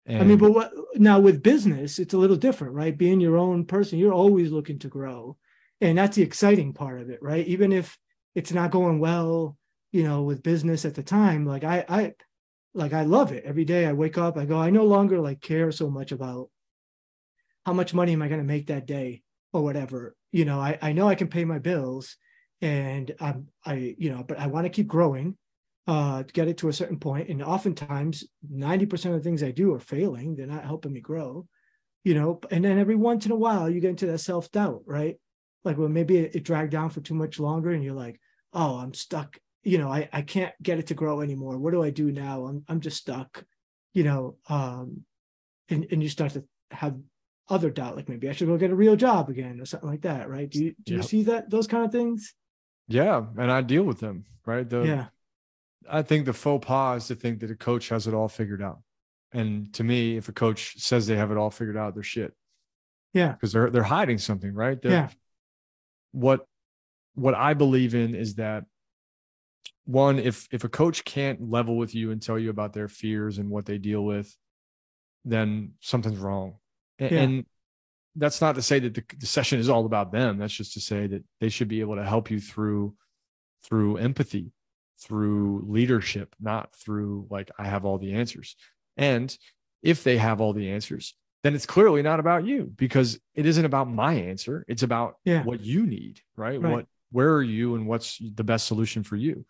And 0.07 0.23
I 0.23 0.25
mean, 0.27 0.39
but 0.39 0.53
what 0.53 0.73
now 0.97 1.21
with 1.21 1.43
business, 1.43 1.99
it's 1.99 2.15
a 2.15 2.19
little 2.19 2.37
different, 2.37 2.75
right? 2.75 2.97
Being 2.97 3.21
your 3.21 3.37
own 3.37 3.65
person, 3.67 3.99
you're 3.99 4.15
always 4.15 4.53
looking 4.53 4.79
to 4.81 4.89
grow. 4.89 5.37
And 5.81 5.99
that's 5.99 6.17
the 6.17 6.23
exciting 6.23 6.73
part 6.73 7.01
of 7.01 7.11
it, 7.11 7.21
right? 7.23 7.47
Even 7.47 7.73
if 7.73 7.99
it's 8.35 8.53
not 8.53 8.71
going 8.71 8.99
well, 8.99 9.57
you 9.93 10.05
know, 10.05 10.23
with 10.23 10.43
business 10.43 10.85
at 10.85 10.95
the 10.95 11.03
time, 11.03 11.45
like 11.47 11.65
I 11.65 11.85
I 11.89 12.15
like 12.75 12.93
I 12.93 13.03
love 13.05 13.33
it. 13.33 13.45
Every 13.45 13.65
day 13.65 13.87
I 13.87 13.93
wake 13.93 14.19
up, 14.19 14.37
I 14.37 14.45
go, 14.47 14.59
I 14.59 14.71
no 14.71 14.85
longer 14.85 15.21
like 15.21 15.41
care 15.41 15.73
so 15.73 15.91
much 15.91 16.13
about 16.13 16.51
how 17.67 17.73
much 17.73 17.93
money 17.93 18.13
am 18.13 18.23
I 18.23 18.29
going 18.29 18.41
to 18.41 18.47
make 18.47 18.69
that 18.69 18.87
day 18.87 19.23
or 19.53 19.61
whatever. 19.61 20.15
You 20.31 20.45
know, 20.45 20.61
I, 20.61 20.79
I 20.81 20.93
know 20.93 21.09
I 21.09 21.17
can 21.17 21.27
pay 21.27 21.45
my 21.45 21.59
bills 21.59 22.17
and 22.63 23.13
I'm 23.21 23.49
I, 23.65 23.97
you 23.99 24.11
know, 24.11 24.23
but 24.23 24.39
I 24.39 24.47
want 24.47 24.67
to 24.67 24.71
keep 24.71 24.87
growing 24.87 25.37
uh, 25.89 26.23
to 26.23 26.33
get 26.33 26.47
it 26.47 26.59
to 26.59 26.69
a 26.69 26.73
certain 26.73 27.01
point. 27.01 27.29
And 27.29 27.43
oftentimes, 27.43 28.23
90% 28.55 29.07
of 29.07 29.13
the 29.15 29.21
things 29.21 29.43
I 29.43 29.51
do 29.51 29.75
are 29.75 29.81
failing. 29.81 30.37
They're 30.37 30.47
not 30.47 30.65
helping 30.65 30.93
me 30.93 31.01
grow, 31.01 31.49
you 32.05 32.15
know. 32.15 32.41
And 32.53 32.65
then 32.65 32.79
every 32.79 32.95
once 32.95 33.27
in 33.27 33.33
a 33.33 33.37
while, 33.37 33.69
you 33.69 33.81
get 33.81 33.91
into 33.91 34.07
that 34.07 34.19
self 34.19 34.51
doubt, 34.53 34.83
right? 34.87 35.17
Like, 35.65 35.77
well, 35.77 35.89
maybe 35.89 36.19
it, 36.19 36.37
it 36.37 36.45
dragged 36.45 36.71
down 36.71 36.91
for 36.91 37.01
too 37.01 37.15
much 37.15 37.41
longer, 37.41 37.73
and 37.73 37.83
you're 37.83 37.95
like, 37.95 38.21
oh, 38.53 38.77
I'm 38.77 38.95
stuck. 38.95 39.39
You 39.65 39.79
know, 39.79 39.89
I, 39.89 40.09
I 40.13 40.23
can't 40.23 40.55
get 40.63 40.79
it 40.79 40.87
to 40.87 40.95
grow 40.95 41.21
anymore. 41.21 41.59
What 41.59 41.73
do 41.73 41.83
I 41.83 41.91
do 41.91 42.13
now? 42.13 42.47
I'm, 42.47 42.65
I'm 42.69 42.81
just 42.81 42.99
stuck, 42.99 43.45
you 43.93 44.05
know. 44.05 44.37
Um, 44.49 45.03
and, 45.69 45.85
and 45.91 46.01
you 46.01 46.09
start 46.09 46.35
to 46.35 46.45
have 46.71 46.97
other 47.49 47.71
doubt, 47.71 47.97
like 47.97 48.09
maybe 48.09 48.29
I 48.29 48.33
should 48.33 48.49
go 48.49 48.57
get 48.57 48.71
a 48.71 48.75
real 48.75 48.97
job 48.97 49.29
again 49.29 49.61
or 49.61 49.67
something 49.67 49.89
like 49.89 50.03
that, 50.03 50.29
right? 50.29 50.51
Do 50.51 50.65
you, 50.65 50.75
do 50.85 50.95
you 50.95 51.03
see 51.03 51.23
that, 51.25 51.49
those 51.51 51.67
kind 51.67 51.85
of 51.85 51.93
things? 51.93 52.35
yeah, 52.89 53.25
and 53.39 53.51
I 53.51 53.63
deal 53.63 53.83
with 53.83 53.99
them, 54.01 54.25
right? 54.45 54.69
The, 54.69 54.83
yeah. 54.83 55.07
I 55.89 56.03
think 56.03 56.25
the 56.27 56.33
faux 56.33 56.67
pas 56.67 57.03
is 57.03 57.09
to 57.09 57.15
think 57.15 57.41
that 57.41 57.51
a 57.51 57.55
coach 57.57 57.89
has 57.91 58.07
it 58.07 58.15
all 58.15 58.29
figured 58.29 58.63
out. 58.63 58.81
And 59.33 59.73
to 59.75 59.85
me, 59.85 60.17
if 60.17 60.29
a 60.29 60.33
coach 60.33 60.75
says 60.79 61.07
they 61.07 61.17
have 61.17 61.31
it 61.31 61.37
all 61.37 61.51
figured 61.51 61.77
out, 61.77 61.95
they're 61.95 62.03
shit. 62.03 62.33
Yeah. 63.13 63.33
Because 63.33 63.53
they're 63.53 63.71
they're 63.71 63.83
hiding 63.83 64.19
something, 64.19 64.53
right? 64.53 64.81
They're- 64.81 64.91
Yeah. 64.93 65.09
What 66.13 66.47
what 67.15 67.35
I 67.35 67.55
believe 67.55 67.95
in 67.95 68.15
is 68.15 68.37
that 68.37 68.65
one, 69.85 70.19
if 70.19 70.49
if 70.51 70.65
a 70.65 70.69
coach 70.69 71.05
can't 71.05 71.51
level 71.51 71.77
with 71.77 71.95
you 71.95 72.11
and 72.11 72.21
tell 72.21 72.39
you 72.39 72.51
about 72.51 72.73
their 72.73 72.89
fears 72.89 73.39
and 73.39 73.51
what 73.51 73.67
they 73.67 73.79
deal 73.79 74.05
with, 74.05 74.35
then 75.25 75.73
something's 75.81 76.19
wrong. 76.19 76.57
A- 76.99 77.13
Yeah. 77.13 77.21
And 77.23 77.47
that's 78.15 78.41
not 78.41 78.55
to 78.55 78.63
say 78.63 78.79
that 78.79 78.95
the, 78.95 79.05
the 79.19 79.27
session 79.27 79.59
is 79.59 79.69
all 79.69 79.85
about 79.87 80.11
them. 80.13 80.39
That's 80.39 80.55
just 80.55 80.73
to 80.75 80.81
say 80.81 81.07
that 81.07 81.25
they 81.41 81.49
should 81.51 81.69
be 81.69 81.81
able 81.81 81.97
to 81.97 82.05
help 82.05 82.31
you 82.31 82.41
through 82.41 82.95
through 83.65 83.97
empathy, 83.97 84.53
through 85.01 85.65
leadership, 85.69 86.35
not 86.41 86.75
through 86.77 87.27
like 87.31 87.51
I 87.59 87.67
have 87.67 87.85
all 87.85 87.99
the 87.99 88.13
answers. 88.15 88.57
And 88.97 89.37
if 89.83 90.03
they 90.05 90.17
have 90.17 90.41
all 90.41 90.53
the 90.53 90.71
answers, 90.71 91.15
then 91.43 91.55
it's 91.55 91.67
clearly 91.67 92.03
not 92.03 92.19
about 92.21 92.45
you 92.47 92.73
because 92.77 93.19
it 93.35 93.45
isn't 93.45 93.65
about 93.65 93.91
my 93.91 94.15
answer. 94.15 94.65
It's 94.69 94.83
about 94.83 95.17
Yeah. 95.25 95.43
what 95.45 95.61
you 95.61 95.87
need, 95.87 96.21
right? 96.37 96.61
Right. 96.61 96.73
What 96.73 96.87
where 97.13 97.35
are 97.35 97.43
you 97.43 97.75
and 97.77 97.87
what's 97.87 98.19
the 98.19 98.45
best 98.45 98.67
solution 98.67 99.03
for 99.05 99.17
you? 99.17 99.45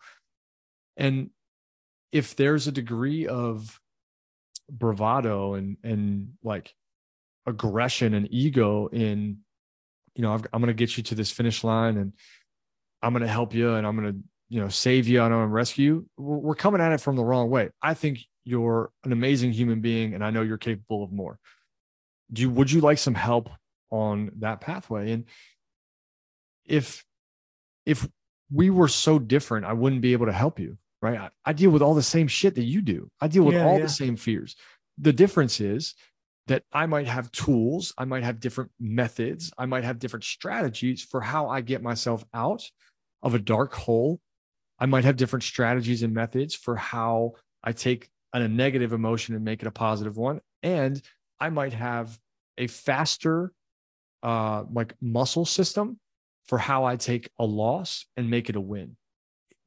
And 0.97 1.29
if 2.11 2.35
there's 2.35 2.67
a 2.67 2.71
degree 2.71 3.27
of 3.27 3.79
bravado 4.69 5.53
and 5.53 5.77
and 5.83 6.33
like 6.43 6.73
aggression 7.47 8.13
and 8.13 8.27
ego 8.31 8.87
in 8.91 9.37
you 10.15 10.21
know 10.21 10.33
I've, 10.33 10.45
i'm 10.53 10.61
going 10.61 10.67
to 10.67 10.73
get 10.73 10.97
you 10.97 11.03
to 11.03 11.15
this 11.15 11.31
finish 11.31 11.63
line 11.63 11.97
and 11.97 12.13
i'm 13.01 13.13
going 13.13 13.23
to 13.23 13.27
help 13.27 13.53
you 13.53 13.73
and 13.73 13.87
i'm 13.87 13.95
going 13.97 14.13
to 14.13 14.19
you 14.49 14.61
know 14.61 14.67
save 14.67 15.07
you 15.07 15.21
and 15.23 15.33
i'm 15.33 15.39
going 15.39 15.49
to 15.49 15.53
rescue 15.53 15.85
you. 15.85 16.09
We're, 16.17 16.37
we're 16.37 16.55
coming 16.55 16.81
at 16.81 16.91
it 16.91 17.01
from 17.01 17.15
the 17.15 17.23
wrong 17.23 17.49
way. 17.49 17.69
I 17.81 17.93
think 17.93 18.19
you're 18.43 18.91
an 19.03 19.11
amazing 19.11 19.53
human 19.53 19.81
being 19.81 20.13
and 20.13 20.23
i 20.23 20.29
know 20.29 20.41
you're 20.41 20.57
capable 20.57 21.03
of 21.03 21.11
more. 21.11 21.39
Do 22.31 22.41
you 22.41 22.49
would 22.49 22.71
you 22.71 22.81
like 22.81 22.97
some 22.97 23.15
help 23.15 23.49
on 23.89 24.31
that 24.39 24.61
pathway? 24.61 25.11
And 25.11 25.25
if 26.65 27.05
if 27.85 28.07
we 28.51 28.69
were 28.69 28.87
so 28.87 29.19
different 29.19 29.65
i 29.65 29.73
wouldn't 29.73 30.01
be 30.01 30.13
able 30.13 30.25
to 30.25 30.31
help 30.33 30.59
you 30.59 30.77
right? 31.01 31.19
I, 31.19 31.29
I 31.45 31.53
deal 31.53 31.69
with 31.69 31.81
all 31.81 31.93
the 31.93 32.03
same 32.03 32.27
shit 32.27 32.55
that 32.55 32.63
you 32.63 32.81
do. 32.81 33.09
I 33.21 33.27
deal 33.27 33.43
with 33.43 33.55
Yeah, 33.55 33.65
all 33.65 33.77
yeah. 33.77 33.83
the 33.83 33.89
same 33.89 34.15
fears. 34.15 34.55
The 34.97 35.13
difference 35.13 35.59
is 35.59 35.93
that 36.47 36.63
I 36.71 36.85
might 36.85 37.07
have 37.07 37.31
tools, 37.31 37.93
I 37.97 38.05
might 38.05 38.23
have 38.23 38.39
different 38.39 38.71
methods, 38.79 39.51
I 39.57 39.65
might 39.65 39.83
have 39.83 39.99
different 39.99 40.23
strategies 40.23 41.03
for 41.03 41.21
how 41.21 41.49
I 41.49 41.61
get 41.61 41.83
myself 41.83 42.25
out 42.33 42.63
of 43.21 43.35
a 43.35 43.39
dark 43.39 43.73
hole. 43.73 44.19
I 44.79 44.85
might 44.85 45.03
have 45.05 45.17
different 45.17 45.43
strategies 45.43 46.03
and 46.03 46.13
methods 46.13 46.55
for 46.55 46.75
how 46.75 47.33
I 47.63 47.71
take 47.73 48.09
a 48.33 48.47
negative 48.47 48.93
emotion 48.93 49.35
and 49.35 49.43
make 49.43 49.61
it 49.61 49.67
a 49.67 49.71
positive 49.71 50.17
one. 50.17 50.41
And 50.63 51.01
I 51.39 51.49
might 51.49 51.73
have 51.73 52.17
a 52.57 52.67
faster, 52.67 53.51
uh, 54.23 54.63
like 54.71 54.95
muscle 55.01 55.45
system 55.45 55.99
for 56.45 56.57
how 56.57 56.85
I 56.85 56.95
take 56.95 57.29
a 57.39 57.45
loss 57.45 58.05
and 58.15 58.29
make 58.29 58.49
it 58.49 58.55
a 58.55 58.61
win. 58.61 58.95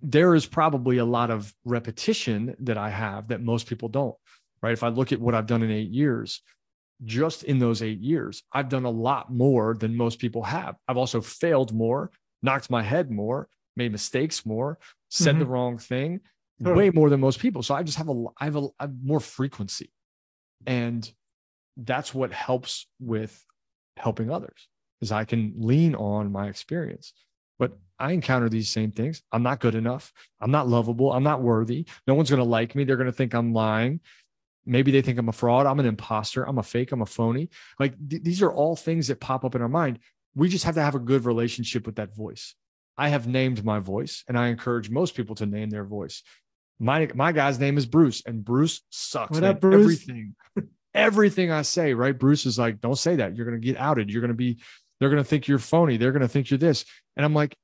There 0.01 0.35
is 0.35 0.47
probably 0.47 0.99
a 0.99 1.05
lot 1.05 1.31
of 1.31 1.53
repetition 1.65 2.57
that 2.61 2.79
I 2.79 2.91
have 2.91 3.29
that 3.29 3.43
most 3.43 3.67
people 3.67 3.89
don't, 3.89 4.17
right? 4.63 4.73
If 4.73 4.83
I 4.83 4.89
look 4.89 5.13
at 5.13 5.21
what 5.21 5.35
I've 5.35 5.47
done 5.47 5.63
in 5.63 5.71
eight 5.71 5.91
years, 5.91 6.41
just 7.05 7.45
in 7.45 7.59
those 7.59 7.83
eight 7.83 8.01
years, 8.01 8.43
I've 8.53 8.69
done 8.69 8.85
a 8.85 8.91
lot 8.91 9.33
more 9.33 9.75
than 9.75 9.97
most 9.97 10.19
people 10.19 10.43
have. 10.43 10.77
I've 10.87 10.97
also 10.97 11.21
failed 11.21 11.73
more, 11.73 12.11
knocked 12.43 12.71
my 12.71 12.83
head 12.83 13.11
more, 13.11 13.49
made 13.77 13.93
mistakes 13.93 14.45
more, 14.45 14.79
said 15.09 15.37
the 15.37 15.45
mm-hmm. 15.45 15.53
wrong 15.53 15.79
thing, 15.79 16.21
way 16.61 16.91
more 16.91 17.09
than 17.09 17.21
most 17.21 17.41
people. 17.41 17.63
So 17.63 17.75
I 17.75 17.83
just 17.83 17.99
have 17.99 18.09
a, 18.09 18.25
I 18.39 18.45
have 18.45 18.57
a, 18.57 18.69
I 18.79 18.85
have 18.85 18.95
more 19.03 19.21
frequency, 19.21 19.91
and 20.67 21.11
that's 21.77 22.15
what 22.15 22.33
helps 22.33 22.87
with 23.01 23.45
helping 23.97 24.31
others. 24.31 24.69
Is 25.01 25.11
I 25.11 25.25
can 25.25 25.55
lean 25.57 25.95
on 25.95 26.31
my 26.31 26.49
experience, 26.49 27.15
but 27.59 27.79
I 27.99 28.13
encounter 28.13 28.51
these 28.51 28.69
same 28.69 28.93
things. 28.93 29.23
I'm 29.33 29.43
not 29.43 29.61
good 29.61 29.75
enough. 29.75 30.13
I'm 30.41 30.51
not 30.51 30.69
lovable. 30.69 31.13
I'm 31.13 31.23
not 31.23 31.41
worthy. 31.41 31.87
No 32.07 32.15
one's 32.15 32.29
going 32.29 32.43
to 32.43 32.45
like 32.45 32.75
me. 32.75 32.85
They're 32.85 32.97
going 32.97 33.07
to 33.07 33.13
think 33.13 33.33
I'm 33.33 33.55
lying 33.55 34.01
maybe 34.67 34.91
they 34.91 35.03
think 35.03 35.19
I'm 35.19 35.29
a 35.29 35.33
fraud. 35.33 35.67
I'm 35.67 35.81
an 35.81 35.87
imposter. 35.87 36.45
I'm 36.45 36.59
a 36.59 36.63
fake. 36.63 36.93
I'm 36.93 37.03
a 37.03 37.07
phony. 37.07 37.51
Like 37.79 37.95
th- 38.09 38.23
these 38.23 38.43
are 38.43 38.53
all 38.53 38.77
things 38.77 39.09
that 39.09 39.21
pop 39.21 39.45
up 39.45 39.55
in 39.55 39.63
our 39.63 39.69
mind. 39.69 39.99
We 40.35 40.49
just 40.49 40.65
have 40.65 40.77
to 40.77 40.83
have 40.83 40.95
a 40.95 41.01
good 41.01 41.25
relationship 41.25 41.87
with 41.87 41.97
that 41.97 42.15
voice. 42.15 42.55
I 42.97 43.09
have 43.09 43.27
named 43.27 43.65
my 43.65 43.79
voice 43.79 44.25
and 44.29 44.39
I 44.39 44.49
encourage 44.49 44.91
most 44.91 45.15
people 45.15 45.35
to 45.37 45.47
name 45.47 45.71
their 45.71 45.85
voice. 45.85 46.23
My, 46.79 47.09
my 47.15 47.33
guy's 47.33 47.59
name 47.59 47.79
is 47.79 47.87
Bruce 47.87 48.23
and 48.25 48.45
Bruce 48.45 48.83
sucks. 48.91 49.33
What 49.33 49.43
man. 49.43 49.51
up, 49.51 49.61
Bruce? 49.61 49.81
Everything, 49.81 50.35
everything 50.95 51.51
I 51.51 51.63
say, 51.63 51.95
right? 51.95 52.19
Bruce 52.19 52.47
is 52.47 52.59
like, 52.59 52.81
don't 52.81 52.99
say 52.99 53.17
that. 53.17 53.37
You're 53.37 53.47
going 53.47 53.61
to 53.61 53.67
get 53.67 53.79
outed. 53.79 54.11
You're 54.11 54.21
going 54.23 54.29
to 54.29 54.35
be, 54.35 54.61
they're 54.99 55.11
going 55.11 55.23
to 55.23 55.29
think 55.29 55.49
you're 55.49 55.59
phony. 55.59 55.97
They're 55.97 56.13
going 56.13 56.23
to 56.23 56.29
think 56.29 56.51
you're 56.51 56.59
this. 56.59 56.85
And 57.17 57.25
I'm 57.25 57.35
like, 57.35 57.57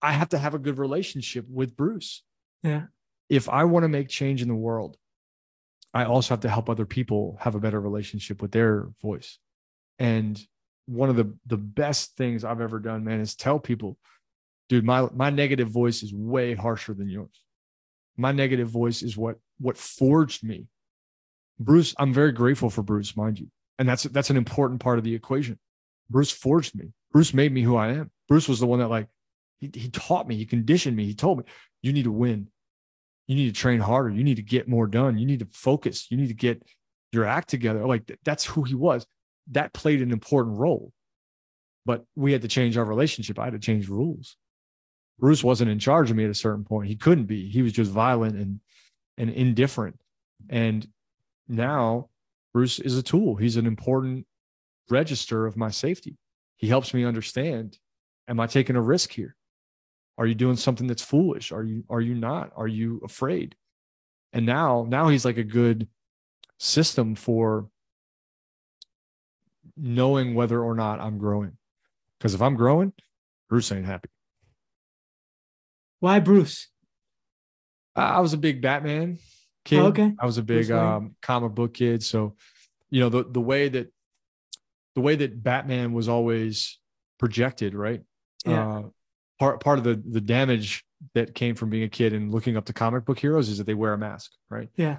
I 0.00 0.12
have 0.12 0.28
to 0.30 0.38
have 0.38 0.54
a 0.54 0.58
good 0.58 0.78
relationship 0.78 1.44
with 1.48 1.76
Bruce. 1.76 2.22
Yeah. 2.62 2.84
If 3.28 3.48
I 3.48 3.64
want 3.64 3.84
to 3.84 3.88
make 3.88 4.08
change 4.08 4.42
in 4.42 4.48
the 4.48 4.54
world, 4.54 4.96
I 5.94 6.04
also 6.04 6.34
have 6.34 6.40
to 6.40 6.48
help 6.48 6.68
other 6.68 6.86
people 6.86 7.38
have 7.40 7.54
a 7.54 7.60
better 7.60 7.80
relationship 7.80 8.42
with 8.42 8.52
their 8.52 8.88
voice. 9.00 9.38
And 9.98 10.40
one 10.86 11.10
of 11.10 11.16
the 11.16 11.36
the 11.46 11.56
best 11.56 12.16
things 12.16 12.44
I've 12.44 12.60
ever 12.60 12.78
done, 12.78 13.04
man, 13.04 13.20
is 13.20 13.34
tell 13.34 13.58
people, 13.58 13.98
dude, 14.68 14.84
my 14.84 15.08
my 15.14 15.30
negative 15.30 15.68
voice 15.68 16.02
is 16.02 16.12
way 16.12 16.54
harsher 16.54 16.94
than 16.94 17.08
yours. 17.08 17.42
My 18.16 18.32
negative 18.32 18.68
voice 18.68 19.02
is 19.02 19.16
what 19.16 19.36
what 19.58 19.76
forged 19.76 20.44
me. 20.44 20.66
Bruce, 21.58 21.94
I'm 21.98 22.12
very 22.12 22.32
grateful 22.32 22.70
for 22.70 22.82
Bruce, 22.82 23.16
mind 23.16 23.38
you. 23.38 23.48
And 23.78 23.88
that's 23.88 24.04
that's 24.04 24.30
an 24.30 24.36
important 24.36 24.80
part 24.80 24.98
of 24.98 25.04
the 25.04 25.14
equation. 25.14 25.58
Bruce 26.10 26.30
forged 26.30 26.74
me. 26.76 26.92
Bruce 27.12 27.34
made 27.34 27.52
me 27.52 27.62
who 27.62 27.76
I 27.76 27.88
am. 27.88 28.10
Bruce 28.28 28.48
was 28.48 28.60
the 28.60 28.66
one 28.66 28.78
that 28.80 28.88
like 28.88 29.08
he, 29.58 29.70
he 29.74 29.88
taught 29.90 30.28
me, 30.28 30.36
he 30.36 30.46
conditioned 30.46 30.96
me. 30.96 31.04
He 31.04 31.14
told 31.14 31.38
me, 31.38 31.44
you 31.82 31.92
need 31.92 32.04
to 32.04 32.12
win. 32.12 32.48
You 33.28 33.36
need 33.36 33.54
to 33.54 33.60
train 33.60 33.78
harder. 33.78 34.10
You 34.10 34.24
need 34.24 34.36
to 34.36 34.42
get 34.42 34.68
more 34.68 34.86
done. 34.86 35.18
You 35.18 35.26
need 35.26 35.40
to 35.40 35.48
focus. 35.52 36.10
You 36.10 36.16
need 36.16 36.28
to 36.28 36.34
get 36.34 36.62
your 37.12 37.24
act 37.24 37.48
together. 37.48 37.86
Like 37.86 38.06
th- 38.06 38.18
that's 38.24 38.44
who 38.44 38.64
he 38.64 38.74
was. 38.74 39.06
That 39.52 39.72
played 39.72 40.02
an 40.02 40.10
important 40.10 40.58
role. 40.58 40.92
But 41.84 42.04
we 42.16 42.32
had 42.32 42.42
to 42.42 42.48
change 42.48 42.76
our 42.76 42.84
relationship. 42.84 43.38
I 43.38 43.44
had 43.44 43.52
to 43.52 43.58
change 43.58 43.88
rules. 43.88 44.36
Bruce 45.18 45.44
wasn't 45.44 45.70
in 45.70 45.78
charge 45.78 46.10
of 46.10 46.16
me 46.16 46.24
at 46.24 46.30
a 46.30 46.34
certain 46.34 46.64
point. 46.64 46.88
He 46.88 46.96
couldn't 46.96 47.26
be. 47.26 47.48
He 47.48 47.62
was 47.62 47.72
just 47.72 47.90
violent 47.90 48.36
and 48.36 48.60
and 49.16 49.30
indifferent. 49.30 50.00
And 50.48 50.86
now 51.48 52.08
Bruce 52.52 52.78
is 52.78 52.96
a 52.96 53.02
tool. 53.02 53.36
He's 53.36 53.56
an 53.56 53.66
important 53.66 54.26
register 54.88 55.46
of 55.46 55.56
my 55.56 55.70
safety. 55.70 56.16
He 56.56 56.68
helps 56.68 56.94
me 56.94 57.04
understand 57.04 57.78
Am 58.28 58.38
I 58.38 58.46
taking 58.46 58.76
a 58.76 58.82
risk 58.82 59.12
here? 59.12 59.34
Are 60.18 60.26
you 60.26 60.34
doing 60.34 60.56
something 60.56 60.88
that's 60.88 61.02
foolish? 61.02 61.52
Are 61.52 61.62
you 61.62 61.84
are 61.88 62.00
you 62.00 62.14
not? 62.14 62.52
Are 62.56 62.68
you 62.68 63.00
afraid? 63.04 63.54
And 64.32 64.44
now 64.44 64.84
now 64.88 65.08
he's 65.08 65.24
like 65.24 65.38
a 65.38 65.44
good 65.44 65.88
system 66.58 67.14
for 67.14 67.68
knowing 69.76 70.34
whether 70.34 70.60
or 70.60 70.74
not 70.74 71.00
I'm 71.00 71.18
growing. 71.18 71.56
Because 72.18 72.34
if 72.34 72.42
I'm 72.42 72.56
growing, 72.56 72.92
Bruce 73.48 73.70
ain't 73.70 73.86
happy. 73.86 74.10
Why 76.00 76.18
Bruce? 76.18 76.68
I 77.94 78.20
was 78.20 78.32
a 78.32 78.38
big 78.38 78.60
Batman 78.60 79.18
kid. 79.64 79.80
Oh, 79.80 79.86
okay. 79.86 80.12
I 80.18 80.26
was 80.26 80.38
a 80.38 80.42
big 80.42 80.70
um, 80.70 81.14
comic 81.22 81.54
book 81.54 81.74
kid. 81.74 82.02
So, 82.02 82.36
you 82.90 83.00
know, 83.00 83.08
the 83.08 83.24
the 83.24 83.40
way 83.40 83.68
that 83.68 83.92
the 84.94 85.00
way 85.00 85.16
that 85.16 85.42
Batman 85.42 85.92
was 85.92 86.08
always 86.08 86.78
projected, 87.18 87.74
right? 87.74 88.02
Yeah. 88.44 88.68
Uh, 88.68 88.82
part 89.38 89.62
part 89.62 89.78
of 89.78 89.84
the 89.84 90.02
the 90.08 90.20
damage 90.20 90.84
that 91.14 91.34
came 91.34 91.54
from 91.54 91.70
being 91.70 91.84
a 91.84 91.88
kid 91.88 92.12
and 92.12 92.32
looking 92.32 92.56
up 92.56 92.64
to 92.66 92.72
comic 92.72 93.04
book 93.04 93.18
heroes 93.18 93.48
is 93.48 93.58
that 93.58 93.66
they 93.66 93.74
wear 93.74 93.92
a 93.92 93.98
mask, 93.98 94.32
right? 94.50 94.68
Yeah. 94.76 94.98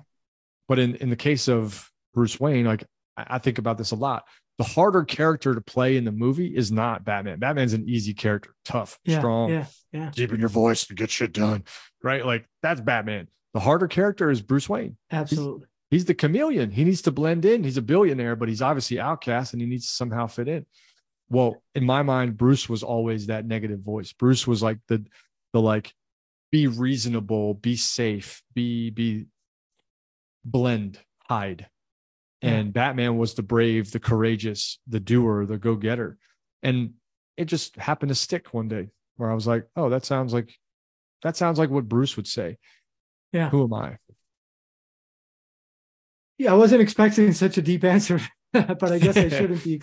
But 0.67 0.79
in 0.79 0.95
in 0.95 1.09
the 1.09 1.15
case 1.15 1.47
of 1.49 1.89
Bruce 2.13 2.39
Wayne, 2.39 2.65
like 2.65 2.83
I, 3.17 3.25
I 3.31 3.37
think 3.39 3.57
about 3.57 3.77
this 3.77 3.91
a 3.91 3.95
lot. 3.95 4.23
The 4.57 4.63
harder 4.65 5.03
character 5.03 5.55
to 5.55 5.61
play 5.61 5.95
in 5.95 6.03
the 6.03 6.11
movie 6.11 6.53
is 6.53 6.69
not 6.71 7.05
Batman. 7.05 7.39
Batman's 7.39 7.71
an 7.73 7.87
easy 7.87 8.13
character, 8.13 8.53
tough, 8.65 8.99
Yeah. 9.05 9.19
strong, 9.19 9.49
Yeah. 9.51 9.65
Yeah. 9.93 10.11
deep 10.13 10.33
in 10.33 10.39
your 10.39 10.49
voice 10.49 10.87
and 10.89 10.97
get 10.97 11.09
shit 11.09 11.31
done, 11.33 11.63
right? 12.03 12.25
Like 12.25 12.45
that's 12.61 12.81
Batman. 12.81 13.29
The 13.53 13.61
harder 13.61 13.87
character 13.87 14.29
is 14.29 14.41
Bruce 14.41 14.67
Wayne. 14.69 14.97
Absolutely. 15.11 15.65
He's 15.91 16.05
the 16.05 16.13
chameleon. 16.13 16.69
He 16.71 16.83
needs 16.83 17.01
to 17.03 17.11
blend 17.11 17.45
in. 17.45 17.63
He's 17.63 17.77
a 17.77 17.81
billionaire, 17.81 18.35
but 18.35 18.47
he's 18.47 18.61
obviously 18.61 18.99
outcast 18.99 19.53
and 19.53 19.61
he 19.61 19.67
needs 19.67 19.87
to 19.87 19.93
somehow 19.93 20.27
fit 20.27 20.47
in. 20.47 20.65
Well, 21.29 21.61
in 21.75 21.85
my 21.85 22.01
mind, 22.01 22.37
Bruce 22.37 22.67
was 22.67 22.83
always 22.83 23.27
that 23.27 23.45
negative 23.45 23.81
voice. 23.81 24.13
Bruce 24.13 24.47
was 24.47 24.63
like 24.63 24.79
the 24.87 25.05
the 25.53 25.61
like 25.61 25.93
be 26.51 26.67
reasonable, 26.67 27.53
be 27.53 27.75
safe, 27.75 28.41
be 28.53 28.89
be 28.89 29.27
blend, 30.43 30.99
hide. 31.27 31.67
Yeah. 32.41 32.51
And 32.51 32.73
Batman 32.73 33.17
was 33.17 33.33
the 33.33 33.43
brave, 33.43 33.91
the 33.91 33.99
courageous, 33.99 34.79
the 34.87 34.99
doer, 34.99 35.45
the 35.45 35.57
go-getter. 35.57 36.17
And 36.63 36.93
it 37.35 37.45
just 37.45 37.75
happened 37.75 38.09
to 38.09 38.15
stick 38.15 38.53
one 38.53 38.67
day 38.69 38.89
where 39.17 39.29
I 39.29 39.33
was 39.33 39.45
like, 39.45 39.67
oh, 39.75 39.89
that 39.89 40.05
sounds 40.05 40.33
like 40.33 40.53
that 41.21 41.35
sounds 41.35 41.59
like 41.59 41.69
what 41.69 41.89
Bruce 41.89 42.15
would 42.15 42.27
say. 42.27 42.57
Yeah. 43.33 43.49
Who 43.49 43.63
am 43.63 43.73
I? 43.73 43.97
Yeah. 46.37 46.53
I 46.53 46.55
wasn't 46.55 46.81
expecting 46.81 47.31
such 47.33 47.57
a 47.57 47.61
deep 47.61 47.83
answer, 47.83 48.21
but 48.53 48.83
I 48.83 48.99
guess 48.99 49.17
I 49.17 49.29
shouldn't 49.29 49.63
be, 49.63 49.81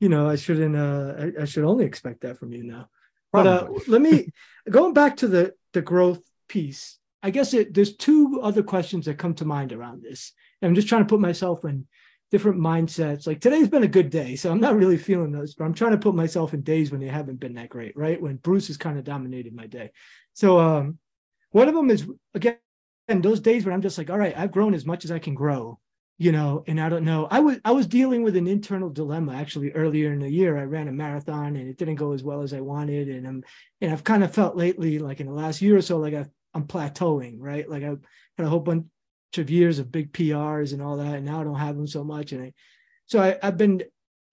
you 0.00 0.08
know, 0.08 0.28
I 0.28 0.36
shouldn't, 0.36 0.76
uh, 0.76 1.14
I, 1.18 1.42
I 1.42 1.44
should 1.44 1.64
only 1.64 1.84
expect 1.84 2.22
that 2.22 2.38
from 2.38 2.52
you 2.52 2.64
now. 2.64 2.88
But 3.32 3.46
uh, 3.46 3.68
let 3.86 4.00
me 4.00 4.32
going 4.70 4.92
back 4.92 5.18
to 5.18 5.28
the 5.28 5.54
the 5.72 5.82
growth 5.82 6.22
piece. 6.48 6.98
I 7.22 7.30
guess 7.30 7.52
it, 7.52 7.74
there's 7.74 7.96
two 7.96 8.40
other 8.42 8.62
questions 8.62 9.04
that 9.04 9.18
come 9.18 9.34
to 9.34 9.44
mind 9.44 9.72
around 9.72 10.02
this. 10.02 10.32
I'm 10.62 10.74
just 10.74 10.88
trying 10.88 11.02
to 11.02 11.08
put 11.08 11.20
myself 11.20 11.64
in 11.64 11.86
different 12.30 12.60
mindsets. 12.60 13.26
Like 13.26 13.40
today's 13.40 13.68
been 13.68 13.82
a 13.82 13.88
good 13.88 14.10
day, 14.10 14.36
so 14.36 14.50
I'm 14.50 14.60
not 14.60 14.76
really 14.76 14.96
feeling 14.96 15.30
those, 15.30 15.54
but 15.54 15.64
I'm 15.64 15.74
trying 15.74 15.92
to 15.92 15.98
put 15.98 16.14
myself 16.14 16.54
in 16.54 16.62
days 16.62 16.90
when 16.90 17.00
they 17.00 17.08
haven't 17.08 17.40
been 17.40 17.54
that 17.54 17.68
great, 17.68 17.96
right? 17.96 18.20
When 18.20 18.36
Bruce 18.36 18.68
has 18.68 18.76
kind 18.76 18.98
of 18.98 19.04
dominated 19.04 19.54
my 19.54 19.66
day. 19.66 19.90
So 20.32 20.58
um, 20.58 20.98
one 21.50 21.68
of 21.68 21.74
them 21.74 21.90
is 21.90 22.06
again 22.34 22.56
those 23.08 23.40
days 23.40 23.64
when 23.64 23.74
I'm 23.74 23.82
just 23.82 23.98
like, 23.98 24.10
all 24.10 24.18
right, 24.18 24.36
I've 24.36 24.52
grown 24.52 24.74
as 24.74 24.86
much 24.86 25.04
as 25.04 25.10
I 25.10 25.18
can 25.18 25.34
grow, 25.34 25.78
you 26.20 26.32
know, 26.32 26.62
and 26.66 26.78
I 26.78 26.90
don't 26.90 27.06
know. 27.06 27.26
I 27.30 27.40
was 27.40 27.56
I 27.64 27.70
was 27.72 27.86
dealing 27.86 28.22
with 28.22 28.36
an 28.36 28.46
internal 28.46 28.90
dilemma 28.90 29.32
actually 29.34 29.72
earlier 29.72 30.12
in 30.12 30.18
the 30.18 30.30
year. 30.30 30.58
I 30.58 30.64
ran 30.64 30.86
a 30.86 30.92
marathon 30.92 31.56
and 31.56 31.66
it 31.66 31.78
didn't 31.78 31.94
go 31.94 32.12
as 32.12 32.22
well 32.22 32.42
as 32.42 32.52
I 32.52 32.60
wanted, 32.60 33.08
and 33.08 33.26
I'm 33.26 33.42
and 33.80 33.90
I've 33.90 34.04
kind 34.04 34.22
of 34.22 34.34
felt 34.34 34.54
lately, 34.54 34.98
like 34.98 35.20
in 35.20 35.26
the 35.26 35.32
last 35.32 35.62
year 35.62 35.78
or 35.78 35.80
so, 35.80 35.96
like 35.96 36.12
I, 36.12 36.26
I'm 36.52 36.66
plateauing, 36.66 37.36
right? 37.38 37.66
Like 37.66 37.82
I've 37.84 38.02
had 38.36 38.46
a 38.46 38.50
whole 38.50 38.60
bunch 38.60 38.84
of 39.38 39.48
years 39.48 39.78
of 39.78 39.90
big 39.90 40.12
PRs 40.12 40.74
and 40.74 40.82
all 40.82 40.98
that, 40.98 41.14
and 41.14 41.24
now 41.24 41.40
I 41.40 41.44
don't 41.44 41.54
have 41.54 41.74
them 41.76 41.86
so 41.86 42.04
much. 42.04 42.32
And 42.32 42.42
I, 42.44 42.52
so 43.06 43.18
I, 43.18 43.38
I've 43.42 43.56
been 43.56 43.82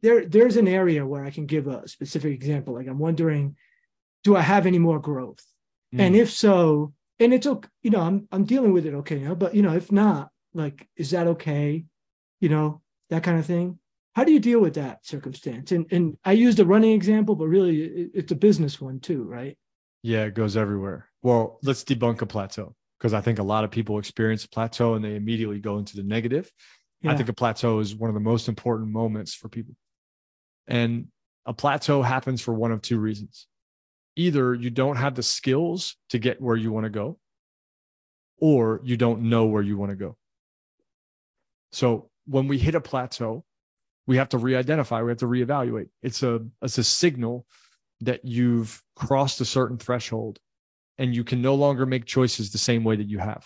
there. 0.01 0.25
There's 0.25 0.57
an 0.57 0.67
area 0.67 1.05
where 1.07 1.23
I 1.23 1.31
can 1.31 1.45
give 1.45 1.67
a 1.67 1.87
specific 1.87 2.33
example. 2.33 2.73
Like 2.73 2.87
I'm 2.87 2.99
wondering, 2.99 3.55
do 4.25 4.35
I 4.35 4.41
have 4.41 4.65
any 4.65 4.79
more 4.79 4.99
growth? 4.99 5.41
And 5.93 6.15
Mm. 6.15 6.19
if 6.19 6.31
so, 6.31 6.93
and 7.17 7.33
it's 7.33 7.47
okay, 7.47 7.69
you 7.81 7.91
know, 7.91 8.01
I'm 8.01 8.27
I'm 8.33 8.43
dealing 8.43 8.73
with 8.73 8.85
it 8.85 8.93
okay 8.93 9.19
now. 9.19 9.35
But 9.35 9.55
you 9.55 9.61
know, 9.61 9.73
if 9.73 9.89
not, 9.89 10.31
like, 10.57 10.87
is 10.95 11.11
that 11.11 11.27
okay? 11.27 11.85
You 12.39 12.49
know, 12.49 12.81
that 13.09 13.23
kind 13.23 13.39
of 13.39 13.45
thing. 13.45 13.79
How 14.15 14.23
do 14.23 14.31
you 14.31 14.39
deal 14.39 14.59
with 14.59 14.73
that 14.75 15.05
circumstance? 15.05 15.71
And 15.71 15.85
and 15.91 16.17
I 16.25 16.31
used 16.33 16.59
a 16.59 16.65
running 16.65 16.93
example, 16.93 17.35
but 17.35 17.47
really, 17.47 17.83
it, 17.83 18.11
it's 18.13 18.31
a 18.31 18.35
business 18.35 18.81
one 18.81 18.99
too, 18.99 19.23
right? 19.23 19.57
Yeah, 20.01 20.23
it 20.23 20.33
goes 20.33 20.57
everywhere. 20.57 21.09
Well, 21.21 21.59
let's 21.63 21.83
debunk 21.83 22.21
a 22.21 22.25
plateau 22.25 22.75
because 22.97 23.13
I 23.13 23.21
think 23.21 23.39
a 23.39 23.43
lot 23.43 23.63
of 23.63 23.71
people 23.71 23.99
experience 23.99 24.45
a 24.45 24.49
plateau 24.49 24.95
and 24.95 25.03
they 25.03 25.15
immediately 25.15 25.59
go 25.59 25.77
into 25.77 25.95
the 25.95 26.03
negative. 26.03 26.51
I 27.05 27.15
think 27.15 27.29
a 27.29 27.33
plateau 27.33 27.79
is 27.79 27.95
one 27.95 28.09
of 28.09 28.15
the 28.15 28.19
most 28.19 28.49
important 28.49 28.89
moments 28.89 29.33
for 29.33 29.49
people. 29.49 29.75
And 30.67 31.07
a 31.45 31.53
plateau 31.53 32.01
happens 32.01 32.41
for 32.41 32.53
one 32.53 32.71
of 32.71 32.81
two 32.81 32.99
reasons. 32.99 33.47
Either 34.15 34.53
you 34.53 34.69
don't 34.69 34.97
have 34.97 35.15
the 35.15 35.23
skills 35.23 35.95
to 36.09 36.19
get 36.19 36.41
where 36.41 36.55
you 36.55 36.71
want 36.71 36.85
to 36.85 36.89
go, 36.89 37.19
or 38.39 38.81
you 38.83 38.97
don't 38.97 39.21
know 39.23 39.45
where 39.45 39.61
you 39.61 39.77
want 39.77 39.91
to 39.91 39.95
go. 39.95 40.17
So 41.71 42.09
when 42.25 42.47
we 42.47 42.57
hit 42.57 42.75
a 42.75 42.81
plateau, 42.81 43.43
we 44.05 44.17
have 44.17 44.29
to 44.29 44.37
re-identify, 44.37 45.01
we 45.01 45.11
have 45.11 45.19
to 45.19 45.27
reevaluate. 45.27 45.89
It's 46.01 46.23
a 46.23 46.41
it's 46.61 46.77
a 46.77 46.83
signal 46.83 47.45
that 48.01 48.23
you've 48.23 48.81
crossed 48.95 49.41
a 49.41 49.45
certain 49.45 49.77
threshold 49.77 50.39
and 50.97 51.15
you 51.15 51.23
can 51.23 51.41
no 51.41 51.55
longer 51.55 51.85
make 51.85 52.05
choices 52.05 52.51
the 52.51 52.57
same 52.57 52.83
way 52.83 52.95
that 52.95 53.09
you 53.09 53.19
have. 53.19 53.45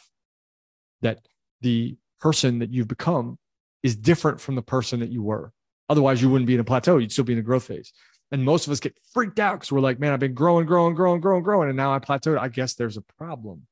That 1.02 1.28
the 1.62 1.98
person 2.20 2.60
that 2.60 2.72
you've 2.72 2.88
become 2.88 3.38
is 3.84 3.96
different 3.96 4.40
from 4.40 4.56
the 4.56 4.62
person 4.62 5.00
that 5.00 5.10
you 5.10 5.24
were. 5.24 5.52
Otherwise, 5.90 6.22
you 6.22 6.30
wouldn't 6.30 6.48
be 6.48 6.54
in 6.54 6.60
a 6.60 6.66
plateau. 6.66 6.98
You'd 6.98 7.12
still 7.12 7.26
be 7.26 7.34
in 7.34 7.40
a 7.40 7.44
growth 7.44 7.66
phase. 7.66 7.92
And 8.32 8.46
most 8.46 8.66
of 8.66 8.72
us 8.72 8.80
get 8.80 8.98
freaked 9.14 9.40
out 9.40 9.56
because 9.56 9.72
we're 9.72 9.82
like, 9.82 10.00
man, 10.00 10.14
I've 10.14 10.20
been 10.20 10.34
growing, 10.34 10.66
growing, 10.66 10.96
growing, 10.96 11.20
growing, 11.20 11.44
growing. 11.44 11.68
And 11.68 11.76
now 11.76 11.94
I 11.94 12.00
plateaued. 12.00 12.40
I 12.40 12.48
guess 12.48 12.76
there's 12.76 12.96
a 12.96 13.02
problem. 13.02 13.68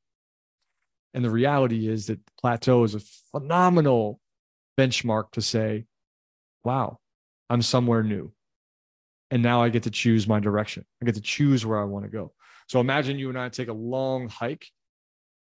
And 1.13 1.23
the 1.23 1.29
reality 1.29 1.87
is 1.87 2.07
that 2.07 2.19
plateau 2.37 2.83
is 2.83 2.95
a 2.95 2.99
phenomenal 3.31 4.19
benchmark 4.79 5.31
to 5.31 5.41
say, 5.41 5.85
wow, 6.63 6.99
I'm 7.49 7.61
somewhere 7.61 8.03
new. 8.03 8.31
And 9.31 9.43
now 9.43 9.61
I 9.61 9.69
get 9.69 9.83
to 9.83 9.91
choose 9.91 10.27
my 10.27 10.39
direction. 10.39 10.85
I 11.01 11.05
get 11.05 11.15
to 11.15 11.21
choose 11.21 11.65
where 11.65 11.79
I 11.79 11.83
want 11.83 12.05
to 12.05 12.11
go. 12.11 12.33
So 12.67 12.79
imagine 12.79 13.19
you 13.19 13.29
and 13.29 13.37
I 13.37 13.49
take 13.49 13.67
a 13.67 13.73
long 13.73 14.29
hike 14.29 14.67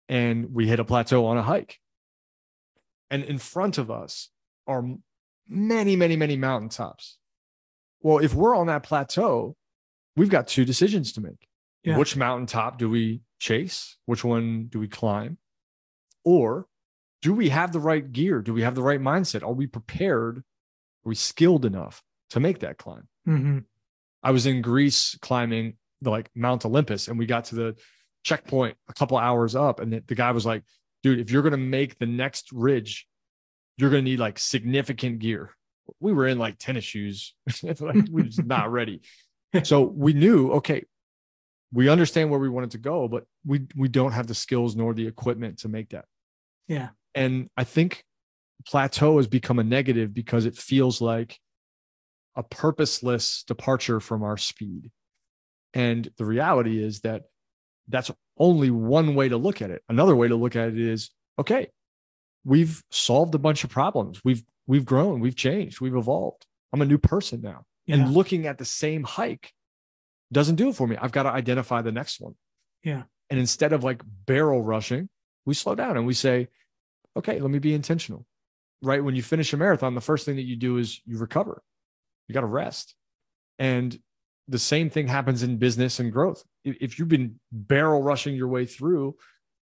and 0.10 0.54
we 0.54 0.68
hit 0.68 0.80
a 0.80 0.86
plateau 0.86 1.26
on 1.26 1.38
a 1.38 1.42
hike. 1.44 1.80
And 3.10 3.24
in 3.24 3.38
front 3.38 3.78
of 3.78 3.90
us 3.90 4.30
are 4.68 4.84
many, 5.48 5.96
many, 5.96 6.16
many 6.16 6.36
mountaintops. 6.36 7.18
Well, 8.02 8.18
if 8.18 8.34
we're 8.34 8.56
on 8.56 8.68
that 8.68 8.84
plateau, 8.84 9.56
we've 10.16 10.30
got 10.30 10.48
two 10.48 10.66
decisions 10.66 11.14
to 11.14 11.22
make. 11.22 11.48
Yeah. 11.84 11.98
Which 11.98 12.16
mountaintop 12.16 12.78
do 12.78 12.90
we 12.90 13.22
chase? 13.40 13.98
Which 14.06 14.24
one 14.24 14.68
do 14.70 14.80
we 14.80 14.88
climb? 14.88 15.38
Or 16.24 16.68
do 17.24 17.34
we 17.34 17.50
have 17.50 17.72
the 17.72 17.80
right 17.80 18.12
gear? 18.12 18.42
Do 18.42 18.54
we 18.54 18.64
have 18.64 18.76
the 18.76 18.84
right 18.84 19.00
mindset? 19.00 19.44
Are 19.44 19.54
we 19.54 19.66
prepared? 19.66 20.40
Are 20.40 21.10
we 21.10 21.16
skilled 21.16 21.64
enough 21.64 22.04
to 22.32 22.42
make 22.42 22.60
that 22.60 22.78
climb? 22.78 23.08
Mm-hmm. 23.28 23.60
I 24.22 24.32
was 24.32 24.46
in 24.46 24.62
Greece 24.62 25.18
climbing 25.22 25.78
the 26.02 26.10
like 26.10 26.30
Mount 26.36 26.66
Olympus, 26.66 27.08
and 27.08 27.18
we 27.18 27.26
got 27.26 27.46
to 27.46 27.56
the 27.56 27.76
checkpoint 28.24 28.76
a 28.90 28.94
couple 28.94 29.18
hours 29.18 29.56
up, 29.56 29.80
and 29.80 29.94
the, 29.94 30.04
the 30.06 30.16
guy 30.16 30.32
was 30.32 30.46
like, 30.46 30.64
"Dude, 31.02 31.20
if 31.20 31.32
you're 31.32 31.44
gonna 31.44 31.58
make 31.58 31.98
the 31.98 32.06
next 32.06 32.52
ridge, 32.52 33.08
you're 33.78 33.90
gonna 33.90 34.02
need 34.02 34.20
like 34.20 34.38
significant 34.38 35.20
gear." 35.20 35.52
We 36.02 36.12
were 36.12 36.28
in 36.28 36.38
like 36.38 36.58
tennis 36.60 36.84
shoes, 36.84 37.34
It's 37.48 37.64
like, 37.82 37.96
we 37.96 38.04
we're 38.10 38.24
just 38.24 38.44
not 38.44 38.70
ready. 38.72 39.02
So 39.64 39.84
we 39.84 40.14
knew, 40.14 40.52
okay, 40.54 40.84
we 41.72 41.88
understand 41.88 42.32
where 42.32 42.40
we 42.40 42.50
wanted 42.50 42.72
to 42.72 42.80
go, 42.80 43.08
but 43.08 43.26
we 43.46 43.62
we 43.78 43.88
don't 43.88 44.12
have 44.12 44.28
the 44.28 44.36
skills 44.36 44.76
nor 44.76 44.94
the 44.94 45.08
equipment 45.08 45.60
to 45.60 45.70
make 45.70 45.90
that. 45.90 46.06
Yeah. 46.68 46.90
And 47.16 47.49
I 47.57 47.64
think 47.64 48.03
plateau 48.66 49.18
has 49.18 49.28
become 49.28 49.59
a 49.59 49.64
negative 49.64 50.14
because 50.14 50.45
it 50.45 50.55
feels 50.55 51.01
like 51.01 51.39
a 52.36 52.43
purposeless 52.43 53.43
departure 53.43 53.99
from 53.99 54.24
our 54.24 54.38
speed. 54.38 54.91
And 55.74 56.09
the 56.18 56.26
reality 56.26 56.84
is 56.84 57.01
that 57.01 57.24
that's 57.88 58.11
only 58.38 58.72
one 58.72 59.16
way 59.16 59.30
to 59.30 59.38
look 59.38 59.61
at 59.61 59.70
it. 59.70 59.84
Another 59.89 60.16
way 60.16 60.28
to 60.28 60.36
look 60.36 60.55
at 60.55 60.70
it 60.70 60.80
is 60.80 61.11
okay, 61.38 61.68
we've 62.45 62.84
solved 62.91 63.36
a 63.36 63.39
bunch 63.39 63.64
of 63.64 63.70
problems. 63.70 64.22
We've 64.24 64.43
we've 64.68 64.86
grown, 64.86 65.20
we've 65.20 65.36
changed, 65.36 65.82
we've 65.82 65.95
evolved. 65.95 66.45
I'm 66.72 66.82
a 66.82 66.86
new 66.86 66.97
person 66.97 67.41
now. 67.41 67.66
Yeah. 67.86 67.95
And 67.95 68.14
looking 68.14 68.47
at 68.47 68.57
the 68.57 68.66
same 68.66 69.03
hike 69.03 69.51
doesn't 70.32 70.55
do 70.55 70.70
it 70.70 70.76
for 70.76 70.88
me. 70.88 70.97
I've 70.97 71.11
got 71.11 71.24
to 71.24 71.30
identify 71.30 71.82
the 71.82 71.91
next 71.91 72.20
one. 72.20 72.36
Yeah. 72.84 73.03
And 73.30 73.39
instead 73.39 73.74
of 73.74 73.84
like 73.84 74.01
barrel 74.26 74.61
rushing, 74.61 75.09
we 75.45 75.53
slow 75.53 75.76
down 75.76 75.97
and 75.97 76.05
we 76.05 76.14
say, 76.14 76.47
okay, 77.18 77.39
let 77.39 77.51
me 77.51 77.59
be 77.59 77.74
intentional. 77.74 78.26
Right. 78.82 79.03
When 79.03 79.16
you 79.16 79.24
finish 79.24 79.53
a 79.53 79.57
marathon, 79.57 79.95
the 79.95 80.01
first 80.01 80.26
thing 80.26 80.36
that 80.36 80.43
you 80.43 80.55
do 80.55 80.78
is 80.78 81.01
you 81.05 81.18
recover. 81.18 81.61
You 82.28 82.34
got 82.34 82.41
to 82.41 82.47
rest. 82.47 82.95
And 83.59 83.97
the 84.47 84.59
same 84.59 84.89
thing 84.89 85.07
happens 85.07 85.43
in 85.43 85.57
business 85.57 85.99
and 85.99 86.11
growth. 86.11 86.43
If 86.66 86.99
you've 86.99 87.07
been 87.07 87.39
barrel 87.51 88.01
rushing 88.01 88.36
your 88.36 88.49
way 88.49 88.66
through 88.66 89.16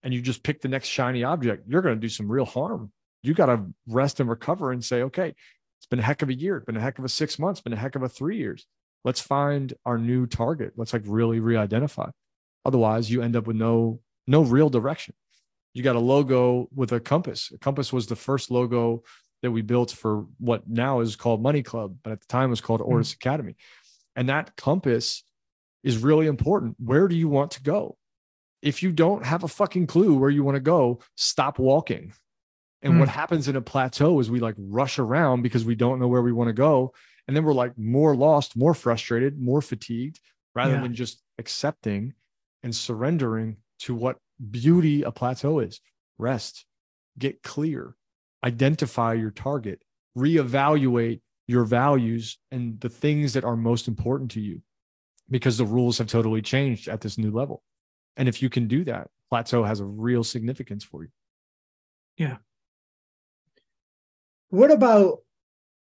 and 0.02 0.12
you 0.12 0.20
just 0.20 0.42
pick 0.42 0.60
the 0.60 0.68
next 0.68 0.88
shiny 0.88 1.22
object, 1.22 1.64
you're 1.68 1.82
going 1.82 1.94
to 1.94 2.00
do 2.00 2.08
some 2.08 2.30
real 2.30 2.44
harm. 2.44 2.90
You 3.22 3.34
got 3.34 3.46
to 3.46 3.66
rest 3.86 4.18
and 4.20 4.28
recover 4.28 4.72
and 4.72 4.84
say, 4.84 5.02
okay, 5.02 5.34
it's 5.78 5.86
been 5.86 5.98
a 5.98 6.02
heck 6.02 6.22
of 6.22 6.28
a 6.28 6.34
year, 6.34 6.56
it's 6.56 6.66
been 6.66 6.76
a 6.76 6.80
heck 6.80 6.98
of 6.98 7.04
a 7.04 7.08
six 7.08 7.38
months, 7.38 7.60
been 7.60 7.72
a 7.72 7.76
heck 7.76 7.94
of 7.94 8.02
a 8.02 8.08
three 8.08 8.38
years. 8.38 8.66
Let's 9.04 9.20
find 9.20 9.72
our 9.84 9.98
new 9.98 10.26
target. 10.26 10.72
Let's 10.76 10.92
like 10.92 11.02
really 11.06 11.38
re-identify. 11.38 12.10
Otherwise, 12.64 13.08
you 13.10 13.22
end 13.22 13.36
up 13.36 13.46
with 13.46 13.56
no 13.56 14.00
no 14.26 14.42
real 14.42 14.68
direction. 14.68 15.14
You 15.76 15.82
got 15.82 15.94
a 15.94 16.00
logo 16.00 16.70
with 16.74 16.92
a 16.92 17.00
compass. 17.00 17.52
A 17.54 17.58
compass 17.58 17.92
was 17.92 18.06
the 18.06 18.16
first 18.16 18.50
logo 18.50 19.02
that 19.42 19.50
we 19.50 19.60
built 19.60 19.90
for 19.90 20.24
what 20.38 20.66
now 20.66 21.00
is 21.00 21.16
called 21.16 21.42
Money 21.42 21.62
Club, 21.62 21.98
but 22.02 22.12
at 22.12 22.20
the 22.20 22.26
time 22.28 22.48
was 22.48 22.62
called 22.62 22.80
mm-hmm. 22.80 22.98
Academy. 22.98 23.56
And 24.16 24.30
that 24.30 24.56
compass 24.56 25.22
is 25.84 25.98
really 25.98 26.28
important. 26.28 26.76
Where 26.78 27.08
do 27.08 27.14
you 27.14 27.28
want 27.28 27.50
to 27.50 27.62
go? 27.62 27.98
If 28.62 28.82
you 28.82 28.90
don't 28.90 29.26
have 29.26 29.44
a 29.44 29.48
fucking 29.48 29.86
clue 29.86 30.16
where 30.16 30.30
you 30.30 30.42
want 30.42 30.54
to 30.54 30.60
go, 30.60 31.00
stop 31.14 31.58
walking. 31.58 32.14
And 32.80 32.94
mm. 32.94 33.00
what 33.00 33.10
happens 33.10 33.46
in 33.46 33.56
a 33.56 33.60
plateau 33.60 34.18
is 34.18 34.30
we 34.30 34.40
like 34.40 34.54
rush 34.56 34.98
around 34.98 35.42
because 35.42 35.66
we 35.66 35.74
don't 35.74 36.00
know 36.00 36.08
where 36.08 36.22
we 36.22 36.32
want 36.32 36.48
to 36.48 36.54
go. 36.54 36.94
And 37.28 37.36
then 37.36 37.44
we're 37.44 37.52
like 37.52 37.76
more 37.76 38.16
lost, 38.16 38.56
more 38.56 38.72
frustrated, 38.72 39.38
more 39.38 39.60
fatigued, 39.60 40.20
rather 40.54 40.76
yeah. 40.76 40.80
than 40.80 40.94
just 40.94 41.22
accepting 41.38 42.14
and 42.62 42.74
surrendering 42.74 43.58
to 43.80 43.94
what 43.94 44.16
beauty 44.50 45.02
a 45.02 45.10
plateau 45.10 45.60
is 45.60 45.80
rest, 46.18 46.64
get 47.18 47.42
clear, 47.42 47.94
identify 48.44 49.14
your 49.14 49.30
target, 49.30 49.82
reevaluate 50.16 51.20
your 51.46 51.64
values 51.64 52.38
and 52.50 52.80
the 52.80 52.88
things 52.88 53.34
that 53.34 53.44
are 53.44 53.56
most 53.56 53.88
important 53.88 54.30
to 54.32 54.40
you 54.40 54.60
because 55.30 55.58
the 55.58 55.64
rules 55.64 55.98
have 55.98 56.06
totally 56.06 56.42
changed 56.42 56.88
at 56.88 57.00
this 57.00 57.18
new 57.18 57.30
level. 57.30 57.62
And 58.16 58.28
if 58.28 58.42
you 58.42 58.48
can 58.48 58.66
do 58.66 58.84
that, 58.84 59.08
plateau 59.28 59.64
has 59.64 59.80
a 59.80 59.84
real 59.84 60.24
significance 60.24 60.84
for 60.84 61.02
you. 61.02 61.10
Yeah. 62.16 62.36
What 64.48 64.70
about 64.70 65.18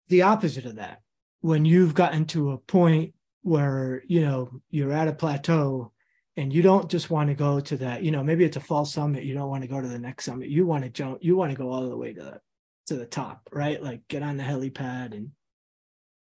the 0.08 0.22
opposite 0.22 0.64
of 0.64 0.76
that? 0.76 1.00
When 1.40 1.64
you've 1.64 1.94
gotten 1.94 2.24
to 2.26 2.52
a 2.52 2.58
point 2.58 3.14
where, 3.42 4.02
you 4.06 4.22
know, 4.22 4.60
you're 4.70 4.92
at 4.92 5.08
a 5.08 5.12
plateau 5.12 5.91
and 6.36 6.52
you 6.52 6.62
don't 6.62 6.90
just 6.90 7.10
want 7.10 7.28
to 7.28 7.34
go 7.34 7.60
to 7.60 7.76
that, 7.78 8.02
you 8.02 8.10
know, 8.10 8.22
maybe 8.22 8.44
it's 8.44 8.56
a 8.56 8.60
fall 8.60 8.84
summit, 8.84 9.24
you 9.24 9.34
don't 9.34 9.50
want 9.50 9.62
to 9.62 9.68
go 9.68 9.80
to 9.80 9.88
the 9.88 9.98
next 9.98 10.24
summit. 10.24 10.48
You 10.48 10.66
want 10.66 10.84
to 10.84 10.90
jump, 10.90 11.18
you 11.20 11.36
want 11.36 11.50
to 11.50 11.58
go 11.58 11.70
all 11.70 11.88
the 11.88 11.96
way 11.96 12.12
to 12.14 12.22
the 12.22 12.40
to 12.86 12.96
the 12.96 13.06
top, 13.06 13.48
right? 13.52 13.82
Like 13.82 14.08
get 14.08 14.22
on 14.22 14.36
the 14.36 14.42
helipad 14.42 15.12
and 15.12 15.30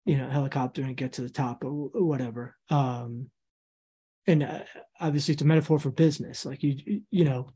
you 0.06 0.18
know 0.18 0.30
helicopter 0.30 0.84
and 0.84 0.96
get 0.96 1.14
to 1.14 1.22
the 1.22 1.30
top 1.30 1.64
or 1.64 1.90
whatever. 1.94 2.56
Um 2.70 3.30
and 4.28 4.44
uh, 4.44 4.60
obviously 5.00 5.34
it's 5.34 5.42
a 5.42 5.46
metaphor 5.46 5.80
for 5.80 5.92
business. 5.92 6.46
Like 6.46 6.62
you 6.62 7.02
you 7.10 7.26
know 7.26 7.52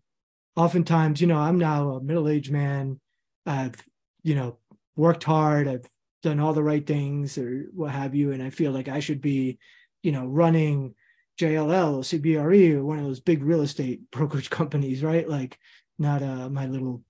oftentimes 0.56 1.22
you 1.22 1.28
know 1.28 1.38
i'm 1.38 1.58
now 1.58 1.92
a 1.92 2.04
middle-aged 2.04 2.52
man. 2.52 3.00
I've 3.46 3.76
you 4.24 4.34
know 4.36 4.58
worked 4.96 5.24
hard. 5.24 5.68
I've 5.68 5.86
done 6.24 6.40
all 6.40 6.54
the 6.54 6.64
right 6.64 6.86
things 6.86 7.38
or 7.38 7.66
what 7.74 7.92
have 7.92 8.16
you. 8.16 8.32
And 8.32 8.42
i 8.42 8.50
feel 8.50 8.72
like 8.72 8.88
i 8.88 9.00
should 9.00 9.22
be 9.22 9.60
you 10.02 10.12
know 10.12 10.26
running 10.26 10.96
jll 11.42 11.94
or 11.94 12.02
cbre 12.02 12.76
or 12.76 12.86
one 12.86 13.00
of 13.00 13.06
those 13.06 13.20
big 13.20 13.44
real 13.44 13.62
estate 13.62 14.02
brokerage 14.12 14.50
companies 14.50 15.04
right? 15.04 15.28
Like 15.28 15.58
not 15.98 16.22
uh 16.22 16.50
my 16.50 16.68
little 16.68 17.04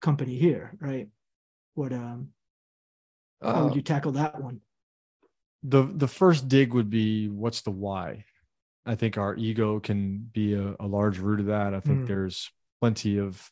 company 0.00 0.36
here 0.36 0.76
right? 0.80 1.08
What 1.74 1.92
um 1.92 2.28
how 3.42 3.64
would 3.64 3.72
uh, 3.72 3.76
you 3.76 3.82
tackle 3.82 4.12
that 4.12 4.40
one? 4.40 4.60
the 5.62 5.90
the 5.92 6.08
first 6.08 6.48
dig 6.48 6.72
would 6.74 6.90
be 6.90 7.28
what's 7.28 7.62
the 7.62 7.70
why? 7.70 8.24
I 8.86 8.94
think 8.94 9.18
our 9.18 9.34
ego 9.34 9.80
can 9.80 10.30
be 10.32 10.54
a, 10.54 10.74
a 10.80 10.86
large 10.86 11.18
root 11.18 11.40
of 11.40 11.46
that. 11.46 11.74
I 11.74 11.80
think 11.80 12.00
mm. 12.00 12.06
there's 12.06 12.50
plenty 12.80 13.18
of 13.18 13.50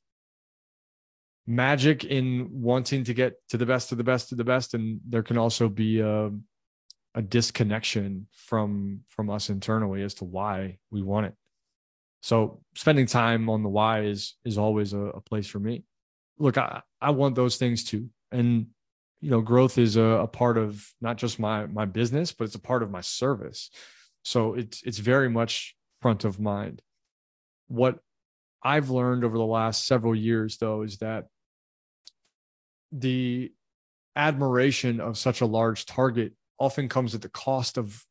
magic 1.47 2.05
in 2.05 2.49
wanting 2.51 3.05
to 3.05 3.15
get 3.15 3.35
to 3.49 3.57
the 3.57 3.67
best 3.67 3.93
of 3.93 3.99
the 3.99 4.05
best 4.05 4.33
of 4.33 4.39
the 4.39 4.45
best 4.45 4.75
and 4.75 5.01
there 5.07 5.23
can 5.23 5.39
also 5.39 5.69
be 5.69 6.01
a, 6.01 6.31
a 7.17 7.23
disconnection 7.23 8.29
from 8.31 9.01
from 9.09 9.31
us 9.31 9.49
internally 9.49 10.03
as 10.03 10.15
to 10.15 10.25
why 10.25 10.77
we 10.91 11.03
want 11.03 11.27
it. 11.27 11.35
So 12.21 12.61
spending 12.75 13.07
time 13.07 13.49
on 13.49 13.63
the 13.63 13.71
why 13.71 14.03
is 14.03 14.35
is 14.45 14.59
always 14.59 14.93
a, 14.93 15.01
a 15.01 15.21
place 15.21 15.49
for 15.49 15.59
me. 15.59 15.85
Look 16.39 16.59
i 16.59 16.83
i 17.01 17.11
want 17.11 17.35
those 17.35 17.57
things 17.57 17.83
too. 17.85 18.11
And 18.31 18.67
you 19.23 19.31
know 19.31 19.41
growth 19.41 19.79
is 19.79 19.97
a, 19.97 20.03
a, 20.03 20.27
part 20.27 20.59
of 20.59 20.87
not 21.01 21.17
just 21.17 21.39
my 21.39 21.67
my 21.67 21.87
business 21.87 22.33
but 22.33 22.45
it's 22.45 22.55
a 22.55 22.61
part 22.61 22.83
of 22.83 22.91
my 22.91 23.01
service. 23.01 23.71
So 24.23 24.55
it's 24.55 24.83
it's 24.83 24.99
very 24.99 25.31
much 25.31 25.75
front 26.03 26.25
of 26.25 26.39
mind. 26.39 26.83
What 27.69 27.99
i've 28.63 28.91
learned 28.91 29.25
over 29.25 29.39
the 29.39 29.45
last 29.45 29.87
several 29.87 30.15
years 30.15 30.59
though 30.59 30.83
is 30.83 30.99
that 30.99 31.27
the 32.93 33.53
admiration 34.17 35.01
of 35.01 35.17
such 35.17 35.41
a 35.41 35.47
large 35.47 35.87
target 35.87 36.33
often 36.59 36.89
comes 36.89 37.15
at 37.15 37.23
the 37.23 37.29
cost 37.29 37.79
of 37.79 38.05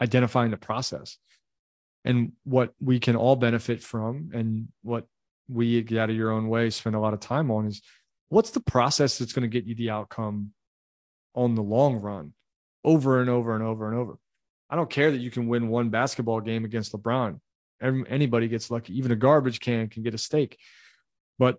identifying 0.00 0.50
the 0.50 0.56
process 0.56 1.18
and 2.04 2.32
what 2.44 2.72
we 2.80 2.98
can 2.98 3.16
all 3.16 3.36
benefit 3.36 3.82
from 3.82 4.30
and 4.32 4.68
what 4.82 5.06
we 5.48 5.82
get 5.82 5.98
out 5.98 6.10
of 6.10 6.16
your 6.16 6.30
own 6.30 6.48
way 6.48 6.70
spend 6.70 6.96
a 6.96 7.00
lot 7.00 7.12
of 7.12 7.20
time 7.20 7.50
on 7.50 7.66
is 7.66 7.82
what's 8.28 8.50
the 8.50 8.60
process 8.60 9.18
that's 9.18 9.32
going 9.32 9.42
to 9.42 9.48
get 9.48 9.66
you 9.66 9.74
the 9.74 9.90
outcome 9.90 10.52
on 11.34 11.54
the 11.54 11.62
long 11.62 11.96
run 11.96 12.32
over 12.84 13.20
and 13.20 13.28
over 13.28 13.54
and 13.54 13.62
over 13.62 13.88
and 13.88 13.96
over. 13.96 14.18
I 14.68 14.76
don't 14.76 14.90
care 14.90 15.10
that 15.10 15.18
you 15.18 15.30
can 15.30 15.48
win 15.48 15.68
one 15.68 15.90
basketball 15.90 16.40
game 16.40 16.64
against 16.64 16.92
LeBron. 16.92 17.40
Anybody 17.82 18.48
gets 18.48 18.70
lucky. 18.70 18.96
Even 18.96 19.10
a 19.10 19.16
garbage 19.16 19.60
can 19.60 19.88
can 19.88 20.02
get 20.02 20.14
a 20.14 20.18
steak. 20.18 20.58
But 21.38 21.58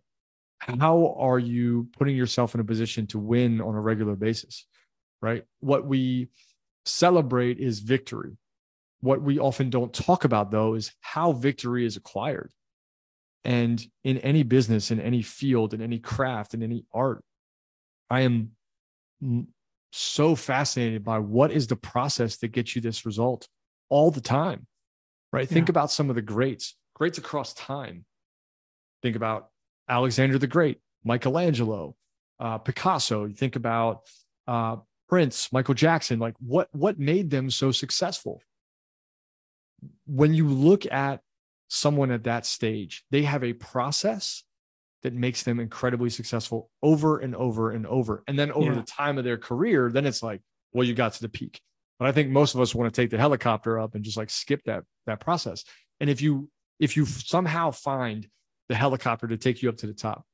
how 0.59 1.15
are 1.17 1.39
you 1.39 1.89
putting 1.97 2.15
yourself 2.15 2.53
in 2.53 2.61
a 2.61 2.63
position 2.63 3.07
to 3.07 3.19
win 3.19 3.59
on 3.59 3.75
a 3.75 3.81
regular 3.81 4.15
basis? 4.15 4.65
Right. 5.21 5.43
What 5.59 5.85
we 5.85 6.29
celebrate 6.85 7.59
is 7.59 7.79
victory. 7.79 8.37
What 9.01 9.21
we 9.21 9.39
often 9.39 9.69
don't 9.69 9.93
talk 9.93 10.23
about, 10.23 10.51
though, 10.51 10.73
is 10.73 10.91
how 11.01 11.31
victory 11.31 11.85
is 11.85 11.95
acquired. 11.95 12.51
And 13.43 13.83
in 14.03 14.17
any 14.19 14.43
business, 14.43 14.91
in 14.91 14.99
any 14.99 15.21
field, 15.21 15.73
in 15.73 15.81
any 15.81 15.99
craft, 15.99 16.53
in 16.53 16.61
any 16.61 16.85
art, 16.93 17.23
I 18.09 18.21
am 18.21 18.51
so 19.91 20.35
fascinated 20.35 21.03
by 21.03 21.19
what 21.19 21.51
is 21.51 21.67
the 21.67 21.75
process 21.75 22.37
that 22.37 22.49
gets 22.49 22.75
you 22.75 22.81
this 22.81 23.05
result 23.05 23.47
all 23.89 24.11
the 24.11 24.21
time, 24.21 24.67
right? 25.33 25.49
Yeah. 25.49 25.53
Think 25.53 25.69
about 25.69 25.91
some 25.91 26.09
of 26.09 26.15
the 26.15 26.21
greats, 26.21 26.75
greats 26.93 27.17
across 27.17 27.53
time. 27.53 28.05
Think 29.01 29.15
about 29.15 29.49
Alexander 29.89 30.37
the 30.37 30.47
Great, 30.47 30.79
Michelangelo, 31.03 31.95
uh, 32.39 32.59
Picasso. 32.59 33.25
You 33.25 33.33
think 33.33 33.55
about 33.55 34.01
uh, 34.47 34.77
Prince, 35.11 35.51
Michael 35.51 35.73
Jackson. 35.73 36.19
Like 36.19 36.35
what 36.39 36.69
what 36.71 36.97
made 36.97 37.29
them 37.29 37.51
so 37.51 37.71
successful? 37.71 38.41
When 40.05 40.33
you 40.33 40.47
look 40.47 40.91
at 40.91 41.19
someone 41.67 42.11
at 42.11 42.23
that 42.23 42.45
stage, 42.45 43.03
they 43.11 43.23
have 43.23 43.43
a 43.43 43.53
process 43.53 44.43
that 45.03 45.13
makes 45.13 45.43
them 45.43 45.59
incredibly 45.59 46.09
successful 46.09 46.69
over 46.81 47.19
and 47.19 47.35
over 47.35 47.71
and 47.71 47.85
over. 47.87 48.23
And 48.27 48.37
then 48.37 48.51
over 48.51 48.71
yeah. 48.71 48.75
the 48.75 48.83
time 48.83 49.17
of 49.17 49.23
their 49.23 49.37
career, 49.37 49.89
then 49.91 50.05
it's 50.05 50.21
like, 50.21 50.41
well, 50.73 50.85
you 50.85 50.93
got 50.93 51.13
to 51.13 51.21
the 51.21 51.29
peak. 51.29 51.59
But 51.99 52.07
I 52.07 52.11
think 52.11 52.29
most 52.29 52.55
of 52.55 52.61
us 52.61 52.73
want 52.73 52.93
to 52.93 53.01
take 53.01 53.09
the 53.09 53.17
helicopter 53.17 53.79
up 53.79 53.95
and 53.95 54.03
just 54.03 54.17
like 54.17 54.29
skip 54.29 54.61
that 54.65 54.83
that 55.07 55.19
process. 55.19 55.65
And 55.99 56.09
if 56.09 56.21
you 56.21 56.49
if 56.79 56.95
you 56.95 57.05
somehow 57.05 57.71
find 57.71 58.27
the 58.69 58.75
helicopter 58.75 59.27
to 59.27 59.37
take 59.37 59.61
you 59.61 59.67
up 59.67 59.77
to 59.77 59.87
the 59.87 59.93
top, 59.93 60.25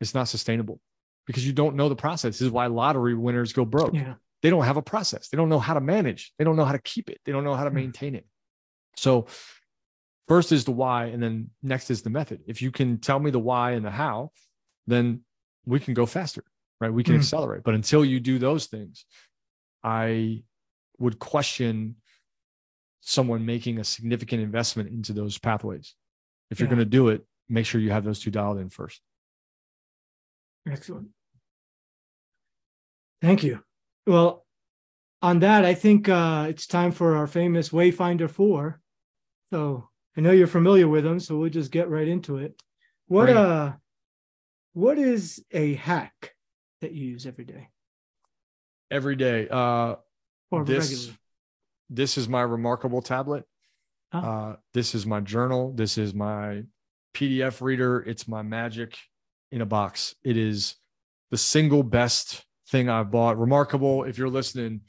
it's 0.00 0.12
not 0.12 0.28
sustainable 0.28 0.80
because 1.26 1.46
you 1.46 1.52
don't 1.52 1.76
know 1.76 1.88
the 1.88 1.96
process. 1.96 2.34
This 2.34 2.42
is 2.42 2.50
why 2.50 2.66
lottery 2.66 3.14
winners 3.14 3.52
go 3.52 3.64
broke. 3.64 3.94
Yeah. 3.94 4.14
They 4.44 4.50
don't 4.50 4.64
have 4.64 4.76
a 4.76 4.82
process. 4.82 5.28
They 5.28 5.36
don't 5.36 5.48
know 5.48 5.58
how 5.58 5.74
to 5.74 5.80
manage. 5.80 6.32
They 6.38 6.44
don't 6.44 6.54
know 6.54 6.64
how 6.64 6.72
to 6.72 6.78
keep 6.78 7.10
it. 7.10 7.18
They 7.24 7.32
don't 7.32 7.42
know 7.42 7.54
how 7.54 7.64
to 7.64 7.70
hmm. 7.70 7.76
maintain 7.76 8.14
it. 8.14 8.26
So 8.96 9.26
first 10.28 10.52
is 10.52 10.64
the 10.64 10.72
why 10.72 11.06
and 11.06 11.22
then 11.22 11.50
next 11.62 11.90
is 11.90 12.02
the 12.02 12.10
method 12.10 12.40
if 12.46 12.62
you 12.62 12.70
can 12.70 12.98
tell 12.98 13.18
me 13.18 13.30
the 13.30 13.38
why 13.38 13.72
and 13.72 13.84
the 13.84 13.90
how 13.90 14.30
then 14.86 15.20
we 15.66 15.78
can 15.80 15.94
go 15.94 16.06
faster 16.06 16.44
right 16.80 16.92
we 16.92 17.02
can 17.02 17.14
mm. 17.14 17.18
accelerate 17.18 17.62
but 17.64 17.74
until 17.74 18.04
you 18.04 18.20
do 18.20 18.38
those 18.38 18.66
things 18.66 19.04
i 19.82 20.42
would 20.98 21.18
question 21.18 21.96
someone 23.00 23.44
making 23.44 23.78
a 23.78 23.84
significant 23.84 24.42
investment 24.42 24.88
into 24.88 25.12
those 25.12 25.38
pathways 25.38 25.94
if 26.50 26.58
you're 26.58 26.68
yeah. 26.68 26.74
going 26.74 26.78
to 26.78 26.84
do 26.84 27.08
it 27.08 27.24
make 27.48 27.66
sure 27.66 27.80
you 27.80 27.90
have 27.90 28.04
those 28.04 28.20
two 28.20 28.30
dialed 28.30 28.58
in 28.58 28.70
first 28.70 29.00
excellent 30.70 31.08
thank 33.20 33.42
you 33.42 33.62
well 34.06 34.44
on 35.22 35.40
that 35.40 35.64
i 35.64 35.74
think 35.74 36.08
uh, 36.08 36.46
it's 36.48 36.66
time 36.66 36.92
for 36.92 37.16
our 37.16 37.26
famous 37.26 37.70
wayfinder 37.70 38.30
4 38.30 38.80
so 39.50 39.88
I 40.16 40.20
know 40.20 40.30
you're 40.30 40.46
familiar 40.46 40.88
with 40.88 41.04
them, 41.04 41.18
so 41.20 41.36
we'll 41.36 41.50
just 41.50 41.70
get 41.70 41.88
right 41.88 42.06
into 42.06 42.38
it. 42.38 42.60
What 43.06 43.26
right. 43.26 43.36
uh 43.36 43.72
what 44.72 44.98
is 44.98 45.44
a 45.52 45.74
hack 45.74 46.34
that 46.80 46.92
you 46.92 47.06
use 47.06 47.26
every 47.26 47.44
day? 47.44 47.68
Every 48.90 49.16
day. 49.16 49.48
Uh 49.48 49.96
or 50.50 50.64
this, 50.64 50.90
regularly. 50.90 51.18
this 51.90 52.18
is 52.18 52.28
my 52.28 52.42
remarkable 52.42 53.02
tablet. 53.02 53.44
Oh. 54.12 54.18
Uh, 54.18 54.56
this 54.72 54.94
is 54.94 55.06
my 55.06 55.20
journal. 55.20 55.72
This 55.72 55.98
is 55.98 56.14
my 56.14 56.62
PDF 57.14 57.60
reader. 57.60 58.00
It's 58.00 58.28
my 58.28 58.42
magic 58.42 58.96
in 59.50 59.60
a 59.60 59.66
box. 59.66 60.14
It 60.22 60.36
is 60.36 60.76
the 61.30 61.36
single 61.36 61.82
best 61.82 62.43
thing 62.68 62.88
I've 62.88 63.10
bought. 63.10 63.38
Remarkable. 63.38 64.04
If 64.04 64.18
you're 64.18 64.28
listening, 64.28 64.82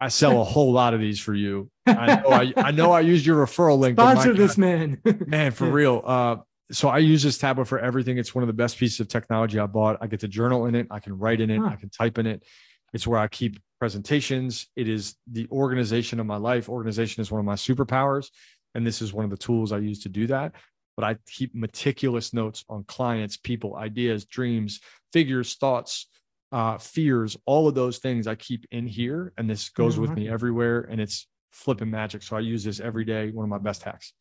I 0.00 0.08
sell 0.08 0.40
a 0.40 0.44
whole 0.44 0.72
lot 0.72 0.94
of 0.94 1.00
these 1.00 1.20
for 1.20 1.34
you. 1.34 1.70
I 1.86 2.20
know 2.20 2.28
I, 2.28 2.52
I 2.56 2.70
know 2.70 2.92
I 2.92 3.00
used 3.00 3.26
your 3.26 3.44
referral 3.44 3.78
link. 3.78 3.96
Sponsor 3.96 4.28
God, 4.30 4.36
this 4.36 4.56
man. 4.56 5.00
man 5.26 5.52
for 5.52 5.68
real. 5.68 6.02
Uh, 6.04 6.36
so 6.70 6.88
I 6.88 6.98
use 6.98 7.22
this 7.22 7.38
tablet 7.38 7.66
for 7.66 7.78
everything. 7.78 8.18
It's 8.18 8.34
one 8.34 8.42
of 8.42 8.48
the 8.48 8.52
best 8.54 8.78
pieces 8.78 9.00
of 9.00 9.08
technology 9.08 9.58
I 9.58 9.66
bought. 9.66 9.98
I 10.00 10.06
get 10.06 10.20
to 10.20 10.28
journal 10.28 10.66
in 10.66 10.74
it. 10.74 10.86
I 10.90 11.00
can 11.00 11.18
write 11.18 11.40
in 11.40 11.50
it. 11.50 11.58
Huh. 11.58 11.70
I 11.72 11.76
can 11.76 11.88
type 11.88 12.18
in 12.18 12.26
it. 12.26 12.44
It's 12.92 13.06
where 13.06 13.18
I 13.18 13.26
keep 13.28 13.58
presentations. 13.78 14.66
It 14.76 14.88
is 14.88 15.14
the 15.30 15.46
organization 15.50 16.20
of 16.20 16.26
my 16.26 16.36
life. 16.36 16.68
Organization 16.68 17.20
is 17.20 17.30
one 17.30 17.38
of 17.38 17.44
my 17.44 17.54
superpowers. 17.54 18.30
And 18.74 18.86
this 18.86 19.02
is 19.02 19.12
one 19.12 19.24
of 19.24 19.30
the 19.30 19.36
tools 19.36 19.72
I 19.72 19.78
use 19.78 20.02
to 20.02 20.08
do 20.08 20.26
that. 20.28 20.52
But 20.96 21.04
I 21.04 21.16
keep 21.26 21.54
meticulous 21.54 22.34
notes 22.34 22.64
on 22.68 22.84
clients, 22.84 23.36
people, 23.36 23.76
ideas, 23.76 24.24
dreams, 24.26 24.80
figures, 25.12 25.54
thoughts, 25.54 26.06
uh, 26.52 26.78
fears, 26.78 27.36
all 27.46 27.68
of 27.68 27.74
those 27.74 27.98
things 27.98 28.26
I 28.26 28.34
keep 28.34 28.64
in 28.70 28.86
here. 28.86 29.32
And 29.36 29.48
this 29.48 29.68
goes 29.68 29.96
Yeah, 29.96 30.02
with 30.02 30.10
me 30.12 30.28
everywhere. 30.28 30.80
And 30.90 31.00
it's 31.00 31.26
flipping 31.52 31.90
magic. 31.90 32.22
So 32.22 32.36
I 32.36 32.40
use 32.40 32.64
this 32.64 32.80
every 32.80 33.04
day. 33.04 33.30
One 33.30 33.44
of 33.44 33.50
my 33.50 33.58
best 33.58 33.82
hacks. 33.82 34.12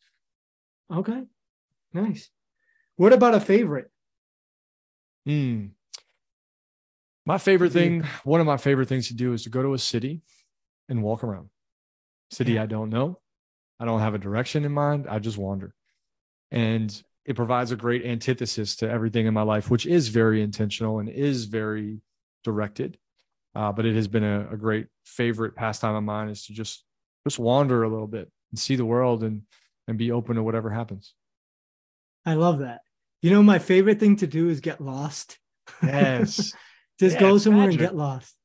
okay. 0.91 1.23
Nice. 1.93 2.29
What 2.97 3.13
about 3.13 3.33
a 3.33 3.39
favorite? 3.39 3.89
Hmm. 5.25 5.67
My 7.25 7.37
favorite 7.37 7.71
thing, 7.71 8.03
one 8.23 8.39
of 8.41 8.47
my 8.47 8.57
favorite 8.57 8.87
things 8.87 9.07
to 9.09 9.13
do 9.13 9.33
is 9.33 9.43
to 9.43 9.49
go 9.49 9.61
to 9.61 9.73
a 9.73 9.77
city 9.79 10.21
and 10.89 11.03
walk 11.03 11.23
around. 11.23 11.49
City 12.31 12.53
Yeah. 12.53 12.63
I 12.63 12.65
don't 12.65 12.89
know. 12.89 13.19
I 13.79 13.85
don't 13.85 13.99
have 13.99 14.15
a 14.15 14.19
direction 14.19 14.65
in 14.65 14.71
mind. 14.71 15.07
I 15.09 15.19
just 15.19 15.37
wander. 15.37 15.73
And 16.51 16.89
it 17.25 17.35
provides 17.35 17.71
a 17.71 17.75
great 17.75 18.05
antithesis 18.05 18.75
to 18.77 18.89
everything 18.89 19.25
in 19.27 19.33
my 19.33 19.41
life, 19.43 19.69
which 19.69 19.85
is 19.85 20.07
very 20.07 20.41
intentional 20.41 20.99
and 20.99 21.09
is 21.09 21.45
very 21.45 22.01
directed. 22.47 22.97
Uh, 23.53 23.71
but 23.71 23.85
it 23.85 23.95
has 23.95 24.07
been 24.07 24.23
a, 24.23 24.47
a 24.51 24.57
great 24.57 24.87
favorite 25.05 25.55
pastime 25.55 25.95
of 25.95 26.03
mine 26.03 26.29
is 26.29 26.45
to 26.45 26.53
just 26.53 26.83
just 27.25 27.39
wander 27.39 27.83
a 27.83 27.89
little 27.89 28.07
bit 28.07 28.31
and 28.51 28.59
see 28.59 28.75
the 28.75 28.85
world 28.85 29.23
and 29.23 29.41
and 29.87 29.97
be 29.97 30.11
open 30.11 30.35
to 30.35 30.43
whatever 30.43 30.69
happens. 30.69 31.13
I 32.25 32.33
love 32.33 32.59
that. 32.59 32.81
You 33.21 33.31
know, 33.31 33.41
my 33.43 33.59
favorite 33.59 33.99
thing 33.99 34.15
to 34.17 34.27
do 34.27 34.49
is 34.49 34.59
get 34.59 34.81
lost. 34.81 35.39
Yes. 35.81 36.53
Just 36.99 37.15
Yeah, 37.15 37.21
go 37.21 37.37
somewhere 37.37 37.67
magic. 37.67 37.79
and 37.79 37.89
get 37.89 37.95
lost. 37.95 38.35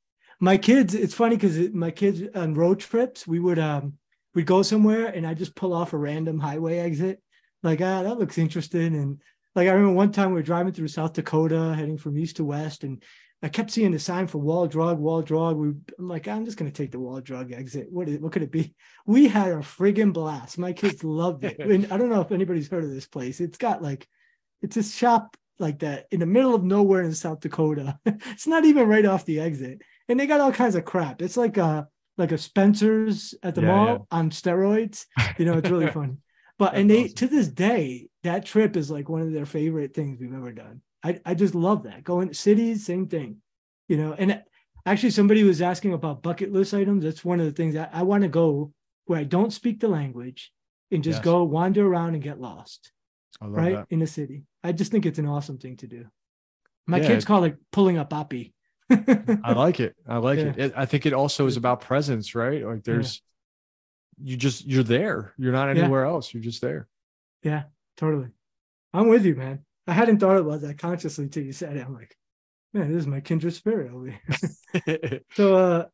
My 0.40 0.57
kids, 0.59 0.94
it's 0.94 1.14
funny 1.14 1.36
because 1.36 1.59
my 1.72 1.90
kids 1.90 2.22
on 2.34 2.55
road 2.55 2.80
trips, 2.80 3.26
we 3.26 3.38
would 3.38 3.59
um 3.59 3.94
we'd 4.34 4.46
go 4.46 4.62
somewhere 4.62 5.07
and 5.07 5.26
I 5.26 5.34
just 5.34 5.55
pull 5.55 5.72
off 5.72 5.92
a 5.92 5.98
random 5.98 6.38
highway 6.38 6.78
exit. 6.78 7.22
Like, 7.62 7.80
ah, 7.80 8.03
that 8.03 8.18
looks 8.18 8.38
interesting. 8.38 8.94
And 8.94 9.20
like 9.55 9.68
I 9.68 9.72
remember 9.72 9.94
one 9.94 10.12
time 10.12 10.30
we 10.30 10.34
were 10.34 10.42
driving 10.53 10.72
through 10.72 10.88
South 10.88 11.12
Dakota, 11.14 11.74
heading 11.74 11.98
from 11.98 12.18
east 12.18 12.36
to 12.36 12.44
west, 12.44 12.84
and 12.84 13.03
I 13.43 13.49
kept 13.49 13.70
seeing 13.72 13.90
the 13.90 13.99
sign 13.99 14.28
for 14.28 14.38
wall 14.38 14.66
drug, 14.68 14.99
wall 14.99 15.20
drug. 15.22 15.57
We, 15.57 15.68
I'm 15.99 16.09
like, 16.09 16.28
I'm 16.28 16.45
just 16.45 16.57
gonna 16.57 16.70
take 16.70 16.93
the 16.93 17.01
wall 17.01 17.20
drug 17.20 17.51
exit. 17.53 17.88
What 17.90 18.09
is 18.09 18.20
what 18.20 18.32
could 18.32 18.43
it 18.43 18.53
be? 18.53 18.74
We 19.07 19.26
had 19.28 19.49
a 19.49 19.57
friggin' 19.57 20.12
blast. 20.12 20.59
My 20.59 20.72
kids 20.72 21.03
loved 21.03 21.45
it. 21.45 21.59
And 21.61 21.93
I 21.93 21.97
don't 21.97 22.11
know 22.11 22.20
if 22.20 22.30
anybody's 22.32 22.68
heard 22.68 22.84
of 22.84 22.90
this 22.90 23.07
place. 23.07 23.40
It's 23.40 23.59
got 23.59 23.82
like 23.82 24.07
it's 24.62 24.76
a 24.76 24.82
shop 24.82 25.36
like 25.59 25.80
that 25.80 26.07
in 26.11 26.20
the 26.20 26.26
middle 26.26 26.55
of 26.55 26.62
nowhere 26.64 27.03
in 27.03 27.12
South 27.14 27.40
Dakota. 27.40 27.99
it's 28.07 28.47
not 28.47 28.64
even 28.64 28.88
right 28.88 29.05
off 29.05 29.24
the 29.24 29.40
exit. 29.40 29.82
And 30.09 30.18
they 30.20 30.26
got 30.26 30.40
all 30.40 30.53
kinds 30.53 30.74
of 30.76 30.84
crap. 30.84 31.20
It's 31.22 31.36
like 31.36 31.57
a 31.57 31.88
like 32.18 32.30
a 32.32 32.38
Spencer's 32.38 33.34
at 33.43 33.55
the 33.55 33.62
Yeah, 33.62 33.66
mall 33.68 33.86
yeah. 33.88 33.99
on 34.18 34.30
steroids. 34.30 35.07
You 35.38 35.47
know, 35.47 35.59
it's 35.59 35.70
really 35.70 35.90
fun. 36.01 36.18
But 36.59 36.72
That's 36.72 36.80
and 36.80 36.90
they 36.90 37.05
awesome. 37.05 37.14
to 37.14 37.26
this 37.26 37.49
day, 37.49 38.09
that 38.22 38.45
trip 38.45 38.76
is 38.76 38.90
like 38.90 39.09
one 39.09 39.22
of 39.22 39.32
their 39.32 39.47
favorite 39.47 39.95
things 39.95 40.20
we've 40.20 40.34
ever 40.34 40.53
done. 40.53 40.82
I, 41.03 41.20
I 41.24 41.34
just 41.34 41.55
love 41.55 41.82
that. 41.84 42.05
Going 42.05 42.28
to 42.28 42.34
cities, 42.34 42.86
same 42.86 43.07
thing. 43.09 43.38
You 43.88 43.96
know, 43.96 44.12
and 44.16 44.42
actually 44.86 45.11
somebody 45.11 45.42
was 45.44 45.61
asking 45.61 45.92
about 45.92 46.22
bucket 46.22 46.53
list 46.53 46.72
items. 46.74 47.05
That's 47.05 47.24
one 47.24 47.40
of 47.40 47.46
the 47.46 47.53
things 47.53 47.76
I, 47.76 47.88
I 47.92 48.03
want 48.03 48.22
to 48.22 48.28
go 48.28 48.72
where 49.07 49.18
I 49.18 49.24
don't 49.24 49.53
speak 49.53 49.80
the 49.80 49.88
language 49.88 50.53
and 50.90 51.03
just 51.03 51.18
Yes. 51.18 51.24
go 51.24 51.42
wander 51.44 51.86
around 51.86 52.14
and 52.14 52.22
get 52.22 52.40
lost 52.40 52.92
I 53.40 53.46
love 53.46 53.55
right 53.55 53.74
that. 53.76 53.86
in 53.90 53.98
the 53.98 54.07
city. 54.07 54.44
I 54.62 54.72
just 54.72 54.92
think 54.92 55.05
it's 55.07 55.18
an 55.18 55.26
awesome 55.26 55.59
thing 55.59 55.76
to 55.78 55.86
do. 55.86 56.07
My 56.86 56.98
Yeah. 57.00 57.09
kids 57.09 57.24
call 57.24 57.44
it 57.44 57.57
pulling 57.72 57.98
up 57.98 58.12
Appy. 58.12 58.55
I 58.90 59.53
like 59.55 59.80
it. 59.80 59.96
I 60.07 60.18
like 60.18 60.38
it. 60.38 60.55
Yeah. 60.59 60.64
it. 60.66 60.72
I 60.76 60.86
think 60.86 61.07
it 61.07 61.12
also 61.14 61.46
is 61.46 61.57
about 61.57 61.80
presence, 61.80 62.34
right? 62.34 62.64
Like 62.64 62.84
there's, 62.84 63.22
you 64.22 64.36
just 64.36 64.66
you're 64.66 64.82
there. 64.84 65.32
You're 65.38 65.53
not 65.53 65.74
Yeah. 65.74 65.82
anywhere 65.82 66.05
else. 66.05 66.32
You're 66.32 66.42
just 66.42 66.61
there. 66.61 66.86
yeah, 67.42 67.64
totally. 67.96 68.28
I'm 68.94 69.09
with 69.09 69.24
you, 69.24 69.34
man. 69.34 69.64
I 69.93 69.95
hadn't 69.95 70.20
thought 70.20 70.38
about 70.38 70.62
that 70.62 70.78
consciously 70.78 71.28
till 71.28 71.43
you 71.43 71.53
said 71.53 71.76
it. 71.76 71.84
I'm 71.84 71.93
like, 71.93 72.16
man, 72.72 72.90
this 72.90 73.01
is 73.01 73.07
my 73.07 73.20
kindred 73.20 73.53
spirit 73.53 73.93
over 73.93 74.18
here. 74.86 75.20
so, 75.34 75.55
uh, 75.55 75.84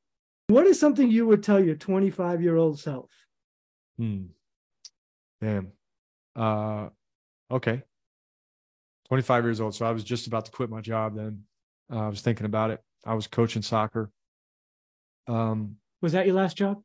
what 0.46 0.68
is 0.68 0.78
something 0.78 1.10
you 1.10 1.26
would 1.26 1.42
tell 1.42 1.58
your 1.58 1.74
25 1.74 2.40
year 2.40 2.56
old 2.56 2.78
self? 2.78 3.10
hmm. 3.98 4.26
Damn. 5.40 5.72
Uh, 6.36 6.90
okay. 7.50 7.82
25 9.08 9.44
years 9.44 9.60
old. 9.60 9.74
So 9.74 9.84
I 9.84 9.90
was 9.90 10.04
just 10.04 10.28
about 10.28 10.44
to 10.44 10.52
quit 10.52 10.70
my 10.70 10.80
job 10.80 11.16
then. 11.16 11.42
Uh, 11.92 11.98
I 11.98 12.08
was 12.08 12.20
thinking 12.20 12.46
about 12.46 12.70
it. 12.70 12.80
I 13.04 13.14
was 13.14 13.26
coaching 13.26 13.62
soccer. 13.62 14.12
Um, 15.26 15.78
Was 16.02 16.12
that 16.12 16.26
your 16.26 16.36
last 16.36 16.56
job? 16.56 16.82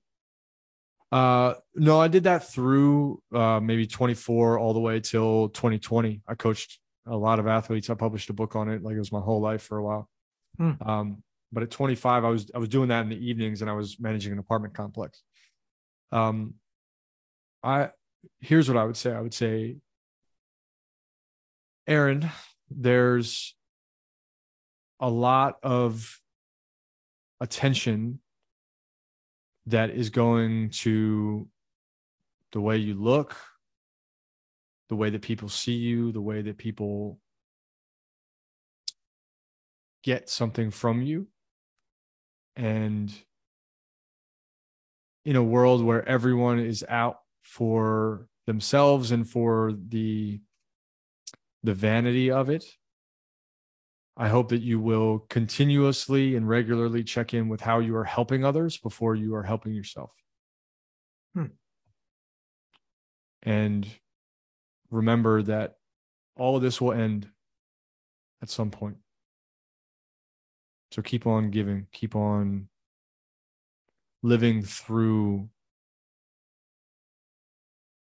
Uh, 1.12 1.54
no, 1.76 2.02
I 2.02 2.08
did 2.08 2.24
that 2.24 2.50
through 2.50 3.22
uh, 3.32 3.60
maybe 3.60 3.86
24 3.86 4.58
all 4.58 4.74
the 4.74 4.80
way 4.80 5.00
till 5.00 5.50
2020. 5.50 6.22
I 6.28 6.34
coached 6.34 6.80
a 7.06 7.16
lot 7.16 7.40
of 7.40 7.48
athletes. 7.48 7.90
I 7.90 7.96
published 7.96 8.30
a 8.30 8.34
book 8.34 8.56
on 8.56 8.70
it, 8.70 8.84
like 8.84 8.96
it 8.96 9.00
was 9.00 9.12
my 9.12 9.20
whole 9.20 9.42
life 9.42 9.62
for 9.62 9.78
a 9.78 9.84
while. 9.84 10.10
Hmm. 10.58 10.72
Um, 10.86 11.24
but 11.52 11.64
at 11.64 11.72
25, 11.72 12.26
I 12.26 12.30
was 12.30 12.52
I 12.56 12.58
was 12.58 12.70
doing 12.70 12.90
that 12.90 13.02
in 13.02 13.10
the 13.10 13.30
evenings, 13.30 13.62
and 13.62 13.70
I 13.70 13.74
was 13.74 14.00
managing 14.00 14.32
an 14.32 14.40
apartment 14.40 14.74
complex. 14.74 15.22
Um, 16.12 16.56
I 17.64 17.90
here's 18.40 18.68
what 18.68 18.78
I 18.78 18.84
would 18.84 18.98
say. 18.98 19.12
I 19.12 19.22
would 19.22 19.34
say, 19.34 19.78
Aaron, 21.88 22.30
there's 22.70 23.56
a 25.00 25.10
lot 25.10 25.58
of 25.64 26.20
attention 27.40 28.20
that 29.68 29.90
is 29.92 30.10
going 30.10 30.70
to 30.70 31.48
the 32.52 32.62
way 32.62 32.78
you 32.78 32.94
look, 32.94 33.36
the 34.90 34.96
way 34.96 35.10
that 35.10 35.22
people 35.22 35.50
see 35.50 35.76
you, 35.76 36.12
the 36.12 36.22
way 36.22 36.42
that 36.42 36.58
people 36.58 37.20
get 40.04 40.30
something 40.30 40.72
from 40.72 41.02
you. 41.02 41.28
And 42.56 43.14
in 45.26 45.36
a 45.36 45.44
world 45.44 45.84
where 45.84 46.08
everyone 46.08 46.60
is 46.60 46.86
out 46.88 47.20
for 47.42 48.28
themselves 48.46 49.12
and 49.12 49.28
for 49.28 49.74
the 49.90 50.42
the 51.64 51.74
vanity 51.74 52.30
of 52.30 52.50
it, 52.50 52.66
I 54.18 54.28
hope 54.28 54.50
that 54.50 54.62
you 54.62 54.80
will 54.80 55.26
continuously 55.30 56.36
and 56.36 56.48
regularly 56.48 57.04
check 57.04 57.34
in 57.34 57.48
with 57.48 57.62
how 57.62 57.80
you 57.80 57.96
are 57.96 58.04
helping 58.04 58.44
others 58.44 58.78
before 58.78 59.16
you 59.16 59.34
are 59.36 59.44
helping 59.44 59.74
yourself. 59.74 60.12
Hmm. 61.34 61.46
And 63.42 63.88
remember 64.94 65.42
that 65.42 65.76
all 66.36 66.56
of 66.56 66.62
this 66.62 66.80
will 66.80 66.94
end 66.94 67.28
at 68.42 68.50
some 68.50 68.70
point. 68.70 68.98
So 70.92 71.02
keep 71.02 71.26
on 71.26 71.50
giving, 71.50 71.88
keep 71.92 72.16
on 72.16 72.70
living 74.22 74.62
through 74.62 75.50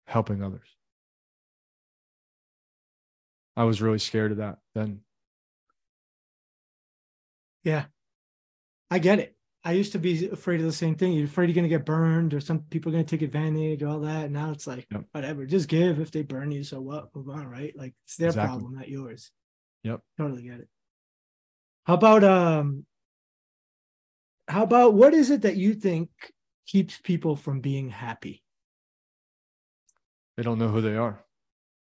helping 0.07 0.43
others. 0.43 0.67
I 3.57 3.65
was 3.65 3.81
really 3.81 3.99
scared 3.99 4.33
of 4.33 4.39
that 4.39 4.59
then. 4.75 5.01
Yeah, 7.63 7.85
I 8.91 8.99
get 8.99 9.19
it. 9.19 9.37
I 9.63 9.73
used 9.73 9.93
to 9.93 9.99
be 9.99 10.27
afraid 10.29 10.61
of 10.61 10.67
the 10.67 10.73
same 10.73 10.95
thing. 10.95 11.13
You're 11.13 11.27
afraid 11.27 11.49
you're 11.49 11.55
going 11.55 11.69
to 11.69 11.69
get 11.69 11.85
burned 11.85 12.33
or 12.33 12.41
some 12.41 12.61
people 12.61 12.91
are 12.91 12.95
going 12.95 13.05
to 13.05 13.11
take 13.17 13.23
advantage 13.23 13.83
all 13.83 14.01
that. 14.01 14.31
Now 14.31 14.53
it's 14.53 14.67
like, 14.67 14.87
Yep. 14.91 15.05
whatever, 15.13 15.45
just 15.45 15.69
give. 15.69 16.01
If 16.01 16.11
they 16.11 16.23
burn 16.23 16.51
you, 16.51 16.65
so 16.65 16.81
what? 16.81 17.15
Move 17.15 17.29
on, 17.29 17.47
right? 17.47 17.77
Like 17.77 17.95
it's 18.07 18.17
their 18.17 18.29
Exactly. 18.29 18.49
problem, 18.49 18.75
not 18.75 18.89
yours. 18.89 19.31
Yep. 19.83 20.01
Totally 20.17 20.43
get 20.43 20.61
it. 20.61 20.69
How 21.85 21.95
about, 21.95 22.25
um, 22.25 22.87
how 24.49 24.63
about 24.63 24.95
what 24.95 25.13
is 25.13 25.31
it 25.31 25.43
that 25.43 25.57
you 25.57 25.75
think 25.75 26.09
keeps 26.67 26.99
people 26.99 27.37
from 27.37 27.61
being 27.61 27.91
happy? 27.91 28.43
They 30.37 30.43
don't 30.43 30.59
know 30.59 30.69
who 30.69 30.81
they 30.81 30.97
are. 30.97 31.23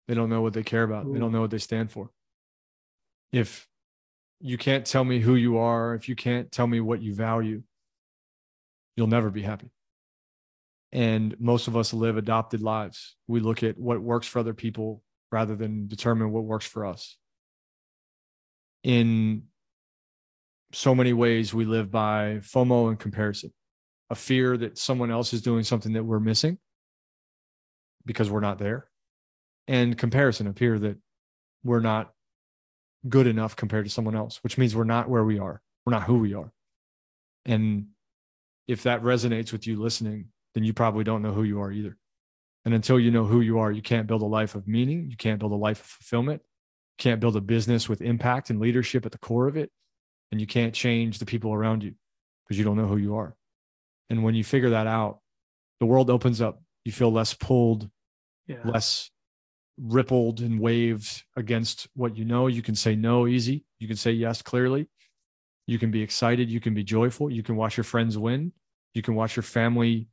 They 0.08 0.14
don't 0.14 0.28
know 0.28 0.42
what 0.42 0.52
they 0.52 0.62
care 0.62 0.82
about. 0.82 1.10
They 1.10 1.18
don't 1.18 1.32
know 1.32 1.40
what 1.40 1.50
they 1.50 1.58
stand 1.58 1.90
for. 1.90 2.10
If 3.32 3.66
you 4.42 4.58
can't 4.58 4.84
tell 4.84 5.04
me 5.04 5.20
who 5.20 5.36
you 5.36 5.58
are, 5.58 5.94
if 5.94 6.08
you 6.08 6.16
can't 6.16 6.50
tell 6.50 6.66
me 6.66 6.80
what 6.80 7.00
you 7.00 7.14
value, 7.14 7.62
you'll 8.96 9.06
never 9.06 9.30
be 9.30 9.42
happy. 9.42 9.70
And 10.90 11.34
most 11.38 11.68
of 11.68 11.76
us 11.76 11.94
live 11.94 12.16
adopted 12.16 12.60
lives. 12.60 13.16
We 13.28 13.40
look 13.40 13.62
at 13.62 13.78
what 13.78 14.02
works 14.02 14.26
for 14.26 14.40
other 14.40 14.52
people 14.52 15.02
rather 15.30 15.54
than 15.54 15.86
determine 15.86 16.32
what 16.32 16.44
works 16.44 16.66
for 16.66 16.84
us. 16.84 17.16
In 18.82 19.44
so 20.72 20.94
many 20.94 21.12
ways, 21.12 21.54
we 21.54 21.64
live 21.64 21.90
by 21.90 22.40
FOMO 22.42 22.88
and 22.88 22.98
comparison, 22.98 23.52
a 24.10 24.16
fear 24.16 24.56
that 24.56 24.76
someone 24.76 25.12
else 25.12 25.32
is 25.32 25.40
doing 25.40 25.62
something 25.62 25.92
that 25.92 26.04
we're 26.04 26.20
missing 26.20 26.58
because 28.04 28.28
we're 28.28 28.40
not 28.40 28.58
there, 28.58 28.88
and 29.68 29.96
comparison, 29.96 30.48
a 30.48 30.52
fear 30.52 30.78
that 30.80 30.98
we're 31.62 31.80
not 31.80 32.12
good 33.08 33.26
enough 33.26 33.56
compared 33.56 33.84
to 33.84 33.90
someone 33.90 34.16
else, 34.16 34.38
which 34.42 34.58
means 34.58 34.76
we're 34.76 34.84
not 34.84 35.08
where 35.08 35.24
we 35.24 35.38
are. 35.38 35.60
We're 35.84 35.92
not 35.92 36.04
who 36.04 36.18
we 36.18 36.34
are. 36.34 36.52
And 37.44 37.88
if 38.68 38.84
that 38.84 39.02
resonates 39.02 39.52
with 39.52 39.66
you 39.66 39.80
listening, 39.80 40.26
then 40.54 40.64
you 40.64 40.72
probably 40.72 41.04
don't 41.04 41.22
know 41.22 41.32
who 41.32 41.42
you 41.42 41.60
are 41.60 41.72
either. 41.72 41.96
And 42.64 42.74
until 42.74 43.00
you 43.00 43.10
know 43.10 43.24
who 43.24 43.40
you 43.40 43.58
are, 43.58 43.72
you 43.72 43.82
can't 43.82 44.06
build 44.06 44.22
a 44.22 44.26
life 44.26 44.54
of 44.54 44.68
meaning. 44.68 45.10
You 45.10 45.16
can't 45.16 45.40
build 45.40 45.52
a 45.52 45.56
life 45.56 45.80
of 45.80 45.86
fulfillment. 45.86 46.42
You 46.42 47.02
can't 47.02 47.20
build 47.20 47.36
a 47.36 47.40
business 47.40 47.88
with 47.88 48.00
impact 48.00 48.50
and 48.50 48.60
leadership 48.60 49.04
at 49.04 49.12
the 49.12 49.18
core 49.18 49.48
of 49.48 49.56
it. 49.56 49.70
And 50.30 50.40
you 50.40 50.46
can't 50.46 50.72
change 50.72 51.18
the 51.18 51.26
people 51.26 51.52
around 51.52 51.82
you 51.82 51.94
because 52.44 52.58
you 52.58 52.64
don't 52.64 52.76
know 52.76 52.86
who 52.86 52.96
you 52.96 53.16
are. 53.16 53.34
And 54.10 54.22
when 54.22 54.34
you 54.34 54.44
figure 54.44 54.70
that 54.70 54.86
out, 54.86 55.18
the 55.80 55.86
world 55.86 56.10
opens 56.10 56.40
up. 56.40 56.62
You 56.84 56.92
feel 56.92 57.10
less 57.10 57.34
pulled, 57.34 57.90
yeah. 58.46 58.60
less 58.64 59.10
rippled 59.82 60.40
and 60.40 60.60
waved 60.60 61.24
against 61.36 61.88
what 61.94 62.16
you 62.16 62.24
know. 62.24 62.46
You 62.46 62.62
can 62.62 62.74
say 62.74 62.94
no 62.94 63.26
easy. 63.26 63.64
You 63.78 63.88
can 63.88 63.96
say 63.96 64.12
yes 64.12 64.42
clearly. 64.42 64.88
You 65.66 65.78
can 65.78 65.90
be 65.90 66.02
excited. 66.02 66.50
You 66.50 66.60
can 66.60 66.74
be 66.74 66.84
joyful. 66.84 67.30
You 67.30 67.42
can 67.42 67.56
watch 67.56 67.76
your 67.76 67.84
friends 67.84 68.16
win. 68.16 68.52
You 68.94 69.02
can 69.02 69.14
watch 69.14 69.36
your 69.36 69.42
family 69.42 70.08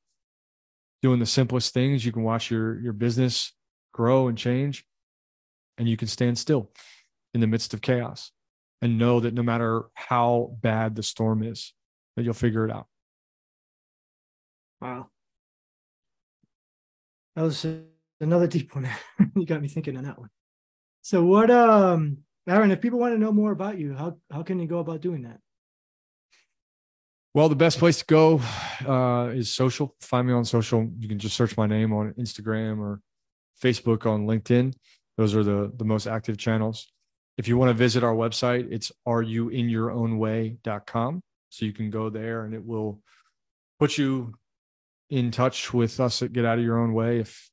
doing 1.01 1.19
the 1.19 1.25
simplest 1.25 1.73
things. 1.73 2.05
You 2.05 2.11
can 2.11 2.23
watch 2.23 2.49
your, 2.51 2.79
your 2.79 2.93
business 2.93 3.53
grow 3.93 4.27
and 4.27 4.37
change. 4.37 4.85
And 5.77 5.87
you 5.87 5.97
can 5.97 6.07
stand 6.07 6.37
still 6.37 6.71
in 7.33 7.41
the 7.41 7.47
midst 7.47 7.73
of 7.73 7.81
chaos 7.81 8.31
and 8.81 8.97
know 8.97 9.19
that 9.19 9.33
no 9.33 9.43
matter 9.43 9.83
how 9.93 10.55
bad 10.61 10.95
the 10.95 11.03
storm 11.03 11.43
is, 11.43 11.73
that 12.15 12.23
you'll 12.23 12.33
figure 12.33 12.65
it 12.65 12.71
out. 12.71 12.87
Wow. 14.81 15.09
That 17.35 17.43
was 17.43 17.65
another 18.19 18.47
deep 18.47 18.75
one. 18.75 18.89
you 19.35 19.45
got 19.45 19.61
me 19.61 19.67
thinking 19.67 19.97
on 19.97 20.03
that 20.03 20.19
one. 20.19 20.29
So 21.01 21.23
what 21.23 21.49
um 21.51 22.19
Aaron, 22.47 22.71
if 22.71 22.81
people 22.81 22.99
want 22.99 23.13
to 23.13 23.19
know 23.19 23.31
more 23.31 23.51
about 23.51 23.77
you, 23.77 23.93
how 23.93 24.17
how 24.31 24.41
can 24.43 24.59
you 24.59 24.67
go 24.67 24.79
about 24.79 25.01
doing 25.01 25.23
that? 25.23 25.39
Well, 27.33 27.47
the 27.47 27.55
best 27.55 27.77
place 27.77 27.99
to 27.99 28.05
go 28.05 28.41
uh, 28.87 29.29
is 29.33 29.51
social. 29.51 29.95
Find 30.01 30.27
me 30.27 30.33
on 30.33 30.43
social. 30.45 30.89
You 30.97 31.07
can 31.07 31.19
just 31.19 31.35
search 31.35 31.55
my 31.57 31.67
name 31.67 31.93
on 31.93 32.11
Instagram 32.13 32.79
or 32.79 33.01
Facebook 33.61 34.07
on 34.07 34.25
LinkedIn. 34.25 34.73
Those 35.15 35.35
are 35.35 35.43
the 35.43 35.71
the 35.77 35.85
most 35.85 36.07
active 36.07 36.37
channels. 36.37 36.87
If 37.37 37.47
you 37.47 37.55
want 37.57 37.69
to 37.69 37.75
visit 37.75 38.03
our 38.03 38.15
website, 38.15 38.67
it's 38.71 38.91
areyouinyourownway.com. 39.07 41.21
So 41.49 41.65
you 41.65 41.73
can 41.73 41.89
go 41.89 42.09
there 42.09 42.45
and 42.45 42.53
it 42.53 42.65
will 42.65 43.01
put 43.79 43.97
you 43.97 44.35
in 45.09 45.31
touch 45.31 45.73
with 45.73 45.99
us 45.99 46.21
at 46.21 46.31
Get 46.33 46.45
Out 46.45 46.59
of 46.59 46.65
Your 46.65 46.79
Own 46.79 46.93
Way. 46.93 47.19
If 47.19 47.49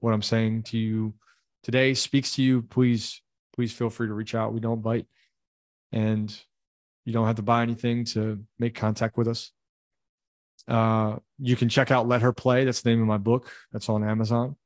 what 0.00 0.12
I'm 0.12 0.22
saying 0.22 0.64
to 0.64 0.78
you 0.78 1.14
today 1.62 1.94
speaks 1.94 2.34
to 2.36 2.42
you, 2.42 2.62
please, 2.62 3.22
please 3.54 3.72
feel 3.72 3.90
free 3.90 4.08
to 4.08 4.14
reach 4.14 4.34
out. 4.34 4.52
We 4.52 4.60
don't 4.60 4.82
bite. 4.82 5.06
And 5.92 6.34
you 7.04 7.12
don't 7.12 7.26
have 7.26 7.36
to 7.36 7.42
buy 7.42 7.62
anything 7.62 8.04
to 8.06 8.44
make 8.58 8.74
contact 8.74 9.16
with 9.16 9.28
us. 9.28 9.52
Uh, 10.68 11.16
you 11.38 11.56
can 11.56 11.68
check 11.68 11.90
out 11.90 12.06
Let 12.06 12.22
Her 12.22 12.32
Play. 12.32 12.64
That's 12.64 12.82
the 12.82 12.90
name 12.90 13.00
of 13.00 13.06
my 13.06 13.18
book. 13.18 13.50
That's 13.72 13.88
on 13.88 14.04
Amazon. 14.04 14.56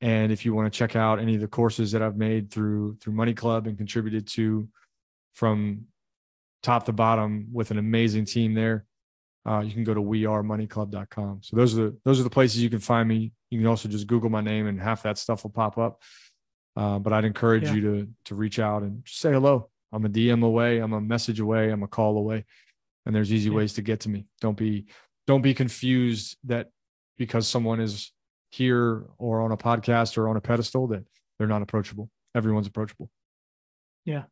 And 0.00 0.30
if 0.30 0.44
you 0.44 0.54
want 0.54 0.72
to 0.72 0.76
check 0.76 0.94
out 0.94 1.18
any 1.18 1.34
of 1.34 1.40
the 1.40 1.48
courses 1.48 1.92
that 1.92 2.02
I've 2.02 2.16
made 2.16 2.50
through 2.50 2.96
through 3.00 3.14
Money 3.14 3.32
Club 3.32 3.66
and 3.66 3.78
contributed 3.78 4.26
to 4.28 4.68
from 5.32 5.86
top 6.62 6.84
to 6.86 6.92
bottom 6.92 7.48
with 7.52 7.70
an 7.70 7.78
amazing 7.78 8.26
team 8.26 8.52
there, 8.52 8.84
uh, 9.48 9.60
you 9.60 9.72
can 9.72 9.84
go 9.84 9.94
to 9.94 10.02
wearemoneyclub.com. 10.02 11.40
So 11.42 11.56
those 11.56 11.78
are 11.78 11.84
the 11.84 11.96
those 12.04 12.20
are 12.20 12.24
the 12.24 12.30
places 12.30 12.62
you 12.62 12.70
can 12.70 12.78
find 12.78 13.08
me. 13.08 13.32
You 13.56 13.62
can 13.62 13.70
also 13.70 13.88
just 13.88 14.06
Google 14.06 14.28
my 14.28 14.42
name 14.42 14.66
and 14.66 14.78
half 14.78 15.02
that 15.04 15.16
stuff 15.16 15.42
will 15.42 15.50
pop 15.50 15.78
up. 15.78 16.02
Uh, 16.76 16.98
but 16.98 17.12
I'd 17.12 17.24
encourage 17.24 17.64
yeah. 17.64 17.72
you 17.72 17.80
to 17.80 18.08
to 18.26 18.34
reach 18.34 18.58
out 18.58 18.82
and 18.82 19.02
say 19.06 19.32
hello. 19.32 19.70
I'm 19.92 20.04
a 20.04 20.10
DM 20.10 20.44
away. 20.44 20.78
I'm 20.78 20.92
a 20.92 21.00
message 21.00 21.40
away. 21.40 21.70
I'm 21.70 21.82
a 21.82 21.88
call 21.88 22.18
away. 22.18 22.44
And 23.06 23.14
there's 23.14 23.32
easy 23.32 23.48
yeah. 23.48 23.56
ways 23.56 23.72
to 23.74 23.82
get 23.82 24.00
to 24.00 24.10
me. 24.10 24.26
Don't 24.42 24.58
be 24.58 24.86
don't 25.26 25.40
be 25.40 25.54
confused 25.54 26.36
that 26.44 26.70
because 27.16 27.48
someone 27.48 27.80
is 27.80 28.12
here 28.50 29.06
or 29.16 29.40
on 29.40 29.52
a 29.52 29.56
podcast 29.56 30.18
or 30.18 30.28
on 30.28 30.36
a 30.36 30.40
pedestal 30.40 30.86
that 30.88 31.04
they're 31.38 31.48
not 31.48 31.62
approachable. 31.62 32.10
Everyone's 32.34 32.66
approachable. 32.66 33.10
Yeah. 34.04 34.24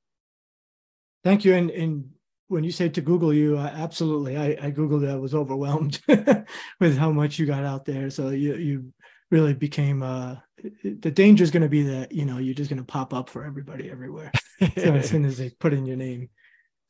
Thank 1.22 1.46
you. 1.46 1.54
And 1.54 1.70
and 1.70 2.10
when 2.48 2.62
you 2.62 2.72
say 2.72 2.88
to 2.90 3.00
Google 3.00 3.32
you, 3.32 3.56
uh, 3.56 3.70
absolutely. 3.74 4.36
I, 4.36 4.66
I 4.66 4.70
Googled 4.70 5.04
it. 5.04 5.10
I 5.10 5.16
was 5.16 5.34
overwhelmed 5.34 6.00
with 6.80 6.98
how 6.98 7.10
much 7.10 7.38
you 7.38 7.46
got 7.46 7.64
out 7.64 7.84
there. 7.84 8.10
So 8.10 8.28
you 8.28 8.54
you 8.56 8.92
really 9.34 9.52
became 9.52 10.00
uh 10.00 10.36
the 10.84 11.10
danger 11.10 11.42
is 11.42 11.50
going 11.50 11.64
to 11.64 11.68
be 11.68 11.82
that 11.82 12.12
you 12.12 12.24
know 12.24 12.38
you're 12.38 12.54
just 12.54 12.70
going 12.70 12.78
to 12.78 12.86
pop 12.86 13.12
up 13.12 13.28
for 13.28 13.44
everybody 13.44 13.90
everywhere. 13.90 14.30
So 14.76 14.94
as 14.94 15.08
soon 15.10 15.24
as 15.24 15.36
they 15.36 15.50
put 15.50 15.74
in 15.74 15.84
your 15.84 15.96
name. 15.96 16.30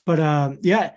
But 0.05 0.21
um 0.21 0.59
yeah 0.63 0.93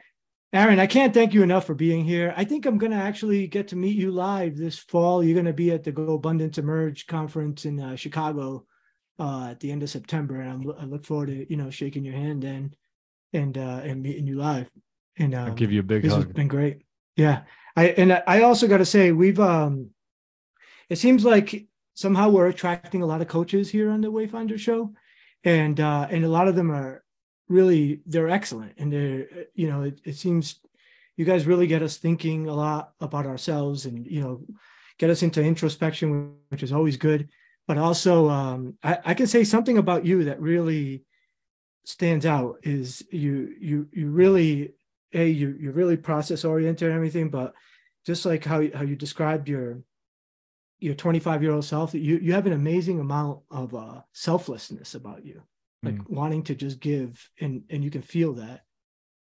aaron 0.54 0.80
i 0.80 0.88
can't 0.88 1.14
thank 1.14 1.34
you 1.34 1.44
enough 1.44 1.66
for 1.66 1.74
being 1.76 2.04
here. 2.04 2.34
I 2.36 2.44
think 2.44 2.66
i'm 2.66 2.78
going 2.78 2.92
to 2.92 3.06
actually 3.10 3.48
get 3.48 3.70
to 3.70 3.78
meet 3.78 3.96
you 3.96 4.12
live 4.12 4.58
this 4.58 4.78
fall. 4.78 5.24
You're 5.24 5.40
going 5.42 5.54
to 5.54 5.64
be 5.64 5.72
at 5.72 5.84
the 5.86 5.94
GoBundance 5.94 6.58
emerge 6.58 7.08
conference 7.08 7.64
in 7.64 7.80
uh, 7.80 7.96
chicago 7.96 8.66
uh 9.20 9.48
at 9.52 9.60
the 9.62 9.72
end 9.72 9.82
of 9.82 9.90
september 9.90 10.36
and 10.42 10.50
I'm, 10.52 10.62
i 10.82 10.86
look 10.94 11.04
forward 11.04 11.30
to 11.30 11.50
you 11.50 11.58
know 11.58 11.72
shaking 11.72 12.04
your 12.06 12.14
hand 12.24 12.44
and 12.44 12.76
and 13.34 13.58
uh 13.58 13.80
and 13.90 14.04
meeting 14.04 14.28
you 14.28 14.38
live. 14.38 14.70
And 15.18 15.34
um, 15.34 15.48
i'll 15.48 15.62
give 15.64 15.72
you 15.72 15.80
a 15.80 15.90
big 15.94 16.04
this 16.04 16.14
hug. 16.14 16.26
has 16.26 16.34
been 16.34 16.50
great. 16.50 16.84
Yeah. 17.16 17.44
I 17.78 17.84
and 18.02 18.12
i 18.36 18.42
also 18.42 18.68
got 18.68 18.80
to 18.80 18.92
say 18.96 19.12
we've 19.12 19.40
um 19.40 19.92
it 20.90 20.98
seems 20.98 21.26
like 21.26 21.68
somehow 21.94 22.30
we're 22.30 22.48
attracting 22.48 23.02
a 23.02 23.06
lot 23.06 23.22
of 23.22 23.28
coaches 23.28 23.70
here 23.70 23.90
on 23.90 24.02
the 24.02 24.12
Wayfinder 24.12 24.60
show, 24.60 24.94
and 25.44 25.80
uh, 25.80 26.08
and 26.10 26.24
a 26.24 26.30
lot 26.30 26.48
of 26.48 26.56
them 26.56 26.72
are 26.72 27.04
really 27.50 28.02
they're 28.06 28.30
excellent, 28.30 28.74
and 28.78 28.92
they're 28.92 29.28
you 29.54 29.70
know 29.70 29.84
it, 29.84 30.00
it 30.04 30.16
seems 30.16 30.60
you 31.16 31.26
guys 31.26 31.48
really 31.48 31.68
get 31.68 31.82
us 31.82 31.98
thinking 31.98 32.48
a 32.48 32.54
lot 32.54 32.94
about 33.02 33.26
ourselves, 33.26 33.86
and 33.86 34.06
you 34.08 34.22
know 34.22 34.42
get 34.98 35.10
us 35.10 35.24
into 35.24 35.44
introspection, 35.44 36.36
which 36.50 36.64
is 36.64 36.74
always 36.74 36.98
good. 36.98 37.30
But 37.68 37.78
also, 37.78 38.30
um, 38.30 38.76
I, 38.82 39.00
I 39.06 39.14
can 39.14 39.28
say 39.28 39.44
something 39.44 39.78
about 39.78 40.06
you 40.06 40.24
that 40.26 40.40
really 40.42 41.04
stands 41.84 42.26
out 42.26 42.58
is 42.64 43.04
you 43.12 43.54
you 43.60 43.88
you 43.92 44.10
really 44.10 44.74
a 45.14 45.28
you 45.28 45.58
you're 45.60 45.74
really 45.74 45.98
process 45.98 46.46
oriented 46.46 46.88
and 46.88 46.96
everything, 46.96 47.30
but 47.30 47.54
just 48.06 48.26
like 48.26 48.46
how 48.46 48.62
how 48.74 48.84
you 48.84 48.96
described 48.96 49.50
your 49.50 49.80
your 50.80 50.94
25 50.96 51.42
year 51.42 51.52
old 51.54 51.66
self 51.66 51.94
you 51.94 52.18
you 52.18 52.34
have 52.34 52.46
an 52.46 52.54
amazing 52.54 53.00
amount 53.00 53.40
of 53.50 53.74
uh, 53.74 54.02
selflessness 54.14 54.96
about 54.96 55.26
you 55.26 55.42
like 55.84 55.96
mm. 55.96 56.10
wanting 56.10 56.44
to 56.44 56.56
just 56.56 56.80
give 56.80 57.30
and 57.40 57.64
and 57.70 57.84
you 57.84 57.92
can 57.92 58.02
feel 58.02 58.34
that 58.34 58.62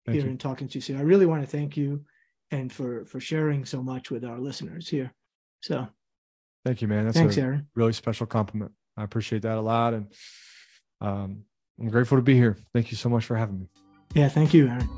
thank 0.06 0.16
here 0.16 0.26
you. 0.26 0.32
in 0.32 0.38
talking 0.38 0.68
to 0.68 0.76
you. 0.76 0.82
So 0.82 0.95
i 0.95 1.01
really 1.01 1.26
want 1.26 1.41
to 1.41 1.47
thank 1.47 1.76
you 1.78 2.06
and 2.51 2.72
for 2.72 3.06
for 3.06 3.20
sharing 3.20 3.66
so 3.66 3.82
much 3.82 4.12
with 4.12 4.24
our 4.24 4.39
listeners 4.39 4.88
here. 4.88 5.14
So 5.62 5.88
thank 6.66 6.82
you 6.82 6.88
man. 6.88 7.06
That's 7.06 7.18
thanks 7.18 7.38
a 7.38 7.41
aaron. 7.41 7.68
really 7.76 7.93
special 7.93 8.26
compliment. 8.26 8.72
I 8.97 9.04
appreciate 9.04 9.41
that 9.43 9.58
a 9.58 9.62
lot 9.62 9.93
and 9.93 10.14
um, 11.01 11.43
i'm 11.80 11.89
grateful 11.89 12.18
to 12.18 12.22
be 12.22 12.36
here. 12.36 12.58
Thank 12.74 12.91
you 12.91 12.97
so 12.97 13.10
much 13.10 13.26
for 13.26 13.36
having 13.36 13.60
me. 13.60 13.68
Yeah 14.14 14.30
thank 14.30 14.54
you 14.54 14.68
aaron 14.68 14.89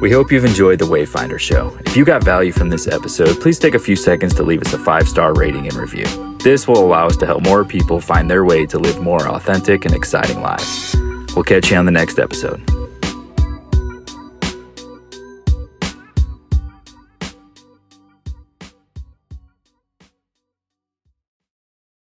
we 0.00 0.10
hope 0.10 0.30
you've 0.30 0.44
enjoyed 0.44 0.78
the 0.78 0.84
Wayfinder 0.84 1.38
Show. 1.38 1.76
If 1.86 1.96
you 1.96 2.04
got 2.04 2.22
value 2.22 2.52
from 2.52 2.68
this 2.68 2.86
episode, 2.86 3.40
please 3.40 3.58
take 3.58 3.74
a 3.74 3.78
few 3.78 3.96
seconds 3.96 4.34
to 4.34 4.42
leave 4.42 4.62
us 4.62 4.72
a 4.74 4.78
five 4.78 5.08
star 5.08 5.34
rating 5.34 5.66
and 5.66 5.74
review. 5.74 6.06
This 6.38 6.68
will 6.68 6.84
allow 6.84 7.06
us 7.06 7.16
to 7.18 7.26
help 7.26 7.42
more 7.44 7.64
people 7.64 8.00
find 8.00 8.30
their 8.30 8.44
way 8.44 8.66
to 8.66 8.78
live 8.78 9.00
more 9.00 9.26
authentic 9.28 9.84
and 9.84 9.94
exciting 9.94 10.40
lives. 10.40 10.94
We'll 11.34 11.44
catch 11.44 11.70
you 11.70 11.76
on 11.76 11.86
the 11.86 11.92
next 11.92 12.18
episode. 12.18 12.75